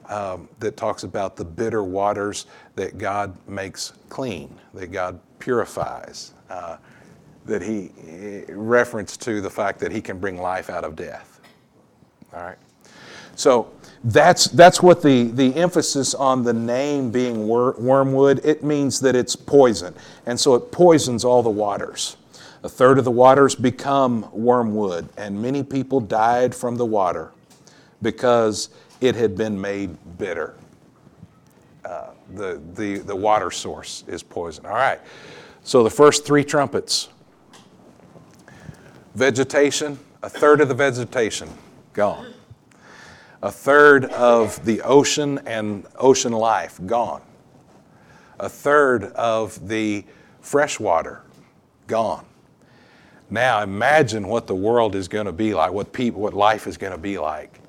um, 0.10 0.50
that 0.60 0.76
talks 0.76 1.04
about 1.04 1.36
the 1.36 1.46
bitter 1.46 1.84
waters 1.84 2.48
that 2.76 2.98
God 2.98 3.38
makes 3.48 3.94
clean, 4.10 4.60
that 4.74 4.92
God 4.92 5.20
purifies, 5.38 6.34
uh, 6.50 6.78
that 7.46 7.62
He 7.62 7.92
eh, 8.08 8.46
reference 8.50 9.18
to 9.18 9.42
the 9.42 9.50
fact 9.50 9.80
that 9.80 9.92
He 9.92 10.02
can 10.02 10.20
bring 10.20 10.42
life 10.42 10.70
out 10.70 10.84
of 10.84 10.96
death. 10.96 11.40
All 12.34 12.42
right. 12.42 12.58
So 13.36 13.72
that's, 14.04 14.46
that's 14.46 14.82
what 14.82 15.02
the, 15.02 15.24
the 15.24 15.56
emphasis 15.56 16.14
on 16.14 16.44
the 16.44 16.54
name 16.54 17.10
being 17.10 17.48
wor- 17.48 17.76
wormwood, 17.80 18.42
it 18.44 18.64
means 18.64 19.00
that 19.00 19.16
it's 19.16 19.36
poison. 19.36 19.96
And 20.26 20.40
so 20.40 20.56
it 20.56 20.72
poisons 20.72 21.26
all 21.26 21.42
the 21.42 21.50
waters. 21.50 22.18
A 22.64 22.70
third 22.70 22.98
of 22.98 23.06
the 23.06 23.12
waters 23.12 23.56
become 23.56 24.30
wormwood, 24.32 25.10
and 25.18 25.42
many 25.42 25.64
people 25.64 26.00
died 26.00 26.56
from 26.56 26.78
the 26.78 26.86
water 26.86 27.32
because 28.02 28.70
it 29.02 29.16
had 29.16 29.36
been 29.36 29.60
made 29.60 29.98
bitter. 30.18 30.56
Uh, 31.84 32.12
the, 32.36 32.62
the, 32.74 33.00
the 33.00 33.16
water 33.16 33.52
source 33.52 34.06
is 34.08 34.24
poison. 34.24 34.66
All 34.66 34.74
right. 34.74 35.02
So 35.64 35.84
the 35.84 35.90
first 35.90 36.26
three 36.26 36.44
trumpets 36.44 37.10
vegetation, 39.16 40.00
a 40.22 40.30
third 40.30 40.62
of 40.62 40.68
the 40.68 40.74
vegetation 40.74 41.50
gone. 41.94 42.34
A 43.42 43.52
third 43.52 44.06
of 44.06 44.64
the 44.64 44.82
ocean 44.82 45.40
and 45.46 45.86
ocean 45.98 46.32
life 46.32 46.80
gone, 46.86 47.22
a 48.40 48.48
third 48.48 49.04
of 49.14 49.68
the 49.68 50.06
fresh 50.40 50.80
water 50.80 51.22
gone. 51.88 52.26
Now 53.30 53.62
imagine 53.62 54.28
what 54.28 54.48
the 54.48 54.56
world 54.56 54.96
is 54.96 55.08
going 55.08 55.26
to 55.26 55.34
be 55.34 55.54
like, 55.54 55.74
what 55.74 55.92
people, 55.92 56.22
what 56.22 56.34
life 56.34 56.68
is 56.68 56.78
going 56.78 56.94
to 56.94 56.98
be 56.98 57.18
like, 57.18 57.60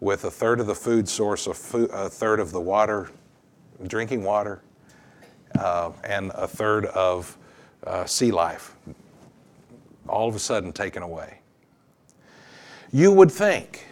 with 0.00 0.24
a 0.24 0.30
third 0.30 0.58
of 0.58 0.66
the 0.66 0.74
food 0.74 1.08
source, 1.08 1.46
a, 1.46 1.54
food, 1.54 1.90
a 1.92 2.08
third 2.08 2.40
of 2.40 2.50
the 2.50 2.60
water, 2.60 3.10
drinking 3.86 4.24
water, 4.24 4.62
uh, 5.58 5.90
and 6.04 6.30
a 6.34 6.48
third 6.48 6.86
of 6.86 7.36
uh, 7.86 8.06
sea 8.06 8.30
life, 8.30 8.74
all 10.12 10.28
of 10.28 10.36
a 10.36 10.38
sudden 10.38 10.72
taken 10.72 11.02
away. 11.02 11.38
You 12.92 13.12
would 13.12 13.32
think 13.32 13.86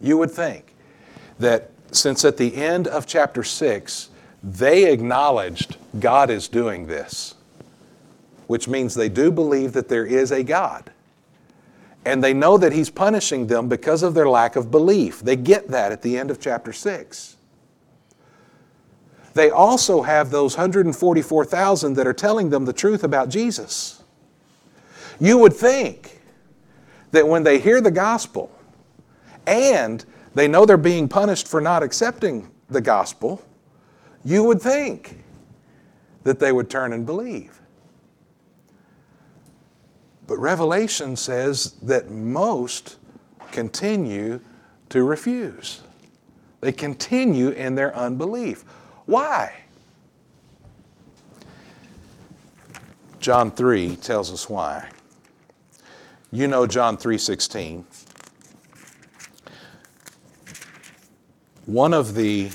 you 0.00 0.18
would 0.18 0.30
think 0.30 0.74
that 1.38 1.70
since 1.92 2.24
at 2.24 2.36
the 2.36 2.54
end 2.54 2.86
of 2.86 3.06
chapter 3.06 3.42
6, 3.42 4.10
they 4.42 4.92
acknowledged 4.92 5.76
God 5.98 6.30
is 6.30 6.48
doing 6.48 6.86
this, 6.86 7.34
which 8.46 8.68
means 8.68 8.94
they 8.94 9.08
do 9.08 9.30
believe 9.30 9.72
that 9.72 9.88
there 9.88 10.06
is 10.06 10.30
a 10.30 10.42
God. 10.42 10.90
And 12.04 12.22
they 12.22 12.34
know 12.34 12.56
that 12.58 12.72
He's 12.72 12.90
punishing 12.90 13.48
them 13.48 13.68
because 13.68 14.02
of 14.02 14.14
their 14.14 14.28
lack 14.28 14.54
of 14.54 14.70
belief. 14.70 15.20
They 15.20 15.36
get 15.36 15.68
that 15.68 15.90
at 15.90 16.02
the 16.02 16.16
end 16.16 16.30
of 16.30 16.40
chapter 16.40 16.72
6. 16.72 17.36
They 19.34 19.50
also 19.50 20.02
have 20.02 20.30
those 20.30 20.56
144,000 20.56 21.94
that 21.94 22.06
are 22.06 22.12
telling 22.12 22.50
them 22.50 22.64
the 22.64 22.72
truth 22.72 23.02
about 23.02 23.28
Jesus. 23.28 23.95
You 25.20 25.38
would 25.38 25.52
think 25.52 26.20
that 27.12 27.26
when 27.26 27.42
they 27.42 27.58
hear 27.58 27.80
the 27.80 27.90
gospel, 27.90 28.50
and 29.46 30.04
they 30.34 30.48
know 30.48 30.66
they're 30.66 30.76
being 30.76 31.08
punished 31.08 31.48
for 31.48 31.60
not 31.60 31.82
accepting 31.82 32.50
the 32.68 32.80
gospel, 32.80 33.42
you 34.24 34.42
would 34.42 34.60
think 34.60 35.22
that 36.24 36.40
they 36.40 36.52
would 36.52 36.68
turn 36.68 36.92
and 36.92 37.06
believe. 37.06 37.60
But 40.26 40.38
Revelation 40.38 41.14
says 41.14 41.72
that 41.82 42.10
most 42.10 42.96
continue 43.52 44.40
to 44.88 45.04
refuse. 45.04 45.82
They 46.60 46.72
continue 46.72 47.50
in 47.50 47.76
their 47.76 47.94
unbelief. 47.94 48.64
Why? 49.06 49.54
John 53.20 53.52
3 53.52 53.96
tells 53.96 54.32
us 54.32 54.50
why. 54.50 54.88
You 56.36 56.48
know 56.48 56.66
John 56.66 56.98
3:16. 56.98 57.86
One 61.64 61.94
of 61.94 62.14
the 62.14 62.50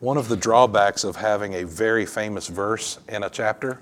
one 0.00 0.18
of 0.18 0.28
the 0.28 0.36
drawbacks 0.36 1.04
of 1.04 1.16
having 1.16 1.54
a 1.54 1.64
very 1.64 2.04
famous 2.04 2.48
verse 2.48 2.98
in 3.08 3.22
a 3.22 3.30
chapter 3.30 3.80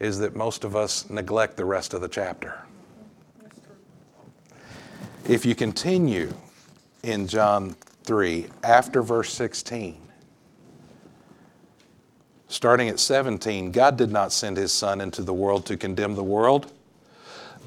is 0.00 0.18
that 0.20 0.34
most 0.34 0.64
of 0.64 0.74
us 0.74 1.10
neglect 1.10 1.58
the 1.58 1.66
rest 1.66 1.92
of 1.92 2.00
the 2.00 2.08
chapter. 2.08 2.58
If 5.28 5.44
you 5.44 5.54
continue 5.54 6.32
in 7.02 7.26
John 7.26 7.76
3 8.04 8.46
after 8.62 9.02
verse 9.02 9.34
16, 9.34 10.03
starting 12.54 12.88
at 12.88 13.00
17, 13.00 13.72
God 13.72 13.96
did 13.96 14.12
not 14.12 14.32
send 14.32 14.56
his 14.56 14.72
Son 14.72 15.00
into 15.00 15.22
the 15.22 15.34
world 15.34 15.66
to 15.66 15.76
condemn 15.76 16.14
the 16.14 16.22
world 16.22 16.70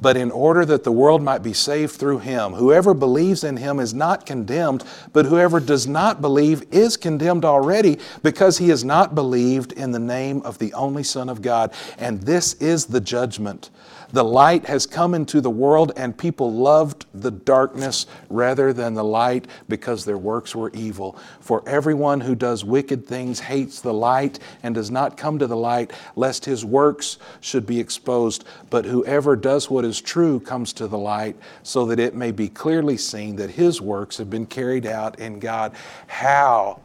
but 0.01 0.17
in 0.17 0.31
order 0.31 0.65
that 0.65 0.83
the 0.83 0.91
world 0.91 1.21
might 1.21 1.43
be 1.43 1.53
saved 1.53 1.95
through 1.95 2.19
him. 2.19 2.53
Whoever 2.53 2.93
believes 2.93 3.43
in 3.43 3.57
him 3.57 3.79
is 3.79 3.93
not 3.93 4.25
condemned, 4.25 4.83
but 5.13 5.25
whoever 5.25 5.59
does 5.59 5.87
not 5.87 6.21
believe 6.21 6.63
is 6.71 6.97
condemned 6.97 7.45
already 7.45 7.97
because 8.23 8.57
he 8.57 8.69
has 8.69 8.83
not 8.83 9.15
believed 9.15 9.71
in 9.71 9.91
the 9.91 9.99
name 9.99 10.41
of 10.43 10.59
the 10.59 10.73
only 10.73 11.03
Son 11.03 11.29
of 11.29 11.41
God. 11.41 11.73
And 11.97 12.21
this 12.21 12.53
is 12.55 12.85
the 12.85 13.01
judgment. 13.01 13.69
The 14.13 14.23
light 14.23 14.65
has 14.65 14.85
come 14.85 15.13
into 15.13 15.41
the 15.41 15.49
world, 15.49 15.91
and 15.97 16.17
people 16.17 16.53
loved 16.53 17.05
the 17.13 17.31
darkness 17.31 18.05
rather 18.29 18.71
than 18.71 18.93
the 18.93 19.03
light 19.03 19.47
because 19.67 20.05
their 20.05 20.17
works 20.17 20.55
were 20.55 20.71
evil. 20.73 21.17
For 21.41 21.67
everyone 21.67 22.21
who 22.21 22.33
does 22.33 22.63
wicked 22.63 23.05
things 23.05 23.39
hates 23.39 23.81
the 23.81 23.93
light 23.93 24.39
and 24.63 24.73
does 24.73 24.89
not 24.89 25.17
come 25.17 25.39
to 25.39 25.47
the 25.47 25.57
light, 25.57 25.91
lest 26.15 26.45
his 26.45 26.63
works 26.63 27.17
should 27.41 27.65
be 27.65 27.79
exposed. 27.79 28.45
But 28.69 28.85
whoever 28.85 29.35
does 29.35 29.69
what 29.69 29.83
is 29.83 29.99
true 29.99 30.39
comes 30.39 30.71
to 30.73 30.87
the 30.87 30.97
light, 30.97 31.35
so 31.63 31.85
that 31.87 31.99
it 31.99 32.15
may 32.15 32.31
be 32.31 32.47
clearly 32.47 32.97
seen 32.97 33.35
that 33.35 33.51
his 33.51 33.81
works 33.81 34.17
have 34.17 34.29
been 34.29 34.45
carried 34.45 34.85
out 34.85 35.19
in 35.19 35.39
God. 35.39 35.73
How 36.07 36.79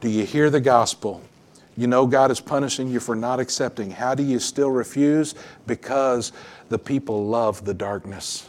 do 0.00 0.08
you 0.08 0.24
hear 0.24 0.50
the 0.50 0.60
gospel? 0.60 1.22
You 1.78 1.86
know 1.86 2.06
God 2.06 2.30
is 2.30 2.40
punishing 2.40 2.88
you 2.88 3.00
for 3.00 3.14
not 3.14 3.38
accepting. 3.38 3.90
How 3.90 4.14
do 4.14 4.22
you 4.22 4.38
still 4.38 4.70
refuse? 4.70 5.34
Because 5.66 6.32
the 6.68 6.78
people 6.78 7.26
love 7.26 7.64
the 7.64 7.74
darkness 7.74 8.48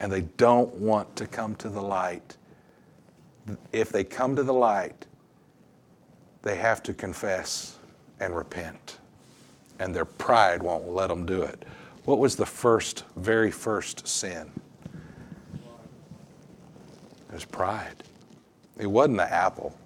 and 0.00 0.12
they 0.12 0.22
don't 0.36 0.72
want 0.74 1.16
to 1.16 1.26
come 1.26 1.54
to 1.56 1.68
the 1.68 1.80
light. 1.80 2.36
If 3.72 3.90
they 3.90 4.04
come 4.04 4.36
to 4.36 4.42
the 4.42 4.52
light, 4.52 5.06
they 6.42 6.56
have 6.56 6.82
to 6.84 6.94
confess 6.94 7.78
and 8.20 8.36
repent, 8.36 8.98
and 9.78 9.94
their 9.94 10.04
pride 10.04 10.62
won't 10.62 10.88
let 10.88 11.08
them 11.08 11.24
do 11.26 11.42
it. 11.42 11.64
What 12.04 12.18
was 12.18 12.36
the 12.36 12.46
first, 12.46 13.04
very 13.16 13.50
first 13.50 14.06
sin? 14.06 14.50
It 17.28 17.32
was 17.32 17.44
pride. 17.44 17.96
It 18.78 18.86
wasn't 18.86 19.16
the 19.16 19.32
apple. 19.32 19.76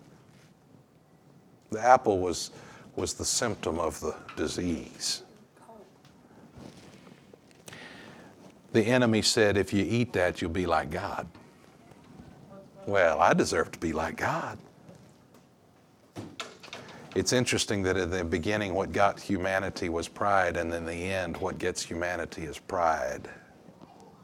The 1.70 1.80
apple 1.80 2.18
was, 2.18 2.50
was 2.96 3.14
the 3.14 3.24
symptom 3.24 3.78
of 3.78 4.00
the 4.00 4.16
disease. 4.36 5.22
The 8.72 8.82
enemy 8.82 9.22
said, 9.22 9.56
If 9.56 9.72
you 9.72 9.84
eat 9.84 10.12
that, 10.12 10.40
you'll 10.42 10.50
be 10.50 10.66
like 10.66 10.90
God. 10.90 11.26
Well, 12.86 13.20
I 13.20 13.34
deserve 13.34 13.70
to 13.72 13.78
be 13.78 13.92
like 13.92 14.16
God. 14.16 14.58
It's 17.14 17.32
interesting 17.32 17.82
that 17.82 17.96
at 17.96 18.10
the 18.10 18.24
beginning, 18.24 18.74
what 18.74 18.92
got 18.92 19.18
humanity 19.18 19.88
was 19.88 20.08
pride, 20.08 20.56
and 20.56 20.72
in 20.72 20.86
the 20.86 20.92
end, 20.92 21.36
what 21.38 21.58
gets 21.58 21.82
humanity 21.82 22.44
is 22.44 22.58
pride. 22.58 23.28